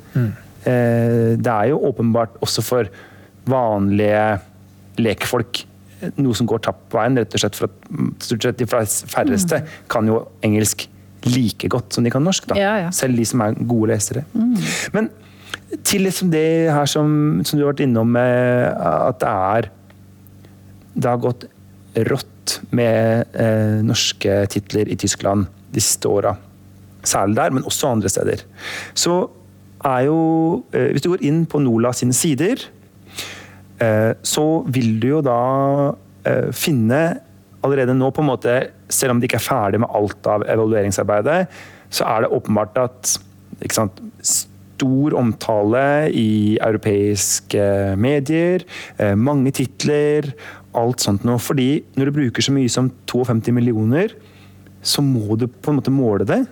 eh, 0.68 1.34
Det 1.38 1.54
er 1.54 1.72
jo 1.72 1.82
åpenbart 1.90 2.38
også 2.44 2.64
for 2.64 2.92
vanlige 3.48 4.38
lekfolk 4.98 5.64
noe 6.18 6.36
som 6.36 6.46
går 6.48 6.62
tapt 6.62 6.84
på 6.92 6.98
veien, 7.00 7.18
rett 7.18 7.34
og 7.34 7.42
slett 7.42 7.58
for 7.58 7.68
at 7.68 7.88
mm, 7.90 8.10
stort 8.22 8.46
sett 8.46 8.60
de 8.60 8.66
færreste 8.70 9.08
færreste 9.10 9.60
kan 9.90 10.06
jo 10.06 10.20
engelsk 10.46 10.86
like 11.26 11.70
godt 11.70 11.96
som 11.96 12.06
de 12.06 12.12
kan 12.14 12.22
norsk. 12.22 12.46
Da. 12.52 12.58
Ja, 12.58 12.74
ja. 12.84 12.92
Selv 12.94 13.18
de 13.18 13.24
som 13.26 13.42
er 13.42 13.56
gode 13.58 13.90
lesere. 13.90 14.22
Men 14.94 15.10
til 15.84 16.06
liksom 16.06 16.30
det 16.32 16.70
her 16.72 16.88
som, 16.88 17.40
som 17.44 17.58
du 17.58 17.64
har 17.64 17.72
vært 17.72 17.84
innom, 17.84 18.10
med 18.16 18.68
at 18.78 19.20
det 19.20 19.28
er 19.28 19.70
Det 20.98 21.10
har 21.10 21.20
gått 21.22 21.44
rått 22.08 22.58
med 22.74 23.36
eh, 23.36 23.78
norske 23.84 24.40
titler 24.50 24.88
i 24.88 24.96
Tyskland 24.98 25.46
de 25.74 25.82
siste 25.82 26.08
åra. 26.10 26.32
Særlig 27.06 27.36
der, 27.38 27.54
men 27.54 27.66
også 27.68 27.92
andre 27.92 28.10
steder. 28.10 28.42
Så 28.94 29.20
er 29.84 30.06
jo 30.08 30.64
eh, 30.72 30.90
Hvis 30.92 31.04
du 31.04 31.12
går 31.12 31.24
inn 31.28 31.44
på 31.46 31.60
Nola 31.62 31.92
sine 31.94 32.16
sider, 32.16 32.64
eh, 33.78 34.12
så 34.22 34.46
vil 34.66 34.98
du 35.02 35.08
jo 35.12 35.22
da 35.24 35.40
eh, 36.26 36.50
finne 36.56 37.02
allerede 37.62 37.94
nå, 37.94 38.10
på 38.14 38.22
en 38.22 38.30
måte, 38.30 38.58
selv 38.88 39.14
om 39.14 39.20
de 39.20 39.28
ikke 39.28 39.40
er 39.40 39.48
ferdig 39.48 39.82
med 39.82 39.90
alt 39.94 40.30
av 40.30 40.46
evalueringsarbeidet, 40.46 41.40
så 41.90 42.06
er 42.06 42.24
det 42.24 42.34
åpenbart 42.36 42.78
at 42.78 43.16
ikke 43.64 43.74
sant, 43.74 44.00
stor 44.78 45.16
omtale 45.18 46.10
i 46.14 46.58
europeiske 46.62 47.96
medier, 47.98 48.64
eh, 48.98 49.14
mange 49.14 49.52
titler, 49.52 50.30
alt 50.74 51.02
sånt 51.02 51.24
noe. 51.26 51.38
Fordi 51.38 51.82
når 51.96 52.08
du 52.08 52.18
bruker 52.20 52.42
så 52.42 52.54
mye 52.54 52.70
som 52.70 52.90
52 53.06 53.52
millioner, 53.52 54.14
så 54.82 55.02
må 55.02 55.36
du 55.36 55.48
på 55.48 55.72
en 55.72 55.80
måte 55.80 55.90
måle 55.94 56.24
det. 56.24 56.46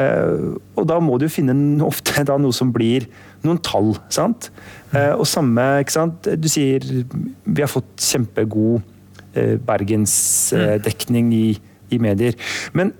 Eh, 0.00 0.56
og 0.76 0.86
da 0.88 0.98
må 1.00 1.18
du 1.20 1.28
finne 1.28 1.52
ofte 1.84 2.24
noe 2.24 2.52
som 2.52 2.72
blir 2.72 3.06
noen 3.44 3.60
tall. 3.60 3.96
sant? 4.08 4.50
Eh, 4.94 5.12
og 5.12 5.26
samme, 5.26 5.80
ikke 5.82 5.98
sant? 5.98 6.22
Du 6.40 6.48
sier 6.48 6.80
vi 6.80 7.60
har 7.60 7.68
fått 7.68 8.00
kjempegod 8.00 8.82
bergensdekning 9.30 11.28
i, 11.32 11.58
i 11.94 11.98
medier. 12.02 12.34
Men 12.74 12.90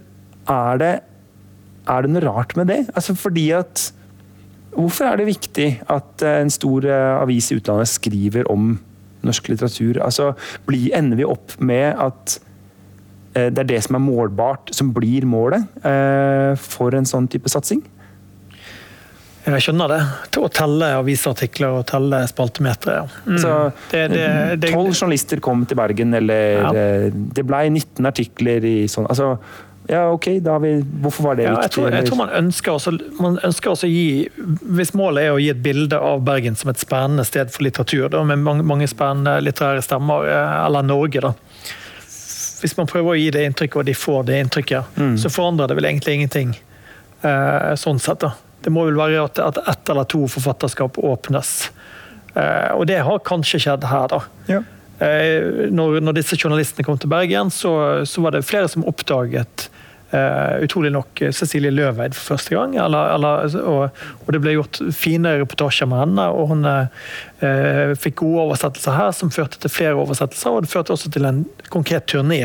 er 0.47 0.79
det 0.79 0.93
er 1.91 2.05
det 2.05 2.13
noe 2.13 2.23
rart 2.23 2.55
med 2.55 2.69
det? 2.71 2.85
Altså 2.95 3.17
fordi 3.19 3.51
at 3.57 3.89
Hvorfor 4.77 5.09
er 5.09 5.19
det 5.19 5.31
viktig 5.31 5.69
at 5.91 6.25
eh, 6.25 6.41
en 6.45 6.53
stor 6.53 6.87
eh, 6.87 7.15
avis 7.19 7.51
i 7.51 7.59
utlandet 7.59 7.91
skriver 7.91 8.47
om 8.51 8.77
norsk 9.27 9.51
litteratur? 9.51 10.01
Altså, 10.05 10.33
blir, 10.69 10.93
ender 10.97 11.21
vi 11.21 11.27
opp 11.29 11.57
med 11.59 11.99
at 11.99 12.37
eh, 13.35 13.49
det 13.51 13.65
er 13.65 13.71
det 13.75 13.81
som 13.87 13.99
er 13.99 14.05
målbart, 14.05 14.71
som 14.77 14.93
blir 14.95 15.27
målet 15.29 15.67
for 16.61 16.95
en 16.97 17.09
sånn 17.09 17.29
type 17.31 17.51
satsing? 17.51 17.83
Jeg 19.41 19.65
skjønner 19.65 19.89
det. 19.89 19.99
Å 20.37 20.49
telle 20.53 20.91
avisartikler 20.99 21.79
og 21.79 21.87
telle 21.89 22.21
spaltemetere. 22.29 22.99
Mm. 23.25 23.39
Tolv 24.67 24.93
journalister 24.93 25.41
kom 25.43 25.65
til 25.67 25.79
Bergen, 25.81 26.13
eller 26.15 26.61
ja. 26.61 26.91
det 27.11 27.47
ble 27.49 27.63
19 27.73 28.07
artikler 28.07 28.67
i 28.69 28.77
sånn 28.93 29.09
altså, 29.09 29.33
ja, 29.89 30.11
ok, 30.11 30.27
vi, 30.27 30.85
Hvorfor 31.03 31.25
var 31.25 31.35
det 31.35 31.43
ja, 31.43 31.51
viktig? 31.51 31.65
Jeg 31.65 31.73
tror, 31.73 31.95
jeg 31.95 32.07
tror 32.07 32.19
man, 32.21 32.33
ønsker 32.37 32.73
også, 32.73 32.93
man 33.21 33.39
ønsker 33.45 33.73
også 33.73 33.89
å 33.89 33.91
gi 33.91 34.29
Hvis 34.77 34.93
målet 34.99 35.25
er 35.25 35.35
å 35.35 35.41
gi 35.41 35.49
et 35.51 35.63
bilde 35.65 35.99
av 35.99 36.23
Bergen 36.27 36.59
som 36.59 36.71
et 36.71 36.81
spennende 36.81 37.25
sted 37.27 37.51
for 37.51 37.65
litteratur, 37.67 38.09
da, 38.13 38.23
med 38.27 38.43
mange, 38.45 38.67
mange, 38.67 38.89
spennende 38.91 39.39
litterære 39.43 39.83
stemmer, 39.85 40.29
eh, 40.29 40.57
eller 40.67 40.87
Norge, 40.87 41.25
da. 41.25 41.33
Hvis 42.61 42.77
man 42.77 42.89
prøver 42.91 43.15
å 43.15 43.19
gi 43.19 43.31
det 43.33 43.47
inntrykket, 43.49 43.81
og 43.81 43.89
de 43.89 43.97
får 43.97 44.27
det 44.29 44.41
inntrykket, 44.45 44.97
mm. 45.01 45.15
så 45.23 45.33
forandrer 45.33 45.71
det 45.71 45.79
vel 45.79 45.89
egentlig 45.89 46.19
ingenting. 46.19 46.53
Eh, 47.25 47.73
sånn 47.81 48.01
sett, 48.03 48.21
da. 48.21 48.35
Det 48.61 48.73
må 48.73 48.85
vel 48.85 49.01
være 49.01 49.25
at, 49.25 49.41
at 49.41 49.63
ett 49.73 49.93
eller 49.93 50.05
to 50.13 50.27
forfatterskap 50.29 51.01
åpnes. 51.01 51.55
Eh, 52.35 52.71
og 52.77 52.85
det 52.91 53.01
har 53.07 53.25
kanskje 53.25 53.63
skjedd 53.65 53.89
her, 53.89 54.13
da. 54.13 54.21
Ja. 54.51 54.61
Eh, 55.01 55.69
når, 55.73 56.01
når, 56.05 56.19
disse 56.19 56.37
journalistene 56.37 56.85
kom 56.85 56.99
til 57.01 57.11
Bergen, 57.13 57.53
så, 57.55 57.73
så 58.09 58.25
var 58.25 58.37
det 58.37 58.47
flere 58.49 58.71
som 58.71 58.87
oppdaget 58.89 59.71
Uh, 60.11 60.59
utrolig 60.65 60.91
nok 60.91 61.21
Cecilie 61.31 61.71
Løveid 61.71 62.17
for 62.19 62.33
første 62.33 62.57
gang. 62.57 62.73
Eller, 62.83 63.13
eller, 63.15 63.53
og, 63.63 64.01
og, 64.25 64.33
det 64.35 64.41
ble 64.43 64.57
gjort 64.57 64.81
fine 64.91 65.37
reportasjer 65.39 65.87
med 65.87 66.03
henne. 66.03 66.25
Og 66.35 66.51
hun 66.51 66.67
uh, 66.67 67.93
fikk 67.95 68.17
gode 68.25 68.49
oversettelser 68.49 68.97
her, 68.97 69.13
som 69.15 69.31
førte 69.31 69.61
til 69.63 69.71
flere 69.71 69.95
oversettelser. 69.95 70.57
Og 70.57 70.67
det 70.67 70.73
førte 70.73 70.97
også 70.97 71.13
til 71.15 71.29
en 71.31 71.45
konkret 71.71 72.11
turné 72.11 72.41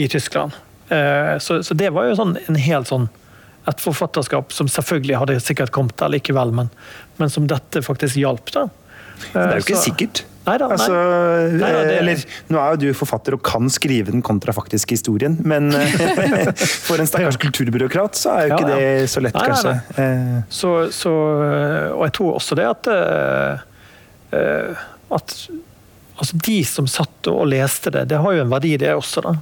i 0.00 0.06
Tyskland. 0.08 0.56
Uh, 0.88 1.36
så, 1.44 1.60
så, 1.60 1.76
det 1.76 1.92
var 1.92 2.08
jo 2.08 2.16
sånn, 2.22 2.38
en 2.40 2.60
helt 2.64 2.88
sånn 2.88 3.10
et 3.68 3.84
forfatterskap 3.84 4.56
som 4.56 4.72
selvfølgelig 4.72 5.20
hadde 5.20 5.40
sikkert 5.44 5.76
kommet 5.76 6.00
der 6.00 6.16
likevel, 6.16 6.56
men, 6.56 6.72
men 7.20 7.30
som 7.30 7.44
dette 7.52 7.84
faktisk 7.84 8.16
hjalp. 8.18 8.48
da. 8.56 8.64
det 9.28 9.44
er 9.44 9.58
jo 9.60 9.66
ikke 9.68 9.76
så, 9.76 9.90
sikkert. 9.90 10.24
Neida, 10.42 10.68
nei. 10.68 10.76
nei 10.76 11.58
Neida, 11.60 11.82
det... 11.86 11.92
Eh, 11.92 11.98
eller, 12.00 12.22
nå 12.50 12.60
er 12.60 12.74
jo 12.74 12.80
du 12.82 12.98
forfatter 12.98 13.36
og 13.36 13.42
kan 13.46 13.70
skrive 13.72 14.14
den 14.14 14.24
kontrafaktiske 14.26 14.96
historien, 14.96 15.36
men 15.46 15.70
eh, 15.78 16.48
for 16.86 17.02
en 17.02 17.08
stakkars 17.08 17.38
kulturbyråkrat 17.42 18.18
så 18.18 18.34
er 18.34 18.48
jo 18.48 18.56
ikke 18.56 18.72
ja, 18.72 18.78
ja. 18.78 18.96
det 19.02 19.12
så 19.12 19.22
lett, 19.22 19.38
nei, 19.38 19.46
kanskje. 19.52 19.76
Nei, 19.98 20.08
eh. 20.08 20.40
så, 20.50 20.72
så, 20.94 21.12
og 21.92 22.02
jeg 22.08 22.16
tror 22.18 22.40
også 22.40 22.58
det 22.58 22.66
at, 22.72 22.90
at 25.12 25.36
altså 26.22 26.42
De 26.48 26.58
som 26.66 26.90
satt 26.90 27.30
og 27.30 27.46
leste 27.50 27.92
det, 27.94 28.08
det 28.10 28.20
har 28.22 28.36
jo 28.36 28.44
en 28.44 28.52
verdi, 28.52 28.74
det 28.82 28.92
også. 28.98 29.24
da 29.24 29.38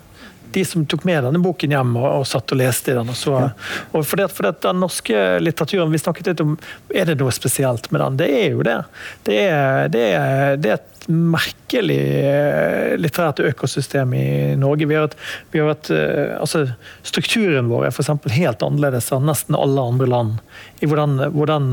de 0.53 0.65
som 0.65 0.85
tok 0.87 1.05
med 1.09 1.25
denne 1.25 1.41
boken 1.43 1.75
hjem 1.75 1.97
og, 2.01 2.07
og 2.21 2.29
satt 2.29 2.55
og 2.55 2.61
leste 2.61 2.93
i 2.93 2.99
den. 2.99 3.11
Og 3.13 3.19
så, 3.19 3.35
og 3.91 4.05
for, 4.05 4.21
det, 4.21 4.31
for 4.35 4.49
det, 4.49 4.57
Den 4.65 4.81
norske 4.83 5.25
litteraturen 5.43 5.93
vi 5.93 6.03
snakket 6.03 6.33
litt 6.33 6.45
om, 6.45 6.57
Er 6.95 7.11
det 7.11 7.19
noe 7.21 7.35
spesielt 7.35 7.91
med 7.91 8.03
den? 8.05 8.23
Det 8.23 8.31
er 8.41 8.49
jo 8.55 8.65
det. 8.67 8.79
Det 9.27 9.43
er, 9.47 9.93
det 9.93 10.07
er, 10.15 10.57
det 10.61 10.73
er 10.73 10.81
et 10.81 11.01
merkelig 11.11 12.01
eh, 12.27 12.97
litterært 13.01 13.41
økosystem 13.41 14.13
i 14.15 14.57
Norge. 14.61 14.87
Vi 14.87 14.99
har 14.99 15.09
et, 15.09 15.17
vi 15.51 15.63
har 15.63 15.73
et 15.73 15.91
eh, 15.95 16.35
altså, 16.41 16.67
strukturen 17.07 17.71
vår 17.71 17.89
er 17.89 17.95
f.eks. 17.95 18.11
helt 18.37 18.65
annerledes 18.67 19.11
enn 19.15 19.27
nesten 19.29 19.59
alle 19.59 19.87
andre 19.93 20.11
land. 20.11 20.37
I 20.81 20.91
hvordan, 20.91 21.19
hvordan 21.35 21.71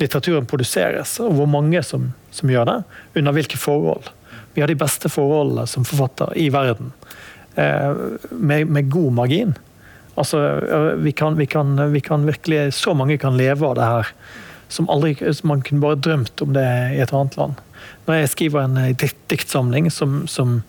litteraturen 0.00 0.48
produseres, 0.50 1.18
og 1.22 1.36
hvor 1.38 1.50
mange 1.50 1.82
som, 1.86 2.10
som 2.34 2.50
gjør 2.50 2.70
det. 2.70 2.78
Under 3.20 3.36
hvilke 3.36 3.60
forhold. 3.60 4.10
Vi 4.54 4.64
har 4.64 4.70
de 4.70 4.78
beste 4.78 5.10
forholdene 5.12 5.66
som 5.70 5.86
forfatter 5.86 6.34
i 6.38 6.48
verden. 6.52 6.90
Eh, 7.54 7.96
med, 8.30 8.66
med, 8.66 8.90
god 8.90 9.12
margin. 9.12 9.54
Altså, 10.14 10.60
vi 10.96 11.12
kan, 11.12 11.36
vi, 11.38 11.46
kan, 11.46 11.92
vi 11.92 12.00
kan, 12.00 12.26
virkelig 12.26 12.74
Så 12.74 12.94
mange 12.94 13.18
kan 13.18 13.36
leve 13.36 13.66
av 13.66 13.74
det 13.74 13.88
her. 13.88 14.12
Som 14.68 14.90
aldri, 14.90 15.16
man 15.42 15.62
kunne 15.62 15.80
bare 15.80 15.98
drømt 15.98 16.42
om 16.42 16.52
det 16.54 16.66
i 16.94 17.00
et 17.00 17.12
annet 17.12 17.36
land. 17.36 17.54
Når 18.06 18.14
jeg 18.14 18.32
skriver 18.34 18.64
en 18.64 18.76
eh, 18.76 19.08
diktsamling, 19.30 19.90
som, 19.90 20.26
som, 20.26 20.62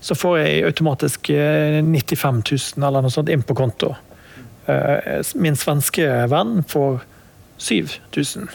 så 0.00 0.14
får 0.14 0.38
jeg 0.38 0.64
automatisk 0.70 1.28
95 1.28 2.42
eh, 2.42 2.58
000 2.78 2.88
eller 2.88 3.04
noe 3.04 3.12
sånt 3.12 3.32
inn 3.32 3.44
på 3.44 3.56
konto. 3.58 3.94
Min 5.42 5.56
svenske 5.58 6.04
venn 6.30 6.60
får 6.70 7.00
7000 7.58 8.46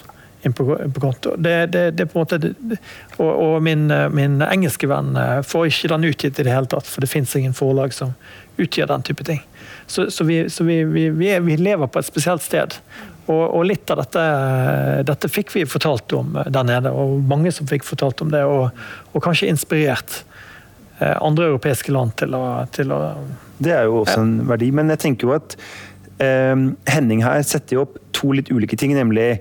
inn 0.47 0.55
på, 0.57 0.65
på 0.75 1.03
konto. 1.03 1.35
Det, 1.37 1.55
det, 1.73 1.83
det, 1.99 2.07
på 2.11 2.19
en 2.19 2.25
måte, 2.25 2.79
og, 3.17 3.29
og 3.29 3.55
min, 3.63 3.87
min, 4.15 4.39
engelske 4.45 4.89
venn 4.89 5.15
eh, 5.19 5.41
får 5.45 5.69
ikke 5.69 5.91
den 5.93 6.07
utgitt 6.09 6.39
i 6.39 6.47
det 6.47 6.53
hele 6.53 6.69
tatt, 6.71 6.87
for 6.89 7.03
det 7.03 7.11
fins 7.11 7.35
ingen 7.37 7.55
forlag 7.57 7.95
som 7.95 8.15
utgir 8.57 8.89
den 8.89 9.05
type 9.05 9.25
ting. 9.27 9.43
Så, 9.87 10.11
så, 10.11 10.23
vi, 10.23 10.49
så 10.49 10.63
vi, 10.63 10.83
vi, 10.83 11.29
er, 11.29 11.43
vi, 11.45 11.57
lever 11.57 11.87
på 11.87 12.01
et 12.01 12.07
spesielt 12.07 12.43
sted. 12.43 12.75
Og, 13.27 13.43
og 13.43 13.65
litt 13.67 13.89
av 13.91 13.99
dette, 14.01 14.23
dette, 15.07 15.29
fikk 15.31 15.51
vi 15.55 15.65
fortalt 15.67 16.13
om 16.15 16.37
der 16.47 16.67
nede, 16.67 16.93
og 16.95 17.19
mange 17.27 17.51
som 17.51 17.67
fikk 17.67 17.83
fortalt 17.87 18.23
om 18.23 18.31
det, 18.31 18.45
og, 18.47 18.71
og 19.11 19.23
kanskje 19.23 19.49
inspirert 19.51 20.21
eh, 21.01 21.15
andre 21.19 21.51
europeiske 21.51 21.91
land 21.91 22.15
til 22.21 22.37
å, 22.37 22.45
til 22.71 22.95
å, 22.95 23.01
Det 23.59 23.75
er 23.75 23.89
jo 23.89 24.01
også 24.05 24.23
en 24.23 24.33
verdi, 24.47 24.71
men 24.71 24.95
jeg 24.95 25.03
tenker 25.03 25.27
jo 25.27 25.35
at 25.35 25.57
eh, 26.23 26.55
Henning 26.87 27.25
her 27.25 27.43
setter 27.43 27.79
jo 27.79 27.85
opp 27.87 27.99
to 28.15 28.31
litt 28.37 28.51
ulike 28.53 28.79
ting, 28.79 28.95
nemlig 28.95 29.33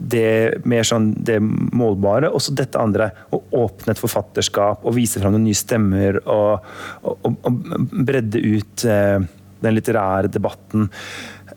det 0.00 0.62
mer 0.68 0.86
sånn 0.86 1.10
det 1.26 1.38
målbare, 1.40 2.30
og 2.30 2.42
så 2.42 2.54
dette 2.56 2.80
andre. 2.80 3.10
Å 3.34 3.40
åpne 3.62 3.94
et 3.94 4.00
forfatterskap 4.00 4.86
og 4.86 4.96
vise 4.96 5.20
fram 5.20 5.34
noen 5.34 5.46
nye 5.48 5.58
stemmer. 5.58 6.20
Og, 6.24 6.66
og, 7.04 7.30
og 7.46 7.96
bredde 8.06 8.40
ut 8.40 8.86
eh, 8.88 9.18
den 9.60 9.76
litterære 9.76 10.30
debatten. 10.32 10.88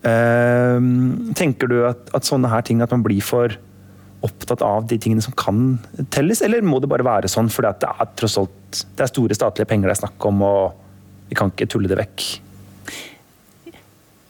Eh, 0.04 0.80
tenker 1.40 1.72
du 1.72 1.78
at, 1.90 2.10
at, 2.16 2.28
sånne 2.28 2.52
her 2.52 2.66
ting, 2.66 2.82
at 2.84 2.94
man 2.96 3.06
blir 3.06 3.24
for 3.24 3.56
opptatt 4.24 4.64
av 4.64 4.88
de 4.88 4.98
tingene 5.02 5.24
som 5.24 5.36
kan 5.36 5.78
telles, 6.16 6.42
eller 6.46 6.64
må 6.64 6.80
det 6.80 6.90
bare 6.92 7.04
være 7.04 7.32
sånn 7.32 7.50
fordi 7.52 7.74
det 7.82 7.90
er 7.92 8.14
tross 8.16 8.38
alt 8.40 8.84
det 8.96 9.04
er 9.04 9.12
store 9.12 9.36
statlige 9.36 9.68
penger 9.68 9.92
det 9.92 9.98
er 9.98 10.00
snakk 10.06 10.28
om, 10.30 10.40
og 10.48 11.28
vi 11.28 11.36
kan 11.36 11.52
ikke 11.52 11.68
tulle 11.74 11.92
det 11.92 12.00
vekk? 12.00 12.24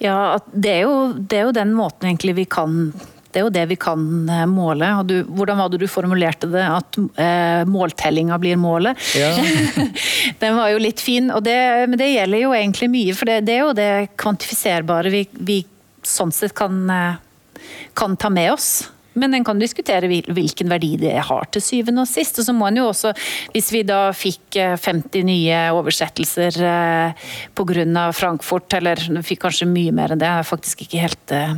Ja, 0.04 0.38
det 0.52 0.78
er, 0.78 0.86
jo, 0.86 0.96
det 1.16 1.40
er 1.40 1.48
jo 1.48 1.56
den 1.56 1.74
måten 1.78 2.10
egentlig 2.10 2.36
vi 2.42 2.48
kan 2.50 2.92
det 3.34 3.42
er 3.42 3.48
jo 3.48 3.54
det 3.54 3.64
vi 3.72 3.76
kan 3.82 4.02
eh, 4.30 4.46
måle. 4.46 4.92
Du, 5.10 5.16
hvordan 5.26 5.58
var 5.58 5.72
det 5.74 5.80
du 5.82 5.88
formulerte 5.90 6.46
det? 6.54 6.62
At 6.70 7.00
eh, 7.18 7.64
måltellinga 7.66 8.38
blir 8.38 8.60
målet? 8.62 9.00
Ja. 9.18 9.32
Den 10.44 10.60
var 10.60 10.70
jo 10.70 10.84
litt 10.84 11.02
fin. 11.02 11.32
Det, 11.42 11.56
men 11.90 11.98
det 11.98 12.12
gjelder 12.12 12.44
jo 12.44 12.52
egentlig 12.54 12.92
mye. 12.94 13.16
For 13.18 13.32
det, 13.32 13.40
det 13.48 13.56
er 13.56 13.64
jo 13.64 13.74
det 13.74 13.90
kvantifiserbare 14.22 15.10
vi, 15.10 15.24
vi 15.34 15.58
sånn 16.06 16.34
sett 16.36 16.54
kan, 16.54 16.78
eh, 16.94 17.66
kan 17.98 18.14
ta 18.22 18.30
med 18.30 18.54
oss. 18.54 18.70
Men 19.20 19.34
en 19.38 19.46
kan 19.46 19.60
diskutere 19.62 20.10
hvilken 20.10 20.72
verdi 20.72 20.96
det 21.02 21.16
har 21.30 21.50
til 21.54 21.64
syvende 21.64 22.06
og 22.06 22.10
sist. 22.10 22.40
Og 22.40 22.48
så 22.48 22.56
må 22.56 22.70
en 22.70 22.82
jo 22.82 22.88
også, 22.90 23.14
hvis 23.54 23.72
vi 23.74 23.84
da 23.88 24.06
fikk 24.16 24.58
50 24.58 25.20
eh, 25.20 25.28
nye 25.28 25.64
oversettelser 25.76 26.62
eh, 26.70 27.28
pga. 27.54 28.10
Frankfurt, 28.14 28.74
eller 28.78 29.00
vi 29.00 29.22
fikk 29.26 29.44
kanskje 29.46 29.68
mye 29.70 29.94
mer 29.96 30.14
enn 30.14 30.22
det, 30.22 30.28
jeg 30.30 30.44
er 30.44 30.48
faktisk 30.48 30.84
ikke 30.86 31.02
helt 31.02 31.34
eh, 31.36 31.54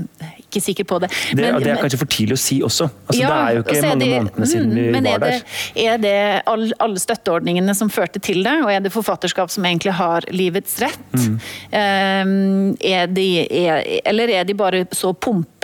ikke 0.46 0.62
sikker 0.64 0.88
på 0.88 1.00
det. 1.04 1.10
Det, 1.10 1.42
men, 1.42 1.58
det 1.64 1.72
er 1.74 1.82
kanskje 1.82 2.00
for 2.00 2.12
tidlig 2.12 2.38
å 2.38 2.42
si 2.42 2.60
også. 2.66 2.88
Altså, 3.08 3.20
ja, 3.20 3.32
det 3.32 3.40
er 3.40 3.58
jo 3.58 3.64
ikke 3.66 3.82
mange 3.82 4.06
det, 4.06 4.12
månedene 4.14 4.50
siden 4.52 4.76
vi 4.76 4.86
mm, 4.88 5.10
var 5.10 5.24
der. 5.26 5.44
Er 5.86 6.02
det 6.06 6.16
alle, 6.52 6.70
alle 6.86 7.02
støtteordningene 7.02 7.76
som 7.78 7.92
førte 7.94 8.22
til 8.24 8.42
det, 8.46 8.56
og 8.64 8.72
er 8.72 8.86
det 8.86 8.94
forfatterskap 8.96 9.52
som 9.54 9.68
egentlig 9.68 9.96
har 10.00 10.28
livets 10.32 10.78
rett? 10.84 11.08
Mm. 11.16 11.38
Um, 11.76 12.76
er 12.80 13.12
de, 13.12 13.28
er, 13.46 13.84
eller 14.06 14.36
er 14.40 14.48
de 14.48 14.58
bare 14.58 14.86
så 14.96 15.14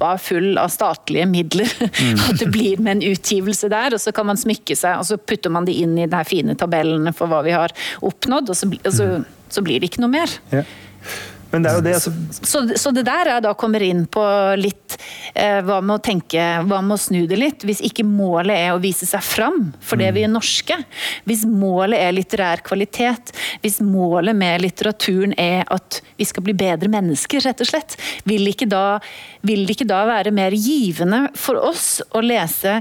pumpa 0.01 0.17
full 0.17 0.57
av 0.57 0.69
statlige 0.69 1.25
midler 1.25 1.69
mm. 1.79 2.19
at 2.29 2.39
det 2.39 2.49
blir 2.51 2.77
med 2.77 2.97
en 2.97 3.11
utgivelse 3.11 3.69
der, 3.69 3.93
og 3.93 4.01
så 4.01 4.11
kan 4.11 4.25
man 4.25 4.37
smykke 4.37 4.75
seg, 4.75 4.97
og 4.97 5.05
så 5.05 5.17
putter 5.17 5.49
man 5.49 5.65
det 5.65 5.73
inn 5.77 5.97
i 5.97 6.07
de 6.07 6.15
her 6.15 6.27
fine 6.27 6.55
tabellene 6.55 7.13
for 7.13 7.27
hva 7.27 7.41
vi 7.45 7.51
har 7.51 7.71
oppnådd, 8.01 8.49
og 8.49 8.55
så, 8.57 8.67
og 8.67 8.93
så, 8.93 9.09
så 9.49 9.61
blir 9.61 9.79
det 9.79 9.91
ikke 9.91 10.01
noe 10.01 10.11
mer. 10.11 10.29
Ja. 10.51 10.63
Men 11.51 11.65
det 11.65 11.71
er 11.71 11.77
jo 11.79 11.83
det, 11.83 11.93
altså. 11.97 12.11
så, 12.47 12.61
så, 12.79 12.91
det 12.95 13.03
der 13.07 13.29
er 13.33 13.43
da 13.43 13.51
kommer 13.59 13.83
inn 13.83 14.05
på 14.11 14.23
litt 14.59 14.95
eh, 15.33 15.59
hva 15.65 15.81
med 15.83 15.97
å 15.97 16.03
tenke, 16.03 16.45
hva 16.67 16.79
med 16.79 16.95
å 16.95 17.01
snu 17.01 17.25
det 17.27 17.39
litt? 17.39 17.65
Hvis 17.67 17.83
ikke 17.83 18.05
målet 18.07 18.55
er 18.55 18.71
å 18.71 18.81
vise 18.83 19.07
seg 19.09 19.23
fram 19.25 19.71
for 19.83 19.99
det 19.99 20.13
vi 20.15 20.23
er 20.25 20.31
norske, 20.31 20.77
hvis 21.27 21.43
målet 21.49 21.99
er 21.99 22.15
litterær 22.15 22.63
kvalitet, 22.67 23.33
hvis 23.65 23.81
målet 23.83 24.37
med 24.37 24.63
litteraturen 24.63 25.35
er 25.39 25.65
at 25.71 25.99
vi 26.19 26.27
skal 26.29 26.47
bli 26.47 26.55
bedre 26.57 26.91
mennesker, 26.91 27.43
rett 27.43 27.63
og 27.63 27.71
slett, 27.73 27.97
vil, 28.27 28.47
ikke 28.47 28.69
da, 28.71 29.01
vil 29.47 29.65
det 29.67 29.75
ikke 29.75 29.91
da 29.91 30.05
være 30.07 30.33
mer 30.35 30.55
givende 30.55 31.25
for 31.35 31.59
oss 31.59 31.99
å 32.15 32.23
lese 32.23 32.79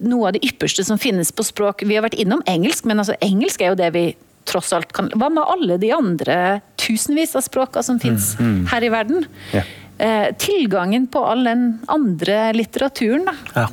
noe 0.00 0.28
av 0.28 0.36
det 0.36 0.44
ypperste 0.44 0.84
som 0.84 1.00
finnes 1.00 1.32
på 1.32 1.46
språk? 1.46 1.86
Vi 1.88 1.96
har 1.96 2.04
vært 2.04 2.20
innom 2.20 2.44
engelsk, 2.50 2.84
men 2.84 3.00
altså 3.00 3.16
engelsk 3.24 3.64
er 3.64 3.72
jo 3.72 3.80
det 3.80 3.94
vi 3.96 4.10
tross 4.48 4.72
alt 4.72 4.92
kan 4.96 5.10
Hva 5.14 5.28
med 5.32 5.44
alle 5.44 5.76
de 5.82 5.92
andre 5.94 6.38
tusenvis 6.80 7.36
av 7.38 7.44
språka 7.46 7.82
som 7.86 8.00
fins 8.02 8.32
her 8.72 8.86
i 8.86 8.90
verden? 8.92 9.26
Ja. 9.54 9.62
Eh, 10.00 10.30
tilgangen 10.40 11.06
på 11.12 11.20
all 11.26 11.44
den 11.44 11.64
andre 11.92 12.52
litteraturen, 12.56 13.28
da. 13.28 13.34
Ja. 13.54 13.68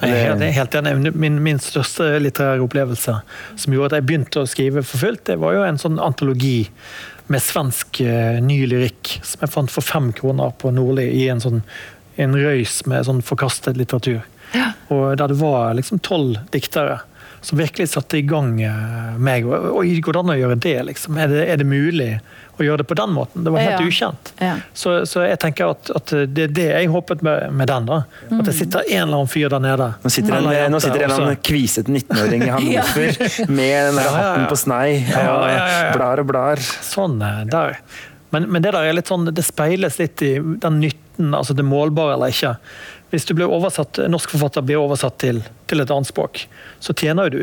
Jeg 0.00 0.16
er 0.16 0.52
helt, 0.56 0.74
enig. 0.74 1.12
Min, 1.12 1.42
min 1.44 1.58
største 1.60 2.06
litterære 2.22 2.62
opplevelse 2.64 3.18
som 3.60 3.74
gjorde 3.74 3.90
at 3.90 3.98
jeg 3.98 4.06
begynte 4.08 4.40
å 4.40 4.48
skrive 4.48 4.82
for 4.84 5.02
fullt, 5.02 5.26
det 5.28 5.36
var 5.42 5.58
jo 5.58 5.64
en 5.66 5.80
sånn 5.80 5.98
antologi 6.00 6.68
med 7.30 7.44
svensk 7.44 8.00
eh, 8.00 8.40
ny 8.42 8.62
lyrikk 8.70 9.18
som 9.20 9.44
jeg 9.44 9.52
fant 9.52 9.72
for 9.72 9.84
fem 9.84 10.08
kroner 10.16 10.54
på 10.60 10.72
Nordli 10.74 11.04
i 11.20 11.26
en 11.32 11.42
sånn 11.44 11.60
en 12.20 12.36
røys 12.36 12.82
med 12.90 13.06
sånn 13.06 13.22
forkastet 13.24 13.78
litteratur. 13.80 14.24
Og 14.90 15.16
Der 15.16 15.30
det 15.30 15.38
var 15.38 15.76
liksom 15.78 16.00
tolv 16.02 16.40
diktere 16.52 17.00
som 17.40 17.58
virkelig 17.58 17.88
satte 17.94 18.18
i 18.18 18.22
gang 18.28 18.60
eh, 18.62 19.16
meg. 19.18 19.46
Og, 19.48 19.80
går 20.04 20.12
det 20.16 20.20
an 20.24 20.32
å 20.34 20.38
gjøre 20.38 20.58
det? 20.60 20.76
liksom? 20.90 21.16
Er 21.20 21.30
det, 21.32 21.44
er 21.54 21.60
det 21.62 21.66
mulig 21.68 22.10
å 22.60 22.64
gjøre 22.66 22.82
det 22.82 22.86
på 22.90 22.96
den 22.98 23.14
måten? 23.16 23.44
Det 23.46 23.52
var 23.54 23.64
helt 23.64 23.80
Ja. 23.80 23.86
ukjent. 23.88 24.32
Ja. 24.40 24.54
Så, 24.76 24.92
så 25.08 25.22
jeg 25.24 25.38
tenker 25.40 25.72
at, 25.72 25.90
at 25.96 26.12
det 26.28 26.44
er 26.50 26.52
det 26.58 26.66
jeg 26.68 26.90
håpet 26.92 27.22
med, 27.24 27.48
med 27.56 27.70
den. 27.72 27.88
da. 27.88 28.02
At 28.28 28.44
det 28.50 28.54
sitter 28.58 28.84
en 28.84 29.06
eller 29.06 29.22
annen 29.22 29.32
fyr 29.32 29.48
der 29.48 29.64
nede. 29.64 29.88
Nå 30.04 30.12
sitter, 30.12 30.36
en, 30.36 30.50
Eller 30.50 30.68
nå 30.74 30.82
sitter 30.84 31.00
en 31.06 31.08
eller 31.10 31.26
annen 31.30 31.40
kvisete 31.48 31.88
19-åring 31.96 32.44
i 32.44 32.52
Hannover 32.54 33.48
med 33.48 33.88
den 33.88 33.96
der 33.96 34.04
Ja, 34.04 34.04
ja, 34.04 34.04
ja. 34.04 34.14
hatten 34.20 34.46
på 34.52 34.60
snei 34.60 34.86
og 35.00 35.10
Ja, 35.16 35.24
ja, 35.24 35.50
ja, 35.56 35.82
ja. 35.88 35.90
blar 35.96 36.20
og 36.24 36.30
blar. 36.34 36.60
Sånn 36.92 37.20
eh, 37.24 37.42
der. 37.50 37.80
Men, 38.30 38.46
men 38.52 38.62
det 38.62 38.70
der 38.76 38.86
er 38.86 38.94
litt 38.94 39.08
sånn, 39.10 39.24
det 39.34 39.42
speiles 39.42 39.96
litt 39.98 40.22
i 40.22 40.36
den 40.38 40.76
nytten, 40.84 41.32
altså 41.34 41.56
det 41.58 41.64
målbare 41.66 42.14
eller 42.14 42.30
ikke. 42.36 42.52
Hvis 43.10 43.26
du 43.26 43.34
blir 43.34 43.50
oversatt, 43.50 43.98
en 43.98 44.14
norsk 44.14 44.30
forfatter 44.34 44.64
blir 44.66 44.78
oversatt 44.82 45.18
til, 45.22 45.42
til 45.70 45.82
et 45.82 45.90
annet 45.90 46.10
språk, 46.10 46.44
så 46.78 46.94
tjener 46.94 47.32
du 47.32 47.40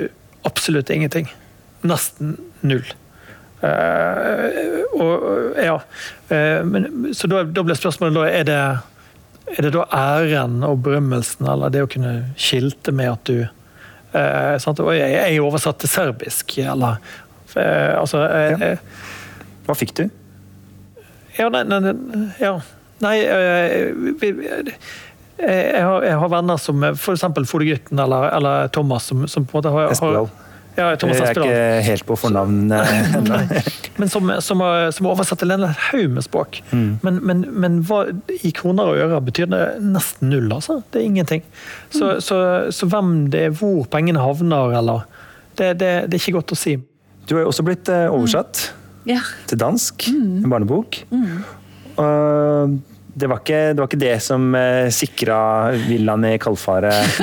absolutt 0.48 0.90
ingenting. 0.94 1.28
Nesten 1.88 2.38
null. 2.62 2.86
Uh, 3.58 4.84
og, 4.94 5.24
ja. 5.58 5.80
Uh, 6.30 6.62
men, 6.68 6.88
så 7.18 7.28
da, 7.28 7.42
da 7.44 7.64
blir 7.66 7.78
spørsmålet 7.80 8.16
da, 8.16 8.26
er 8.30 8.48
det, 8.48 8.60
er 9.56 9.66
det 9.66 9.74
da 9.74 9.88
æren 9.98 10.62
og 10.68 10.84
berømmelsen, 10.86 11.48
eller 11.50 11.74
det 11.74 11.84
å 11.84 11.90
kunne 11.92 12.14
skilte 12.40 12.94
med 12.96 13.12
at 13.16 13.30
du 13.30 13.42
uh, 13.44 14.56
sant? 14.62 14.84
Og 14.84 14.94
jeg 14.96 15.18
er 15.20 15.40
oversatt 15.42 15.82
til 15.84 15.92
serbisk, 15.92 16.60
eller 16.62 17.02
altså 17.58 18.20
eh, 18.28 18.76
Hva 19.66 19.74
fikk 19.74 19.96
du? 19.98 20.04
ja, 21.40 21.48
nei, 21.50 21.64
nei, 21.66 21.94
ja. 22.38 22.52
nei 23.02 23.16
jeg, 25.38 25.84
har, 25.86 26.04
jeg 26.08 26.18
har 26.24 26.34
venner 26.34 26.60
som 26.62 26.84
f.eks. 26.94 27.26
Frode 27.50 27.70
Grytten 27.70 28.00
eller, 28.02 28.30
eller 28.38 28.68
Thomas, 28.74 29.10
som, 29.12 29.28
som 29.30 29.46
på 29.46 29.58
en 29.58 29.60
måte 29.62 29.74
har, 29.76 29.92
Espedal. 29.94 30.30
har 30.30 30.46
ja, 30.78 30.92
Thomas 31.02 31.18
Jeg 31.18 31.32
er 31.32 31.40
ikke 31.42 31.86
helt 31.88 32.06
på 32.06 32.16
fornavn 32.22 32.72
eh. 32.76 33.70
Men 34.00 34.12
som, 34.14 34.30
som, 34.46 34.62
har, 34.62 34.92
som 34.94 35.08
har 35.08 35.16
oversatt 35.16 35.42
til 35.42 35.54
en 35.56 35.66
haug 35.66 36.12
med 36.14 36.26
språk. 36.26 36.60
Men, 36.70 37.18
men, 37.26 37.42
men 37.50 37.80
hva, 37.90 38.04
i 38.46 38.52
kroner 38.54 38.92
og 38.92 39.00
øre 39.08 39.22
betyr 39.26 39.50
det 39.50 39.62
nesten 39.82 40.30
null, 40.30 40.52
altså. 40.54 40.84
Det 40.94 41.02
er 41.02 41.08
ingenting. 41.08 41.42
Så, 41.90 42.20
så, 42.22 42.38
så 42.70 42.90
hvem 42.92 43.32
det 43.34 43.42
er, 43.48 43.56
hvor 43.58 43.88
pengene 43.90 44.22
havner, 44.22 44.76
eller 44.78 45.08
det, 45.58 45.80
det, 45.82 45.90
det 46.12 46.20
er 46.20 46.22
ikke 46.22 46.36
godt 46.38 46.54
å 46.54 46.60
si. 46.62 46.76
Du 47.26 47.34
har 47.34 47.48
jo 47.48 47.50
også 47.50 47.66
blitt 47.66 47.90
oversatt 47.90 48.14
oversatt 48.14 48.62
yeah. 49.10 49.34
til 49.50 49.64
dansk, 49.66 50.12
en 50.14 50.54
barnebok. 50.54 51.02
Og 51.98 52.78
det 53.18 53.28
var, 53.28 53.40
ikke, 53.42 53.60
det 53.74 53.82
var 53.82 53.90
ikke 53.90 54.00
det 54.02 54.16
som 54.22 54.44
eh, 54.56 54.88
sikra 54.94 55.38
villaen 55.88 56.26
i 56.28 56.36
Kalfaret. 56.42 57.18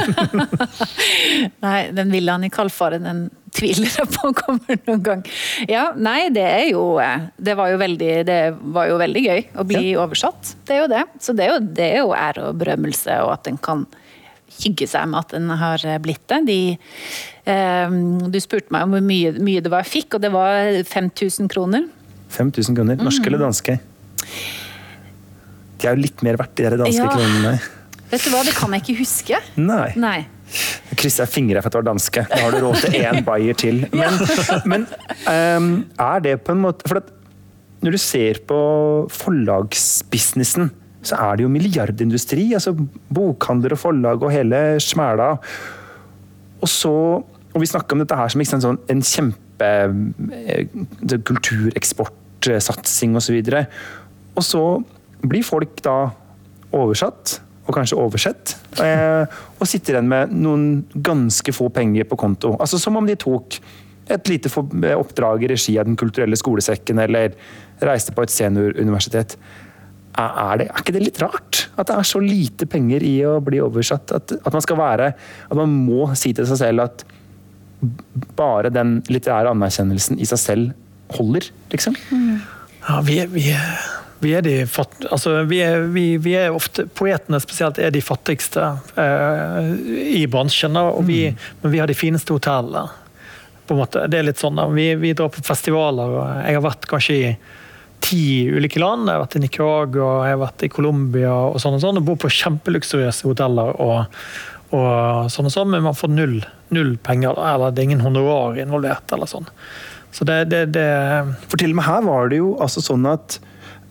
Nei, 1.64 1.78
den 1.94 2.10
villaen 2.10 2.46
i 2.46 2.50
Kalfaret, 2.52 3.04
den 3.04 3.28
tviler 3.54 3.86
jeg 3.86 4.10
på 4.10 4.32
kommer 4.34 4.80
noen 4.88 5.04
gang. 5.06 5.22
Ja, 5.70 5.84
nei, 5.94 6.32
det 6.34 6.42
er 6.42 6.64
jo 6.72 6.96
eh, 7.02 7.28
Det 7.38 7.54
var 7.58 7.70
jo 7.70 7.78
veldig, 7.78 8.10
det 8.26 8.38
var 8.74 8.88
jo 8.90 8.96
veldig 8.98 9.22
gøy 9.22 9.44
å 9.54 9.66
bli 9.70 9.92
oversatt. 10.00 10.56
Det 10.66 10.74
er 10.74 10.82
jo 10.82 10.88
det. 10.90 11.04
Så 11.22 11.36
det 11.36 11.46
er 11.46 11.52
jo, 11.52 11.60
det 11.78 11.86
er 11.86 12.02
jo 12.02 12.16
ære 12.18 12.48
og 12.48 12.58
berømmelse, 12.64 13.20
og 13.22 13.36
at 13.36 13.52
en 13.52 13.60
kan 13.62 13.86
hygge 14.64 14.90
seg 14.90 15.06
med 15.10 15.20
at 15.22 15.36
en 15.38 15.54
har 15.62 15.86
blitt 16.02 16.26
det. 16.32 16.40
De, 16.50 16.58
eh, 17.54 17.96
du 18.34 18.40
spurte 18.42 18.74
meg 18.74 18.88
om 18.88 18.98
hvor 18.98 19.06
mye, 19.06 19.36
mye 19.38 19.62
det 19.62 19.70
var 19.70 19.86
jeg 19.86 19.92
fikk, 20.00 20.18
og 20.18 20.26
det 20.26 20.34
var 20.34 20.82
5000 20.90 21.54
kroner. 21.54 21.86
5000 22.34 22.82
kroner. 22.82 22.98
Norske 22.98 23.30
eller 23.30 23.46
danske? 23.46 23.78
De 25.84 25.90
er 25.90 25.98
jo 25.98 26.02
litt 26.06 26.22
mer 26.24 26.38
verdt, 26.40 26.54
de 26.56 26.64
der 26.70 26.78
danske 26.80 27.02
Ja. 27.04 27.10
kronene. 27.12 27.58
Vet 28.10 28.22
du 28.24 28.30
hva, 28.32 28.40
det 28.46 28.54
kan 28.56 28.72
jeg 28.72 28.82
ikke 28.84 28.96
huske. 29.02 29.40
Nei. 29.60 29.90
Nei. 30.00 30.16
Jeg 30.90 30.98
krysser 31.00 31.26
fingra 31.28 31.60
for 31.64 31.68
at 31.68 31.74
det 31.74 31.80
var 31.82 31.86
danske. 31.92 32.22
Da 32.30 32.40
har 32.44 32.54
du 32.54 32.60
råd 32.62 32.80
til 32.84 32.96
én 33.00 33.24
bayer 33.28 33.56
til. 33.58 33.80
Men, 33.92 34.16
men 34.70 34.86
um, 35.26 35.68
er 35.98 36.20
det 36.24 36.34
på 36.46 36.52
en 36.54 36.60
måte 36.62 36.86
For 36.88 37.00
at 37.00 37.08
når 37.84 37.96
du 37.96 37.98
ser 38.00 38.38
på 38.48 38.58
forlagsbusinessen, 39.12 40.70
så 41.04 41.18
er 41.20 41.36
det 41.36 41.44
jo 41.44 41.50
milliardindustri. 41.52 42.46
altså 42.56 42.72
Bokhandler 43.12 43.74
og 43.76 43.80
forlag 43.82 44.22
og 44.24 44.32
hele 44.32 44.62
smæla. 44.80 45.34
Og 46.64 46.68
så 46.70 46.92
Og 47.54 47.60
vi 47.60 47.66
snakker 47.70 47.92
om 47.94 48.00
dette 48.00 48.16
her 48.16 48.28
som 48.32 48.40
ikke 48.40 48.50
sant, 48.50 48.64
sånn, 48.64 48.78
en 48.90 49.02
kjempe 49.04 49.68
eh, 50.48 50.64
kultureksportsatsing 51.22 53.14
osv. 53.18 53.36
Og, 53.38 53.46
så 53.46 53.66
og 54.34 54.42
så 54.48 54.62
blir 55.28 55.46
folk 55.46 55.80
da 55.84 55.98
oversatt, 56.74 57.38
og 57.64 57.72
kanskje 57.72 57.96
oversett, 57.96 58.56
eh, 58.82 59.24
og 59.56 59.68
sitter 59.68 59.96
igjen 59.96 60.10
med 60.10 60.34
noen 60.36 60.84
ganske 60.94 61.54
få 61.54 61.70
penger 61.72 62.04
på 62.04 62.18
konto. 62.20 62.52
Altså 62.60 62.78
Som 62.78 62.98
om 63.00 63.06
de 63.08 63.16
tok 63.16 63.58
et 64.12 64.28
lite 64.28 64.50
oppdrag 64.92 65.44
i 65.44 65.48
regi 65.54 65.78
av 65.80 65.86
Den 65.86 65.96
kulturelle 65.96 66.36
skolesekken, 66.36 66.98
eller 67.00 67.32
reiste 67.80 68.12
på 68.12 68.22
et 68.22 68.32
senioruniversitet. 68.32 69.38
Er, 70.14 70.58
det, 70.60 70.68
er 70.68 70.82
ikke 70.82 70.92
det 70.94 71.02
litt 71.02 71.22
rart? 71.22 71.64
At 71.74 71.88
det 71.88 71.96
er 71.96 72.06
så 72.06 72.20
lite 72.22 72.68
penger 72.70 73.02
i 73.02 73.16
å 73.26 73.40
bli 73.42 73.58
oversatt? 73.64 74.12
At, 74.14 74.36
at 74.36 74.52
man 74.54 74.62
skal 74.62 74.78
være 74.78 75.08
At 75.48 75.56
man 75.58 75.72
må 75.88 76.06
si 76.14 76.30
til 76.36 76.46
seg 76.46 76.60
selv 76.60 76.84
at 76.84 77.02
bare 78.38 78.70
den 78.72 79.00
litterære 79.10 79.50
anerkjennelsen 79.50 80.20
i 80.22 80.28
seg 80.28 80.40
selv 80.40 81.16
holder, 81.18 81.50
liksom? 81.72 81.96
Ja, 82.86 83.00
vi 83.04 83.18
vi 83.34 83.50
vi 84.24 84.32
er 84.34 84.44
de 84.44 84.54
altså, 84.64 85.36
vi 85.48 85.60
er, 85.64 85.86
vi, 85.94 86.04
vi 86.22 86.34
er 86.38 86.54
ofte, 86.54 86.86
Poetene 86.96 87.40
spesielt 87.42 87.78
er 87.78 87.92
de 87.94 88.02
fattigste 88.04 88.70
eh, 89.00 89.72
i 90.20 90.24
bransjen. 90.30 90.76
Og 90.80 91.04
vi, 91.08 91.26
Men 91.62 91.74
vi 91.74 91.82
har 91.82 91.90
de 91.90 91.96
fineste 91.98 92.34
hotellene. 92.34 92.88
På 93.64 93.76
en 93.76 93.80
måte. 93.80 94.06
Det 94.12 94.18
er 94.20 94.26
litt 94.26 94.40
sånn, 94.40 94.60
vi 94.74 95.12
drar 95.16 95.30
på 95.32 95.44
festivaler. 95.44 96.18
og 96.18 96.40
Jeg 96.44 96.58
har 96.58 96.64
vært 96.66 96.88
kanskje 96.90 97.14
i 97.16 97.28
ti 98.04 98.24
ulike 98.52 98.80
land. 98.82 99.08
Jeg 99.08 99.16
har 99.16 99.22
vært 99.22 99.38
i 99.38 99.44
Nicaragua, 99.44 100.10
jeg 100.28 100.36
har 100.36 100.42
vært 100.42 100.66
i 100.66 100.72
Colombia 100.72 101.32
og 101.32 101.56
sånn 101.62 101.78
og 101.78 101.84
sånn, 101.84 102.00
og 102.00 102.10
bor 102.10 102.18
på 102.20 102.32
kjempeluksuriøse 102.42 103.30
hoteller. 103.30 103.80
og 103.80 104.04
og 104.74 105.30
sånn 105.30 105.46
og 105.46 105.52
sånn, 105.54 105.68
men 105.70 105.84
man 105.84 105.94
får 105.94 106.10
null, 106.10 106.38
null 106.74 106.96
penger, 107.04 107.36
eller 107.38 107.70
det 107.70 107.82
er 107.82 107.90
ingen 107.92 108.02
honorar 108.02 108.56
involvert. 108.58 109.12
eller 109.14 109.30
sånn. 109.30 109.46
Så 110.14 110.26
det, 110.26 110.44
det, 110.50 110.64
det 110.74 110.86
For 111.50 111.60
til 111.60 111.74
og 111.74 111.78
med 111.78 111.86
her 111.86 112.02
var 112.06 112.30
det 112.32 112.40
jo 112.40 112.54
altså 112.62 112.82
sånn 112.82 113.06
at 113.10 113.38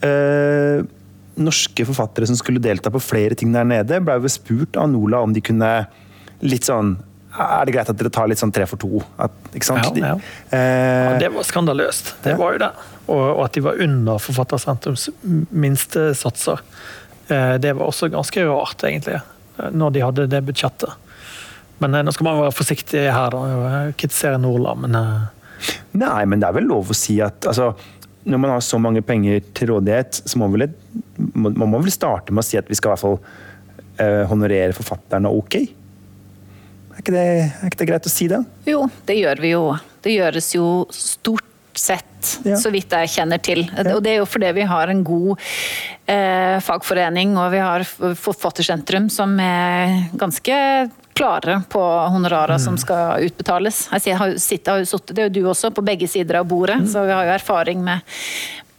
eh, 0.04 0.84
norske 1.44 1.86
forfattere 1.90 2.28
som 2.30 2.38
skulle 2.38 2.62
delta 2.62 2.92
på 2.94 3.02
flere 3.02 3.36
ting 3.40 3.54
der 3.56 3.66
nede, 3.66 3.98
ble 4.06 4.20
jo 4.22 4.30
spurt 4.30 4.78
av 4.78 4.92
Nola 4.92 5.24
om 5.26 5.34
de 5.34 5.42
kunne 5.42 5.72
litt 6.46 6.68
sånn 6.70 6.98
Er 7.34 7.66
det 7.66 7.74
greit 7.74 7.90
at 7.90 7.98
dere 7.98 8.12
tar 8.14 8.28
litt 8.30 8.38
sånn 8.38 8.52
tre 8.54 8.68
for 8.70 8.78
to? 8.78 9.00
At, 9.18 9.32
ikke 9.58 9.66
sant? 9.66 9.96
Ja, 9.98 10.12
ja. 10.14 10.18
Eh, 10.54 11.06
Ja, 11.08 11.14
det 11.24 11.32
var 11.34 11.42
skandaløst. 11.48 12.12
Det 12.22 12.36
Ja. 12.36 12.38
var 12.38 12.52
jo 12.54 12.60
det. 12.62 12.70
Og, 13.08 13.24
og 13.40 13.46
at 13.48 13.54
de 13.58 13.62
var 13.66 13.82
under 13.82 14.20
Forfattersentrums 14.22 15.08
minstesatser. 15.50 16.60
Eh, 17.30 17.58
Det 17.58 17.74
var 17.74 17.88
også 17.90 18.12
ganske 18.14 18.46
rart, 18.46 18.84
egentlig, 18.86 19.16
eh, 19.58 19.70
når 19.72 19.94
de 19.94 20.00
hadde 20.06 20.28
det 20.30 20.44
budsjettet. 20.46 20.94
Men 21.82 21.92
nå 22.06 22.14
skal 22.14 22.24
man 22.30 22.38
være 22.44 22.54
forsiktig 22.54 23.02
her, 23.12 23.32
da. 23.34 23.92
Kritisere 23.98 24.38
Nordland, 24.40 24.86
men 24.86 25.28
Nei, 25.94 26.26
men 26.26 26.40
det 26.40 26.48
er 26.50 26.54
vel 26.54 26.68
lov 26.68 26.90
å 26.92 26.96
si 26.96 27.20
at 27.24 27.42
altså, 27.48 27.74
når 28.26 28.40
man 28.40 28.54
har 28.54 28.62
så 28.64 28.80
mange 28.82 29.02
penger 29.06 29.42
til 29.56 29.74
rådighet, 29.74 30.22
så 30.26 30.40
må 30.40 30.48
man 30.48 30.60
vel, 30.62 30.76
man 31.36 31.70
må 31.74 31.80
vel 31.84 31.92
starte 31.94 32.32
med 32.34 32.44
å 32.44 32.48
si 32.48 32.60
at 32.60 32.70
vi 32.72 32.78
skal 32.80 32.92
i 32.92 32.96
hvert 32.96 33.04
fall 33.04 33.18
eh, 34.00 34.22
honorere 34.30 34.76
forfatterne 34.78 35.32
ok? 35.34 35.58
Er 36.94 37.02
ikke, 37.02 37.16
det, 37.16 37.24
er 37.26 37.66
ikke 37.72 37.82
det 37.82 37.90
greit 37.90 38.08
å 38.08 38.14
si 38.14 38.28
det? 38.32 38.40
Jo, 38.70 38.84
det 39.10 39.18
gjør 39.18 39.40
vi 39.42 39.54
jo. 39.56 39.64
Det 40.06 40.14
gjøres 40.14 40.52
jo 40.56 40.68
stort 40.94 41.50
sett, 41.74 42.36
Ja. 42.46 42.56
så 42.62 42.70
vidt 42.72 42.94
jeg 42.94 43.10
kjenner 43.10 43.42
til. 43.42 43.64
Og 43.96 43.98
det 44.06 44.12
er 44.14 44.20
jo 44.22 44.28
fordi 44.30 44.52
vi 44.56 44.66
har 44.70 44.92
en 44.94 45.02
god 45.04 45.42
eh, 46.06 46.60
fagforening 46.62 47.34
og 47.42 47.50
vi 47.52 47.60
har 47.64 47.84
Forfattersentrum 47.84 49.10
som 49.12 49.34
er 49.42 50.06
ganske 50.22 50.54
klare 51.14 51.62
på 51.70 51.82
honorarer 52.14 52.58
som 52.62 52.78
skal 52.78 53.24
utbetales. 53.28 53.86
Jeg 54.04 54.18
har 54.18 54.34
jo 54.34 54.38
har 54.74 54.82
jo 54.82 54.86
sittet, 54.90 55.16
det 55.16 55.24
er 55.24 55.30
jo 55.30 55.36
du 55.42 55.50
også, 55.52 55.72
på 55.74 55.86
begge 55.86 56.08
sider 56.10 56.42
av 56.42 56.48
bordet, 56.50 56.82
så 56.90 57.06
vi 57.06 57.14
har 57.14 57.28
jo 57.28 57.36
erfaring 57.36 57.84
med, 57.84 58.16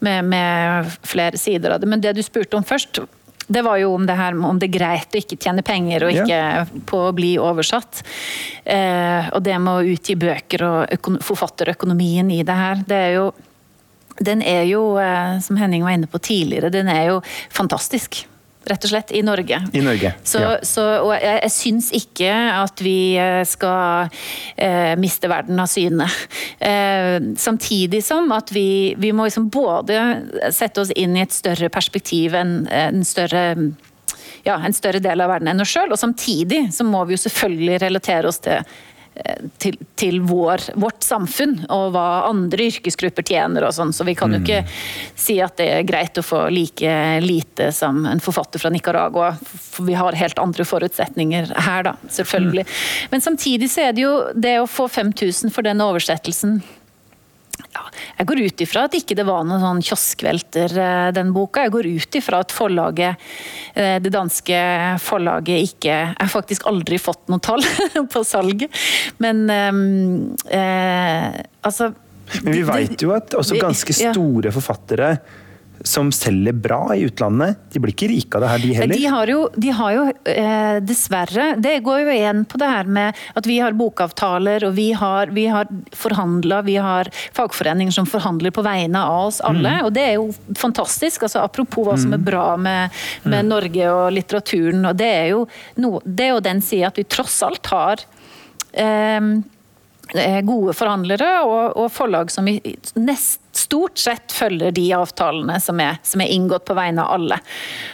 med, 0.04 0.24
med 0.32 0.96
flere 1.06 1.40
sider 1.40 1.74
av 1.74 1.80
det. 1.82 1.90
Men 1.90 2.02
det 2.02 2.14
du 2.16 2.22
spurte 2.24 2.58
om 2.58 2.66
først, 2.66 3.00
det 3.46 3.62
var 3.62 3.78
jo 3.78 3.92
om 3.94 4.06
det 4.08 4.16
her 4.16 4.36
om 4.36 4.58
det 4.58 4.70
er 4.70 4.78
greit 4.78 5.14
å 5.14 5.20
ikke 5.20 5.36
tjene 5.36 5.64
penger 5.66 6.06
og 6.06 6.14
ikke 6.14 6.38
ja. 6.38 6.66
på 6.88 7.00
å 7.08 7.14
bli 7.16 7.34
oversatt. 7.40 8.02
Eh, 8.64 9.32
og 9.34 9.42
det 9.44 9.58
med 9.60 9.72
å 9.74 9.94
utgi 9.94 10.16
bøker 10.16 10.64
og 10.64 11.10
forfatterøkonomien 11.24 12.30
i 12.32 12.40
det 12.46 12.60
her, 12.60 12.86
det 12.86 13.02
er 13.08 13.18
jo 13.20 13.32
Den 14.14 14.44
er 14.46 14.62
jo, 14.62 14.94
eh, 15.02 15.40
som 15.42 15.56
Henning 15.58 15.82
var 15.82 15.90
inne 15.90 16.06
på 16.06 16.20
tidligere, 16.22 16.70
den 16.70 16.86
er 16.86 17.08
jo 17.08 17.16
fantastisk 17.50 18.20
rett 18.66 18.86
og 18.86 18.90
slett, 18.90 19.12
i 19.12 19.22
Norge. 19.24 19.60
I 19.72 19.82
Norge, 19.84 20.14
så, 20.24 20.40
ja. 20.40 20.52
Så, 20.66 20.84
og 21.04 21.12
jeg, 21.16 21.38
jeg 21.42 21.54
syns 21.54 21.90
ikke 21.96 22.32
at 22.32 22.82
vi 22.84 22.96
eh, 23.20 23.42
skal 23.48 24.12
eh, 24.56 24.94
miste 25.00 25.30
verden 25.30 25.60
av 25.60 25.70
syne. 25.70 26.08
Eh, 26.58 27.18
samtidig 27.40 28.00
som 28.04 28.30
at 28.36 28.52
vi, 28.54 28.94
vi 28.98 29.12
må 29.16 29.28
liksom 29.28 29.50
både 29.52 30.00
sette 30.54 30.84
oss 30.84 30.94
inn 30.96 31.16
i 31.18 31.24
et 31.24 31.34
større 31.34 31.70
perspektiv, 31.72 32.36
en, 32.38 32.62
en 32.70 33.04
større 33.06 33.44
ja, 34.44 34.58
en 34.60 34.76
større 34.76 35.00
del 35.00 35.22
av 35.24 35.30
verden 35.32 35.48
enn 35.50 35.62
oss 35.64 35.72
sjøl. 35.72 35.92
Og 35.92 36.00
samtidig 36.00 36.66
så 36.74 36.84
må 36.86 37.04
vi 37.08 37.16
jo 37.16 37.22
selvfølgelig 37.24 37.80
relatere 37.86 38.28
oss 38.28 38.42
til 38.44 38.64
til, 39.58 39.76
til 39.94 40.20
vår, 40.26 40.60
vårt 40.80 41.04
samfunn 41.06 41.60
og 41.72 41.92
hva 41.94 42.06
andre 42.28 42.66
yrkesgrupper 42.70 43.26
tjener 43.26 43.66
og 43.66 43.74
sånn. 43.76 43.92
Så 43.94 44.06
vi 44.06 44.16
kan 44.18 44.34
jo 44.34 44.40
mm. 44.40 44.44
ikke 44.44 44.62
si 45.26 45.38
at 45.42 45.56
det 45.60 45.68
er 45.70 45.86
greit 45.86 46.18
å 46.18 46.24
få 46.26 46.44
like 46.52 46.94
lite 47.22 47.70
som 47.74 48.02
en 48.10 48.22
forfatter 48.22 48.62
fra 48.62 48.72
Nicaragua. 48.74 49.32
For 49.54 49.86
vi 49.86 49.96
har 49.98 50.18
helt 50.18 50.40
andre 50.42 50.66
forutsetninger 50.66 51.52
her, 51.68 51.86
da. 51.86 51.96
Selvfølgelig. 52.10 52.66
Mm. 52.66 53.10
Men 53.14 53.24
samtidig 53.24 53.70
så 53.70 53.88
er 53.88 53.94
det 53.96 54.06
jo 54.06 54.14
det 54.34 54.56
å 54.60 54.70
få 54.70 54.88
5000 54.90 55.54
for 55.54 55.66
den 55.66 55.84
oversettelsen 55.84 56.58
ja, 57.74 57.82
jeg 58.20 58.28
går 58.30 58.42
ut 58.44 58.62
ifra 58.64 58.84
at 58.88 58.94
ikke 58.96 59.16
det 59.18 59.26
var 59.26 59.44
noen 59.46 59.62
sånn 59.62 59.82
kioskvelter, 59.84 60.74
eh, 60.78 61.08
den 61.16 61.32
boka. 61.34 61.64
Jeg 61.66 61.74
går 61.74 61.88
ut 61.96 62.18
ifra 62.20 62.40
at 62.44 62.54
forlaget, 62.54 63.24
eh, 63.74 63.96
det 64.02 64.12
danske 64.14 64.58
forlaget 65.02 65.64
ikke 65.68 65.94
Jeg 65.94 66.14
har 66.20 66.30
faktisk 66.30 66.66
aldri 66.70 66.98
fått 67.02 67.28
noe 67.32 67.42
tall 67.42 67.64
på 68.14 68.24
salget, 68.26 68.70
men 69.18 69.44
ehm, 69.50 70.34
eh, 70.46 71.40
altså 71.62 71.90
Men 72.42 72.52
vi 72.52 72.62
veit 72.66 73.02
jo 73.02 73.12
at 73.16 73.34
også 73.36 73.58
ganske 73.60 73.96
store 73.98 74.52
forfattere 74.54 75.16
som 75.82 76.12
selger 76.12 76.52
bra 76.52 76.96
i 76.96 77.04
utlandet. 77.04 77.58
De 77.72 77.80
blir 77.82 77.92
ikke 77.92 78.08
rike 78.08 78.38
av 78.38 78.44
det 78.44 78.50
her, 78.52 78.62
de 78.62 78.72
heller. 78.78 78.94
De 78.94 79.06
har 79.14 79.32
jo, 79.32 79.40
de 79.54 79.72
har 79.78 79.94
jo 79.94 80.04
eh, 80.32 80.76
dessverre 80.84 81.46
Det 81.60 81.74
går 81.84 82.00
jo 82.04 82.12
igjen 82.14 82.44
på 82.48 82.60
det 82.60 82.68
her 82.70 82.90
med 82.96 83.20
at 83.36 83.48
vi 83.48 83.58
har 83.60 83.76
bokavtaler, 83.76 84.64
og 84.68 84.76
vi 84.78 84.90
har, 84.96 85.32
vi 85.36 85.46
har 85.52 85.68
forhandla, 85.96 86.62
vi 86.66 86.76
har 86.80 87.10
fagforeninger 87.36 87.94
som 87.94 88.08
forhandler 88.08 88.54
på 88.54 88.64
vegne 88.64 89.02
av 89.02 89.28
oss 89.28 89.40
alle. 89.44 89.78
Mm. 89.80 89.86
Og 89.88 89.94
det 89.96 90.04
er 90.08 90.14
jo 90.16 90.28
fantastisk. 90.60 91.26
altså 91.26 91.44
Apropos 91.44 91.88
hva 91.88 91.98
som 92.00 92.14
er 92.14 92.22
mm. 92.22 92.28
bra 92.28 92.46
med, 92.56 93.00
med 93.24 93.40
mm. 93.44 93.50
Norge 93.50 93.90
og 93.92 94.06
litteraturen. 94.16 94.84
og 94.88 95.00
Det 95.00 95.10
er 95.10 95.32
jo, 95.34 95.44
no, 95.82 95.98
det 96.04 96.28
er 96.28 96.36
jo 96.36 96.44
den 96.48 96.62
sida 96.64 96.92
at 96.92 97.00
vi 97.02 97.08
tross 97.08 97.42
alt 97.44 97.74
har 97.74 98.06
eh, 98.72 99.34
Eh, 100.12 100.40
gode 100.44 100.74
forhandlere 100.76 101.28
og, 101.42 101.78
og 101.80 101.88
forlag 101.92 102.28
som 102.30 102.46
i, 102.46 102.58
nest, 103.00 103.40
stort 103.56 103.98
sett 103.98 104.32
følger 104.32 104.72
de 104.74 104.86
avtalene 104.96 105.58
som 105.60 105.80
er, 105.82 105.98
som 106.02 106.22
er, 106.22 106.32
inngått 106.34 106.64
på 106.68 106.76
vegne 106.76 107.04
av 107.04 107.14
alle. 107.16 107.38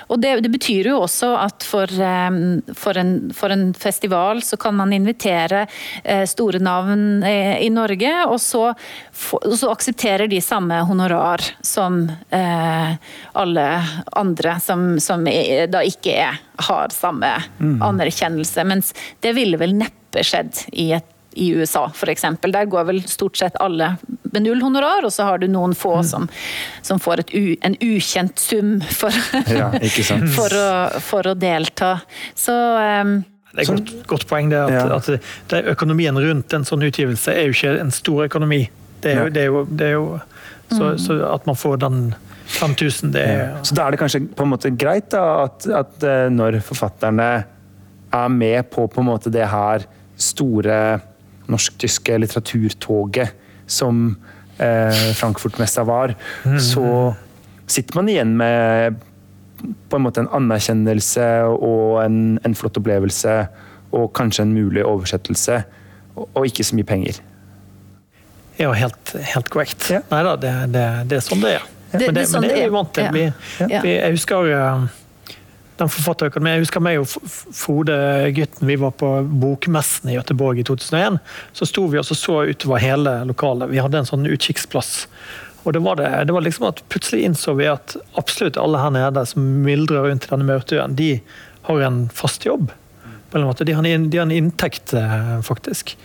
Og 0.08 0.20
det, 0.22 0.36
det 0.44 0.52
betyr 0.52 0.90
jo 0.92 1.00
også 1.04 1.32
at 1.40 1.66
for, 1.66 1.90
for, 1.90 3.00
en, 3.00 3.12
for, 3.36 3.52
en, 3.52 3.66
festival 3.80 4.42
så 4.44 4.56
kan 4.60 4.76
man 4.78 4.94
invitere 4.96 5.66
uh, 5.66 6.24
store 6.28 6.60
navn 6.62 7.22
uh, 7.24 7.56
i 7.60 7.70
Norge, 7.72 8.12
og 8.26 8.40
så, 8.42 8.70
og 9.40 9.54
så, 9.54 9.70
aksepterer 9.70 10.30
de 10.30 10.40
samme 10.42 10.80
honorar 10.88 11.44
som 11.64 12.02
uh, 12.08 12.90
alle 13.38 13.68
andre 14.18 14.56
som, 14.64 14.98
som 15.00 15.24
da 15.24 15.84
ikke 15.86 16.16
er, 16.24 16.40
har 16.70 16.92
samme 16.94 17.30
mm. 17.58 17.78
anerkjennelse. 17.86 18.66
Mens 18.68 18.94
det 19.20 19.36
ville 19.36 19.60
vel 19.60 19.76
neppe 19.78 20.24
skjedd 20.26 20.66
i 20.72 20.90
et 20.98 21.16
i 21.32 21.50
USA 21.54 21.86
f.eks. 21.94 22.24
Der 22.42 22.64
går 22.70 22.86
vel 22.88 23.02
stort 23.08 23.38
sett 23.38 23.58
alle 23.60 23.94
med 24.32 24.44
null 24.44 24.62
honorar, 24.62 25.04
og 25.06 25.12
så 25.14 25.26
har 25.28 25.42
du 25.42 25.48
noen 25.50 25.74
få 25.78 26.00
mm. 26.00 26.06
som, 26.06 26.28
som, 26.86 27.00
får 27.02 27.24
u, 27.32 27.56
en 27.60 27.76
ukjent 27.80 28.38
sum 28.38 28.78
for, 28.82 29.14
ja, 29.50 29.70
for, 30.36 30.54
å, 30.54 30.70
for 31.04 31.30
å, 31.30 31.34
delta. 31.38 31.96
Så 32.38 32.54
um, 32.54 33.20
det 33.50 33.64
er 33.64 33.66
et 33.66 33.72
godt, 33.72 33.94
godt, 34.10 34.26
poeng 34.30 34.50
det 34.52 34.60
at, 34.62 34.74
ja. 34.76 34.98
at 34.98 35.30
det, 35.50 35.62
økonomien 35.74 36.18
rundt 36.22 36.54
en 36.54 36.66
sånn 36.66 36.86
utgivelse 36.86 37.34
er 37.34 37.48
jo 37.48 37.56
ikke 37.56 37.76
en 37.82 37.94
stor 37.94 38.26
økonomi. 38.28 38.64
Det 39.00 39.14
er 39.14 39.22
jo, 39.24 39.30
det 39.32 39.42
er 39.42 39.48
jo, 39.48 39.62
det 39.70 39.86
er 39.86 39.96
jo 39.96 40.04
så, 40.70 40.84
mm. 40.84 40.98
så, 41.02 41.16
at 41.26 41.46
man 41.48 41.58
får 41.58 41.80
den 41.82 42.02
5000, 42.50 43.12
det 43.14 43.22
er 43.22 43.56
Så 43.66 43.74
da 43.78 43.86
er 43.86 43.94
det 43.94 44.00
kanskje 44.02 44.22
på 44.36 44.46
en 44.46 44.52
måte 44.52 44.70
greit 44.74 45.10
da, 45.14 45.46
at, 45.46 45.66
at 45.66 46.06
eh, 46.06 46.26
når 46.30 46.60
forfatterne 46.66 47.30
er 48.10 48.32
med 48.34 48.70
på 48.70 48.86
på 48.90 49.02
en 49.02 49.06
måte 49.06 49.30
det 49.30 49.46
her 49.50 49.86
store 50.20 50.76
norsk-tyske 51.50 52.18
litteraturtoget 52.22 53.34
som 53.70 54.16
eh, 54.58 55.10
Frankfurt-messa 55.18 55.84
var, 55.88 56.14
mm. 56.44 56.58
så 56.60 57.14
sitter 57.70 58.00
man 58.00 58.10
igjen 58.10 58.36
med 58.38 58.98
på 59.90 59.98
en 59.98 60.04
måte 60.06 60.22
en 60.22 60.30
anerkjennelse 60.32 61.26
og 61.52 62.00
en, 62.04 62.38
en 62.46 62.54
flott 62.56 62.78
opplevelse 62.80 63.34
og 63.96 64.12
kanskje 64.16 64.46
en 64.46 64.54
mulig 64.54 64.84
oversettelse, 64.86 65.60
og, 66.14 66.24
og 66.28 66.46
ikke 66.46 66.64
så 66.64 66.78
mye 66.78 66.88
penger. 66.88 67.20
Ja, 68.60 68.70
helt, 68.76 69.12
helt 69.34 69.50
korrekt. 69.52 69.88
Ja. 69.92 70.02
Nei 70.12 70.22
da, 70.26 70.36
det, 70.40 70.54
det, 70.74 70.86
det, 71.10 71.18
er 71.18 71.24
sånn 71.24 71.42
det 71.42 71.54
er. 71.56 71.60
Ja. 71.60 71.68
Men, 71.90 72.00
det, 72.14 72.24
men, 72.30 72.44
det, 72.44 72.50
er 72.54 72.68
vi 72.68 72.74
vant 72.74 72.90
til. 72.94 73.06
Vi, 73.14 73.22
vi, 73.66 73.92
jeg 73.96 74.14
husker 74.14 74.50
uh, 74.54 74.84
den 75.80 75.90
forfatterøkonomien. 75.92 76.58
Jeg 76.58 76.66
husker 76.66 76.84
meg 76.84 77.00
og 77.00 77.08
Frode 77.56 77.96
Gutten, 78.36 78.68
vi 78.68 78.78
var 78.80 78.94
på 79.00 79.12
Bokmessen 79.42 80.12
i 80.12 80.16
Göteborg 80.18 80.60
i 80.60 80.66
2001. 80.68 81.20
Så 81.56 81.68
sto 81.68 81.86
vi 81.90 82.00
og 82.00 82.08
så 82.08 82.42
utover 82.50 82.82
hele 82.82 83.14
lokalet. 83.28 83.72
Vi 83.72 83.80
hadde 83.82 84.02
en 84.02 84.08
sånn 84.08 84.28
utkikksplass. 84.30 85.06
Og 85.64 85.74
det 85.76 85.82
var, 85.84 85.98
det, 86.00 86.08
det 86.28 86.32
var 86.32 86.44
liksom 86.44 86.70
at 86.70 86.82
Plutselig 86.88 87.26
innså 87.28 87.54
vi 87.58 87.68
at 87.68 87.96
absolutt 88.20 88.58
alle 88.60 88.80
her 88.80 88.94
nede 88.94 89.24
som 89.28 89.44
myldrer 89.64 90.08
rundt 90.08 90.24
i 90.26 90.32
denne 90.32 90.48
maurtuen, 90.48 90.96
de 90.96 91.10
har 91.68 91.82
en 91.84 92.06
fast 92.14 92.46
jobb. 92.48 92.70
på 93.30 93.38
en 93.38 93.44
måte. 93.46 93.64
De 93.64 93.72
har 93.72 93.86
en, 93.86 94.10
de 94.10 94.18
har 94.18 94.26
en 94.26 94.34
inntekt, 94.34 94.92
eh, 94.92 95.40
faktisk. 95.46 95.96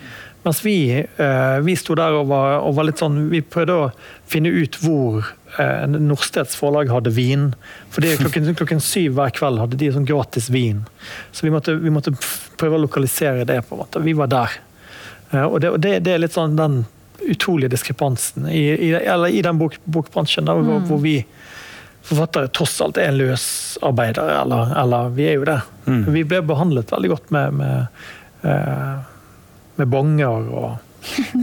Mens 0.46 0.62
vi, 0.66 0.78
eh, 0.94 1.60
vi 1.66 1.74
sto 1.76 1.96
der 1.98 2.14
og 2.20 2.28
var, 2.30 2.60
og 2.62 2.76
var, 2.78 2.86
litt 2.86 3.02
sånn 3.02 3.32
Vi 3.32 3.40
prøvde 3.42 3.78
å 3.82 3.86
finne 4.30 4.52
ut 4.54 4.78
hvor 4.78 5.24
eh, 5.58 5.88
Norstedts 5.90 6.58
forlag 6.60 6.92
hadde 6.94 7.14
vin. 7.16 7.48
Fordi 7.96 8.14
klokken, 8.20 8.52
klokken, 8.60 8.84
syv 8.84 9.18
hver 9.18 9.34
kveld 9.34 9.64
hadde 9.64 9.80
de 9.82 9.90
sånn 9.96 10.06
gratis 10.06 10.52
vin. 10.54 10.84
Så 11.34 11.48
vi 11.48 11.54
måtte, 11.54 11.74
vi 11.82 11.94
måtte 11.94 12.14
prøve 12.62 12.78
å 12.78 12.84
lokalisere 12.84 13.48
det. 13.50 13.64
på 13.66 13.74
en 13.74 13.82
måte. 13.82 14.04
Vi 14.06 14.14
var 14.14 14.30
der. 14.30 14.60
Eh, 15.32 15.48
og 15.48 15.58
det, 15.64 15.74
og 15.74 15.82
det, 15.82 15.96
det 16.06 16.14
er 16.14 16.22
litt 16.22 16.38
sånn 16.38 16.60
den 16.60 16.84
utrolige 17.26 17.74
diskrepansen 17.74 18.46
i, 18.52 18.62
i, 18.92 18.92
i 18.94 19.42
den 19.42 19.58
bok, 19.58 19.80
bokbransjen 19.90 20.46
der, 20.46 20.62
hvor, 20.62 20.78
mm. 20.84 20.88
hvor 20.92 21.02
vi 21.02 21.16
forfattere 22.06 22.52
tross 22.54 22.78
alt 22.86 23.00
er 23.02 23.16
løsarbeidere, 23.18 24.38
eller, 24.44 24.76
eller 24.78 25.10
vi 25.18 25.26
er 25.32 25.40
jo 25.40 25.50
det. 25.50 25.58
Mm. 25.88 26.06
Vi 26.14 26.26
ble 26.30 26.46
behandlet 26.46 26.94
veldig 26.94 27.14
godt 27.16 27.34
med, 27.34 27.58
med 27.64 28.46
uh, 28.46 29.15
med 29.80 29.92
bonger 29.92 30.52
og 30.56 30.76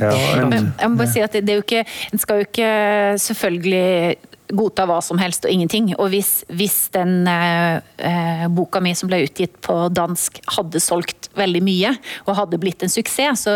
ja, 0.01 0.11
men, 0.49 0.72
jeg 0.74 0.91
må 0.91 0.99
bare 0.99 1.11
si 1.12 1.22
at 1.22 1.35
det, 1.37 1.45
det 1.47 1.55
er 1.55 1.61
jo 1.61 1.62
ikke 1.62 1.85
En 2.12 2.18
skal 2.18 2.41
jo 2.41 2.47
ikke 2.49 2.70
selvfølgelig 3.22 4.16
godta 4.53 4.85
hva 4.89 4.99
som 5.05 5.20
helst 5.22 5.47
og 5.47 5.53
ingenting. 5.53 5.93
Og 5.97 6.11
hvis, 6.12 6.43
hvis 6.53 6.76
den 6.93 7.24
eh, 7.30 8.45
boka 8.53 8.83
mi 8.85 8.93
som 8.99 9.09
ble 9.09 9.22
utgitt 9.24 9.55
på 9.64 9.76
dansk 9.95 10.43
hadde 10.59 10.83
solgt 10.83 11.30
veldig 11.39 11.62
mye 11.64 11.95
og 12.26 12.37
hadde 12.37 12.61
blitt 12.61 12.85
en 12.85 12.93
suksess, 12.93 13.47
så 13.47 13.55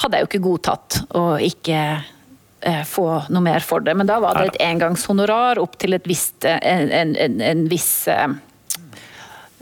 hadde 0.00 0.16
jeg 0.16 0.24
jo 0.24 0.30
ikke 0.30 0.44
godtatt 0.46 1.02
å 1.18 1.26
ikke 1.42 1.82
eh, 1.98 2.80
få 2.88 3.06
noe 3.28 3.44
mer 3.44 3.66
for 3.66 3.84
det. 3.84 3.92
Men 3.98 4.08
da 4.08 4.22
var 4.24 4.40
det 4.40 4.54
et 4.54 4.62
engangshonorar 4.70 5.60
opp 5.60 5.76
til 5.82 5.98
et 5.98 6.08
visst, 6.08 6.46
en, 6.48 6.88
en, 6.88 7.12
en, 7.26 7.38
en 7.52 7.68
viss 7.68 7.92
eh, 8.08 8.30
Eh, 8.30 8.51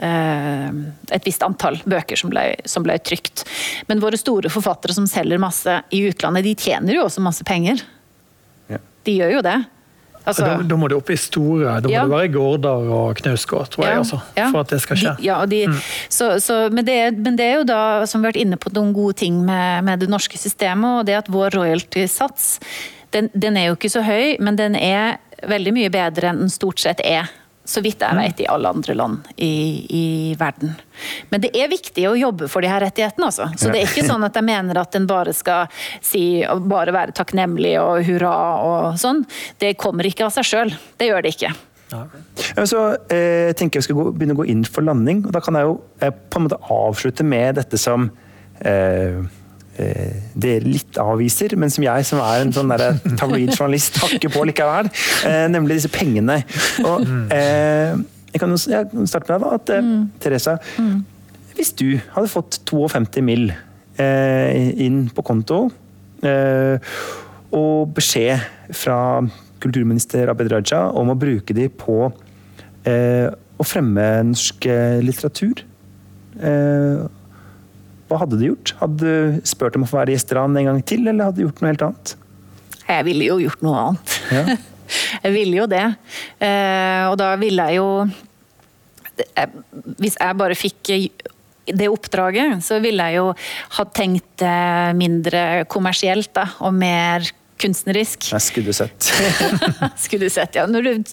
et 0.01 1.27
visst 1.27 1.43
antall 1.45 1.77
bøker 1.85 2.17
som 2.17 2.33
ble, 2.33 2.55
som 2.69 2.85
ble, 2.87 2.97
trykt. 3.05 3.45
Men 3.91 4.01
våre 4.01 4.21
store 4.21 4.53
forfattere 4.53 4.97
som 4.97 5.09
selger 5.11 5.41
masse 5.43 5.81
i 5.93 6.05
utlandet, 6.09 6.47
de 6.47 6.55
tjener 6.57 6.97
jo 6.97 7.05
også 7.05 7.25
masse 7.25 7.45
penger. 7.45 7.83
Ja. 8.71 8.81
De 9.05 9.19
gjør 9.21 9.37
jo 9.39 9.45
det. 9.45 9.59
Altså, 10.21 10.45
da, 10.45 10.59
da, 10.69 10.77
må 10.77 10.89
det 10.93 10.99
opp 10.99 11.09
i 11.11 11.17
store 11.17 11.79
Da 11.81 11.89
må 11.89 11.95
ja. 11.95 12.03
det 12.05 12.13
være 12.13 12.29
Gårdar 12.35 12.91
og 12.93 13.17
Knausgård, 13.23 13.71
tror 13.73 13.87
jeg, 13.87 13.95
ja, 13.95 14.03
altså, 14.03 14.19
for 14.53 14.61
at 14.61 14.75
det 14.75 14.81
skal 14.85 15.01
skje. 15.01 15.15
De, 15.17 15.27
ja, 15.27 15.39
de, 15.49 15.61
mm. 15.73 15.79
så, 16.13 16.29
så, 16.45 16.59
men, 16.69 16.85
det, 16.87 16.99
men, 17.17 17.39
det, 17.41 17.47
er 17.47 17.61
jo 17.63 17.67
da, 17.71 17.81
som 18.05 18.21
vi 18.21 18.29
har 18.29 18.35
vært 18.35 18.43
inne 18.45 18.61
på, 18.61 18.73
noen 18.77 18.93
gode 18.97 19.17
ting 19.23 19.41
med, 19.47 19.87
med 19.89 20.05
det 20.05 20.11
norske 20.13 20.39
systemet. 20.39 21.01
og 21.01 21.09
det 21.09 21.17
at 21.23 21.33
Vår 21.33 21.57
royalty-sats 21.57 22.53
den, 23.17 23.31
den, 23.33 23.57
er 23.57 23.71
jo 23.71 23.79
ikke 23.79 23.93
så 23.97 24.05
høy, 24.07 24.37
men 24.45 24.61
den 24.61 24.77
er 24.79 25.19
veldig 25.49 25.73
mye 25.75 25.93
bedre 25.93 26.31
enn 26.31 26.45
den 26.45 26.53
stort 26.53 26.83
sett 26.83 27.01
er 27.01 27.33
så 27.65 27.83
vidt 27.85 28.03
jeg 28.03 28.17
vet, 28.17 28.41
i 28.43 28.49
alle 28.51 28.71
andre 28.73 28.95
land 28.97 29.29
i, 29.37 29.53
i, 29.95 30.05
verden. 30.39 30.73
Men 31.31 31.43
det 31.45 31.53
er 31.55 31.71
viktig 31.71 32.07
å 32.09 32.17
jobbe 32.19 32.49
for 32.51 32.65
de 32.65 32.71
her 32.73 32.83
rettighetene, 32.83 33.29
altså. 33.29 33.51
Så 33.55 33.71
det 33.71 33.83
er 33.83 33.91
ikke 33.91 34.07
sånn 34.09 34.25
at 34.27 34.37
jeg 34.37 34.47
mener 34.49 34.81
at 34.81 34.97
en 34.99 35.09
bare 35.11 35.35
skal 35.37 35.69
si 36.03 36.43
bare 36.73 36.95
være 36.97 37.15
takknemlig 37.17 37.77
og 37.83 38.05
hurra 38.09 38.37
og 38.65 39.01
sånn. 39.01 39.23
Det 39.61 39.77
kommer 39.81 40.09
ikke 40.09 40.27
av 40.27 40.35
seg 40.35 40.49
sjøl. 40.49 40.75
Det 40.99 41.11
gjør 41.11 41.27
det 41.27 41.35
ikke. 41.37 41.53
Ja. 41.91 42.05
Så 42.71 42.83
eh, 43.11 43.51
tenker 43.59 43.79
jeg 43.79 43.83
vi 43.83 43.89
skal 43.89 43.99
gå, 43.99 44.07
begynne 44.15 44.37
å 44.37 44.41
gå 44.41 44.49
inn 44.51 44.65
for 44.67 44.87
landing. 44.87 45.25
og 45.27 45.35
Da 45.35 45.43
kan 45.45 45.59
jeg 45.59 45.69
jo 45.69 45.77
eh, 46.01 46.15
på 46.15 46.41
en 46.41 46.47
måte 46.47 46.61
avslutte 46.71 47.27
med 47.27 47.59
dette 47.59 47.81
som 47.81 48.09
eh, 48.63 49.21
dere 50.41 50.64
litt 50.66 50.99
avviser, 51.01 51.57
men 51.61 51.72
som 51.72 51.85
jeg, 51.87 52.07
som 52.09 52.22
er 52.24 52.45
en 52.45 52.55
sånn 52.55 52.72
tabloid-journalist, 53.20 54.01
hakker 54.05 54.33
på 54.33 54.45
likevel. 54.51 54.91
Eh, 55.28 55.47
nemlig 55.53 55.81
disse 55.81 55.93
pengene. 55.93 56.41
Og, 56.85 57.07
eh, 57.35 57.97
jeg 58.31 58.43
kan 58.43 58.55
jo 58.55 58.61
starte 58.61 59.26
med 59.26 59.35
deg, 59.35 59.43
da. 59.45 59.55
at 59.59 59.74
mm. 59.85 60.01
Teresa, 60.22 60.57
mm. 60.78 60.97
hvis 61.59 61.74
du 61.78 61.89
hadde 62.14 62.31
fått 62.31 62.62
52 62.70 63.26
mill. 63.26 63.51
inn 64.01 65.11
på 65.12 65.20
konto, 65.26 65.57
og 67.53 67.91
beskjed 67.93 68.41
fra 68.72 68.97
kulturminister 69.61 70.31
Abid 70.33 70.51
Raja 70.53 70.87
om 70.97 71.12
å 71.12 71.18
bruke 71.18 71.53
de 71.57 71.66
på 71.68 71.99
eh, 72.89 73.28
å 73.31 73.66
fremme 73.66 74.07
norsk 74.31 74.68
eh, 74.70 75.01
litteratur. 75.05 75.64
Eh, 78.11 78.13
hva 78.13 78.25
hadde 78.25 78.41
du 78.41 78.49
gjort? 78.49 78.75
Hadde 78.81 78.99
du 78.99 79.41
spurt 79.47 79.77
om 79.79 79.87
å 79.87 79.91
få 79.91 80.01
være 80.01 80.17
gjesteran 80.17 80.57
en 80.59 80.73
gang 80.73 80.83
til, 80.83 81.07
eller 81.07 81.31
hadde 81.31 81.41
du 81.41 81.47
gjort 81.47 81.63
noe 81.63 81.71
helt 81.71 81.87
annet? 81.87 82.15
Jeg 82.91 83.07
ville 83.07 83.29
jo 83.29 83.39
gjort 83.45 83.63
noe 83.63 83.85
annet. 83.85 84.17
Ja. 84.35 84.45
jeg 85.25 85.35
ville 85.37 85.61
jo 85.61 85.67
det. 85.71 85.85
Eh, 86.43 87.05
og 87.07 87.19
da 87.21 87.35
ville 87.39 87.69
jeg 87.71 87.79
jo 87.79 87.91
Hvis 90.01 90.17
jeg 90.17 90.37
bare 90.41 90.57
fikk 90.57 90.91
det 91.71 91.87
oppdraget, 91.93 92.65
så 92.65 92.79
ville 92.83 93.05
jeg 93.05 93.21
jo 93.21 93.27
ha 93.77 93.85
tenkt 93.95 94.43
mindre 94.97 95.67
kommersielt 95.71 96.33
da, 96.35 96.47
og 96.65 96.73
mer 96.75 97.29
kunstnerisk. 97.61 98.31
Jeg 98.33 98.45
skulle 98.47 98.73
du 98.73 98.77
sett. 98.77 99.11
skulle 100.05 100.31
du 100.31 100.33
sett, 100.33 100.57
ja. 100.57 100.65
Når 100.71 100.89
du, 100.89 101.13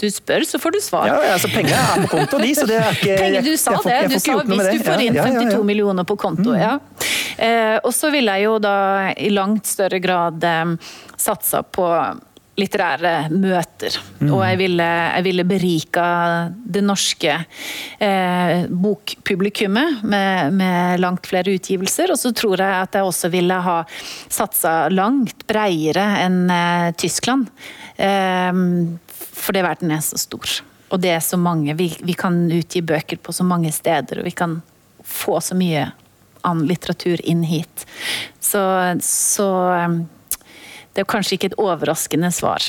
du, 0.00 0.06
spør, 0.12 0.44
så 0.48 0.60
får 0.62 0.76
du 0.76 0.80
svar. 0.84 1.08
Ja, 1.10 1.34
altså 1.34 1.50
Penger 1.52 1.76
er 1.76 2.04
på 2.04 2.10
konto, 2.12 2.40
de, 2.42 2.52
så 2.56 2.66
det 2.68 2.78
er 2.80 2.92
ikke 2.98 3.18
Penger, 3.20 3.46
Du 3.46 3.56
sa 3.60 3.76
får, 3.78 3.90
det. 3.90 3.98
Du 4.12 4.18
sa 4.20 4.38
hvis 4.42 4.70
du 4.80 4.86
får 4.86 5.04
inn 5.06 5.18
52 5.18 5.64
millioner 5.66 6.08
på 6.08 6.18
konto. 6.20 6.52
Mm. 6.52 6.60
ja. 6.60 6.76
Eh, 7.36 7.76
og 7.82 7.92
så 7.92 8.10
ville 8.12 8.36
jeg 8.36 8.48
jo 8.48 8.56
da 8.62 8.76
i 9.12 9.28
langt 9.32 9.68
større 9.68 10.00
grad 10.00 10.44
eh, 10.44 10.72
satsa 11.20 11.62
på 11.64 11.90
litterære 12.56 13.28
møter. 13.32 13.96
Mm. 14.20 14.30
Og 14.32 14.40
jeg 14.46 14.58
ville, 14.62 14.86
jeg 14.86 15.24
ville, 15.26 15.44
berika 15.48 16.06
det 16.56 16.82
norske 16.84 17.34
eh, 18.00 18.64
bokpublikummet 18.70 20.04
med, 20.08 20.56
med, 20.56 21.02
langt 21.02 21.28
flere 21.28 21.56
utgivelser. 21.56 22.12
Og 22.14 22.20
så 22.20 22.32
tror 22.36 22.62
jeg 22.62 22.86
at 22.86 22.96
jeg 22.96 23.08
også 23.08 23.30
ville 23.32 23.60
ha 23.68 23.78
satsa 23.92 24.76
langt 24.92 25.44
breiere 25.48 26.06
enn 26.24 26.44
eh, 26.52 26.92
Tyskland. 26.96 27.50
Eh, 27.96 28.52
fordi 29.36 29.62
verden 29.66 29.92
er 29.94 30.02
så 30.04 30.18
stor. 30.20 30.56
Og 30.88 31.02
det 31.02 31.12
er 31.16 31.22
så 31.24 31.38
mange. 31.40 31.74
Vi, 31.74 31.90
vi, 32.02 32.14
kan 32.18 32.46
utgi 32.52 32.82
bøker 32.82 33.18
på 33.20 33.34
så 33.34 33.44
mange 33.44 33.72
steder, 33.74 34.20
og 34.20 34.28
vi 34.28 34.34
kan 34.36 34.60
få 35.06 35.40
så 35.42 35.56
mye 35.58 35.88
annen 36.46 36.66
litteratur 36.68 37.20
inn 37.26 37.42
hit. 37.46 37.86
Så, 38.40 38.62
så 39.02 39.48
eh, 39.74 39.96
det 40.94 41.02
er 41.02 41.10
kanskje 41.10 41.36
ikke 41.36 41.50
et 41.52 41.58
overraskende 41.60 42.30
svar. 42.34 42.62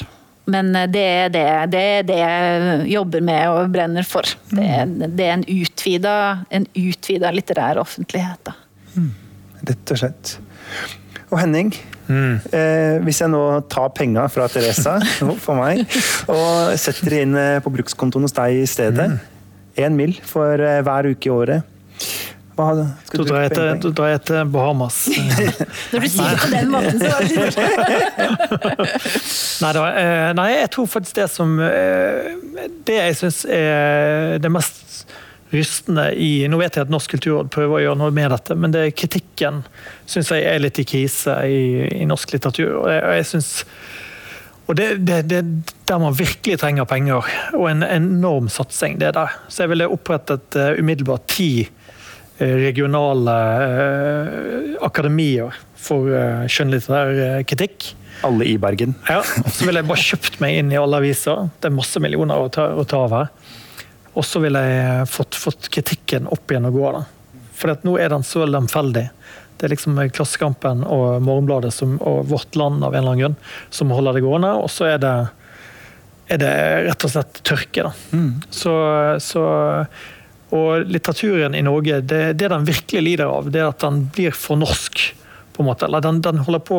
Men 0.49 0.73
eh, 0.75 0.89
det 0.89 1.05
er 1.05 1.29
det, 1.33 1.45
det 1.73 1.83
er 1.93 2.07
det, 2.07 2.19
jeg 2.23 2.89
jobber 2.95 3.25
med 3.29 3.53
og 3.53 3.73
brenner 3.73 4.07
for. 4.07 4.27
Det 4.49 4.65
er, 4.79 4.89
det 5.07 5.27
er 5.27 5.35
en 5.37 5.47
utvida, 5.47 6.17
en 6.49 6.67
utvida 6.73 7.33
litterær 7.35 7.83
offentlighet. 7.83 8.53
Mm. 8.95 9.11
Rett 9.67 9.93
og 9.93 10.01
slett. 10.01 10.37
Og 11.27 11.39
Henning, 11.41 11.73
mm. 12.07 12.35
eh, 12.55 12.97
hvis 13.03 13.19
jeg 13.19 13.31
nå 13.33 13.41
tar 13.67 13.89
penga 13.95 14.27
fra 14.31 14.47
Teresa 14.51 14.95
for 15.45 15.59
meg, 15.59 15.83
og 16.31 16.77
setter 16.79 17.11
det 17.11 17.23
inn 17.25 17.35
eh, 17.39 17.57
på 17.63 17.73
brukskontoen 17.73 18.23
hos 18.23 18.35
deg 18.37 18.61
i 18.61 18.67
stedet, 18.69 19.09
én 19.75 19.91
mm. 19.91 19.97
mil 19.99 20.15
for 20.23 20.55
eh, 20.63 20.79
hver 20.87 21.11
uke 21.11 21.27
i 21.27 21.33
året 21.33 21.73
hva, 22.57 22.71
da 22.73 23.21
drar 23.21 23.43
jeg 23.43 23.51
til, 23.53 23.67
da 23.83 23.89
drar 23.99 24.07
jeg 24.09 24.21
til 24.25 24.47
Bahamas. 24.49 24.95
Når 25.91 26.01
du 26.01 26.07
sier 26.09 26.31
det 26.31 26.39
på 26.41 26.47
den 26.55 26.71
måten, 26.73 26.97
så 26.97 27.11
var 27.13 27.21
det 27.27 27.35
nei, 29.61 29.71
da, 29.77 29.83
eh, 29.91 30.29
nei, 30.39 30.47
jeg 30.55 30.71
tror 30.73 30.89
faktisk 30.89 31.19
det 31.19 31.27
som 31.29 31.53
Det 32.87 32.97
jeg 32.97 33.19
syns 33.19 33.43
er 33.45 34.41
det 34.41 34.49
mest 34.49 35.05
rystende 35.53 36.09
i 36.19 36.47
Nå 36.51 36.59
vet 36.59 36.75
jeg 36.75 36.87
at 36.87 36.91
Norsk 36.91 37.13
kulturråd 37.15 37.51
prøver 37.53 37.77
å 37.77 37.83
gjøre 37.85 38.01
noe 38.01 38.15
med 38.15 38.33
dette, 38.35 38.57
men 38.59 38.73
det 38.73 38.89
kritikken 38.99 39.63
syns 40.09 40.33
jeg 40.33 40.43
er 40.47 40.59
litt 40.63 40.81
i 40.81 40.87
krise 40.87 41.37
i, 41.47 41.61
i 42.01 42.09
norsk 42.09 42.35
litteratur. 42.35 42.73
Og 42.81 42.91
jeg, 42.91 43.05
jeg 43.19 43.29
synes, 43.31 43.51
og 44.67 44.75
det, 44.79 44.89
det, 45.07 45.21
det, 45.31 45.41
der 45.87 46.03
man 46.03 46.17
virkelig 46.17 46.59
trenger 46.59 46.89
penger, 46.89 47.27
og 47.55 47.69
en 47.71 47.85
enorm 47.87 48.51
satsing, 48.51 48.99
det 48.99 49.11
er 49.11 49.19
der. 49.21 49.39
Så 49.47 49.63
jeg 49.63 49.75
ville 49.75 49.87
opprettet 49.91 50.59
uh, 50.59 50.73
umiddelbart 50.75 51.29
ti 51.31 51.51
Eh, 52.37 52.53
regionale 52.53 53.33
uh, 53.33 54.85
akademier 54.85 55.55
for 55.73 56.05
uh, 56.05 56.43
skjønnlitterær 56.45 57.41
kritikk. 57.49 57.95
Alle 58.27 58.45
i 58.45 58.59
Bergen? 58.61 58.93
Ja. 59.09 59.23
Så 59.25 59.65
ville 59.65 59.81
jeg 59.81 59.89
bare 59.89 60.03
kjøpt 60.03 60.37
meg 60.43 60.59
inn 60.59 60.69
i 60.69 60.77
alle 60.77 60.99
aviser. 61.01 61.47
Det 61.57 61.71
er 61.71 61.73
masse 61.73 62.01
millioner 62.01 62.37
å 62.37 62.51
ta, 62.53 62.67
å 62.77 62.85
ta 62.85 62.99
av 63.07 63.15
her. 63.15 63.31
Og 64.17 64.25
så 64.25 64.41
ville 64.41 64.61
jeg 64.63 65.09
fått, 65.13 65.37
fått, 65.37 65.69
kritikken 65.73 66.27
opp 66.33 66.51
igjen 66.51 66.67
og 66.69 66.77
gå. 66.79 66.87
da. 66.95 67.03
For 67.57 67.85
nå 67.85 67.97
er 68.01 68.09
den 68.13 68.25
så 68.25 68.45
lemfeldig. 68.49 69.05
Det 69.57 69.65
er 69.65 69.73
liksom 69.73 69.97
Klassekampen 70.13 70.83
og 70.85 71.21
Morgenbladet 71.25 71.73
som, 71.73 71.95
og 72.01 72.25
Vårt 72.29 72.57
Land 72.57 72.85
av 72.85 72.93
en 72.93 73.01
eller 73.01 73.13
annen 73.13 73.23
grunn 73.23 73.37
som 73.73 73.93
holder 73.93 74.17
det 74.17 74.25
gående. 74.25 74.53
Og 74.61 74.69
så 74.73 74.89
er 74.91 75.01
det, 75.01 75.13
er 76.33 76.41
det 76.41 76.53
rett 76.89 77.05
og 77.05 77.13
slett 77.13 77.41
tørke. 77.45 77.91
Mm. 78.13 78.31
Så, 78.53 78.73
så 79.21 79.45
og 80.55 80.87
litteraturen 80.87 81.55
i 81.57 81.63
Norge, 81.65 81.99
det, 82.07 82.21
det 82.39 82.49
den 82.53 82.67
virkelig 82.67 83.03
lider 83.03 83.27
av, 83.27 83.49
det 83.51 83.61
er 83.61 83.71
at 83.71 83.83
den 83.83 84.05
blir 84.15 84.35
for 84.37 84.59
norsk. 84.59 85.13
på 85.53 85.63
en 85.63 85.67
måte. 85.67 85.85
Eller 85.85 86.01
den, 86.05 86.21
den 86.21 86.37
holder 86.45 86.61
på, 86.61 86.75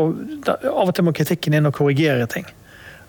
Av 0.47 0.87
og 0.87 0.95
til 0.95 1.05
må 1.05 1.13
kritikken 1.13 1.57
inn 1.59 1.67
og 1.67 1.75
korrigere 1.75 2.29
ting. 2.31 2.47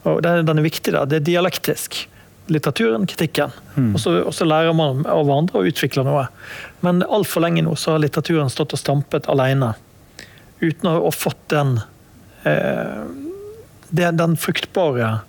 Og 0.09 0.23
den, 0.25 0.45
den 0.47 0.57
er 0.57 0.65
viktig 0.65 0.93
da, 0.95 1.05
Det 1.05 1.19
er 1.19 1.27
dialektisk. 1.27 2.07
Litteraturen, 2.49 3.05
kritikken. 3.09 3.53
Mm. 3.75 3.93
Og, 3.93 3.99
så, 4.01 4.15
og, 4.23 4.33
så, 4.33 4.47
lærer 4.49 4.73
man 4.73 5.03
av 5.05 5.23
hverandre 5.27 5.61
og 5.61 5.69
utvikler 5.69 6.07
noe. 6.07 6.25
Men 6.85 7.03
altfor 7.05 7.45
lenge 7.45 7.63
nå 7.65 7.75
så 7.77 7.93
har 7.95 8.03
litteraturen 8.03 8.49
stått 8.49 8.73
og 8.73 8.81
stampet 8.81 9.29
alene. 9.29 9.75
Uten 10.59 10.89
å 10.89 10.95
ha 10.97 11.11
fått 11.13 11.43
den, 11.53 11.77
eh, 12.49 13.03
den, 13.89 14.17
den 14.19 14.37
fruktbare 14.37 15.19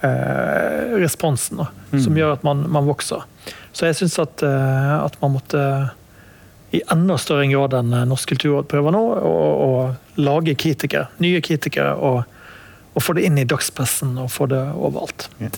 eh, 0.00 0.98
responsen 1.00 1.64
da, 1.64 1.68
mm. 1.90 2.02
som 2.04 2.18
gjør 2.20 2.36
at 2.36 2.44
man, 2.46 2.66
man 2.70 2.88
vokser. 2.88 3.24
Så 3.72 3.88
jeg 3.88 3.98
syns 3.98 4.18
at, 4.22 4.42
eh, 4.44 4.94
at, 4.98 5.18
man 5.22 5.36
måtte 5.36 5.62
i 6.74 6.82
enda 6.92 7.16
større 7.18 7.46
grad 7.48 7.74
enn 7.78 7.94
Norsk 8.10 8.34
kulturråd 8.34 8.68
prøver 8.68 8.92
nå, 8.92 9.02
å, 9.24 9.70
lage 10.20 10.52
kritikere, 10.58 11.08
nye 11.22 11.40
kritikere. 11.44 11.94
Og, 11.96 12.20
og, 12.92 13.00
få 13.02 13.14
det 13.16 13.24
inn 13.28 13.38
i 13.40 13.46
dagspressen 13.48 14.18
og 14.20 14.28
få 14.34 14.50
det 14.50 14.60
overalt. 14.74 15.30
Ja, 15.40 15.52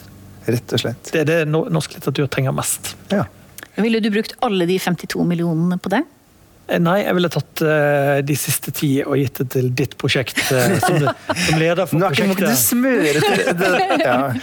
rett 0.46 0.76
og 0.76 0.82
slett. 0.82 1.12
Det 1.12 1.24
er 1.24 1.28
det 1.28 1.40
norsk 1.50 1.96
litteratur 1.96 2.30
trenger 2.32 2.56
mest. 2.56 2.94
Ja. 3.12 3.26
Ville 3.80 4.00
du 4.02 4.10
brukt 4.12 4.34
alle 4.44 4.66
de 4.68 4.78
52 4.80 5.24
millionene 5.26 5.78
på 5.80 5.92
det? 5.92 6.02
Eh, 6.70 6.78
nei, 6.82 7.00
jeg 7.02 7.16
ville 7.16 7.30
tatt 7.32 7.62
uh, 7.66 8.18
de 8.26 8.36
siste 8.38 8.72
ti 8.76 8.90
og 9.02 9.16
gitt 9.18 9.40
det 9.42 9.46
til 9.54 9.70
ditt 9.76 9.96
prosjekt 10.00 10.38
uh, 10.52 10.76
som, 10.82 11.08
som, 11.08 11.58
leder 11.58 11.88
for 11.90 11.98
Nå 11.98 12.10
prosjektet. 12.10 12.30
Nå 12.30 12.36
kan 12.38 12.52
du 12.52 12.60
smøre 12.60 13.24
til 13.24 13.42
det. 13.62 13.88
Ja. 14.04 14.20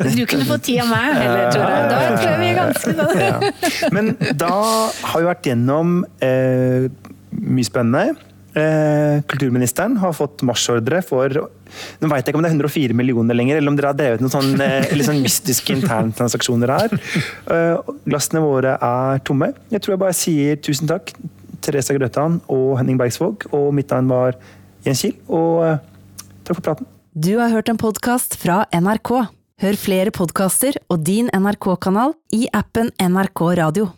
Du 0.00 0.22
kunne 0.28 0.46
fått 0.48 0.64
ti 0.68 0.76
av 0.80 0.88
meg 0.90 1.12
heller, 1.18 1.50
tror 1.52 1.64
jeg. 1.66 1.86
Da 1.90 2.00
tror 2.08 2.26
jeg 2.30 2.40
vi 2.40 2.48
er 2.48 2.58
ganske 2.58 2.94
da. 2.96 3.06
Ja. 3.20 3.86
Men 3.94 4.10
da 4.38 4.50
har 5.12 5.22
vi 5.22 5.28
vært 5.28 5.48
gjennom 5.50 6.02
uh, 6.24 6.90
mye 7.30 7.68
spennende. 7.68 8.26
kulturministeren 9.30 9.94
har 10.02 10.14
fått 10.16 10.42
marsjordre 10.42 10.98
for 11.06 11.36
Nå 12.00 12.10
vet 12.12 12.22
jeg 12.22 12.32
ikke 12.32 12.40
om 12.40 12.46
det 12.46 12.52
er 12.52 12.56
104 12.58 12.96
millioner 12.96 13.38
lenger, 13.38 13.60
eller 13.60 13.72
om 13.72 13.78
dere 13.78 13.92
har 13.92 13.98
drevet 13.98 14.24
noen 14.24 14.32
sånn, 14.32 14.54
litt 14.96 15.08
sånn 15.08 15.22
mystiske 15.24 15.76
interntransaksjoner 15.78 16.74
her. 16.76 16.96
glassene 18.06 18.44
våre 18.44 18.76
er 18.76 19.22
tomme. 19.26 19.52
Jeg 19.72 19.84
tror 19.84 19.96
jeg 19.96 20.02
bare 20.04 20.16
sier 20.16 20.60
tusen 20.64 20.90
takk 20.90 21.14
Teresa 21.64 21.94
Grøtan 21.96 22.40
og 22.50 22.78
Henning 22.80 22.98
Bergsvåg. 23.00 23.48
Og 23.56 23.70
mitt 23.76 23.92
navn 23.92 24.10
var 24.10 24.38
Jens 24.86 25.04
Kiel. 25.04 25.16
Og 25.28 25.64
eh, 25.66 25.78
takk 26.44 26.58
for 26.58 26.64
praten. 26.70 26.88
Du 27.12 27.34
har 27.40 27.52
hørt 27.52 27.70
en 27.72 27.80
podkast 27.80 28.38
fra 28.40 28.64
NRK. 28.72 29.14
Hør 29.60 29.76
flere 29.76 30.12
podkaster 30.14 30.78
og 30.88 31.02
din 31.04 31.28
NRK-kanal 31.36 32.14
i 32.36 32.46
appen 32.56 32.94
NRK 32.96 33.42
Radio. 33.60 33.90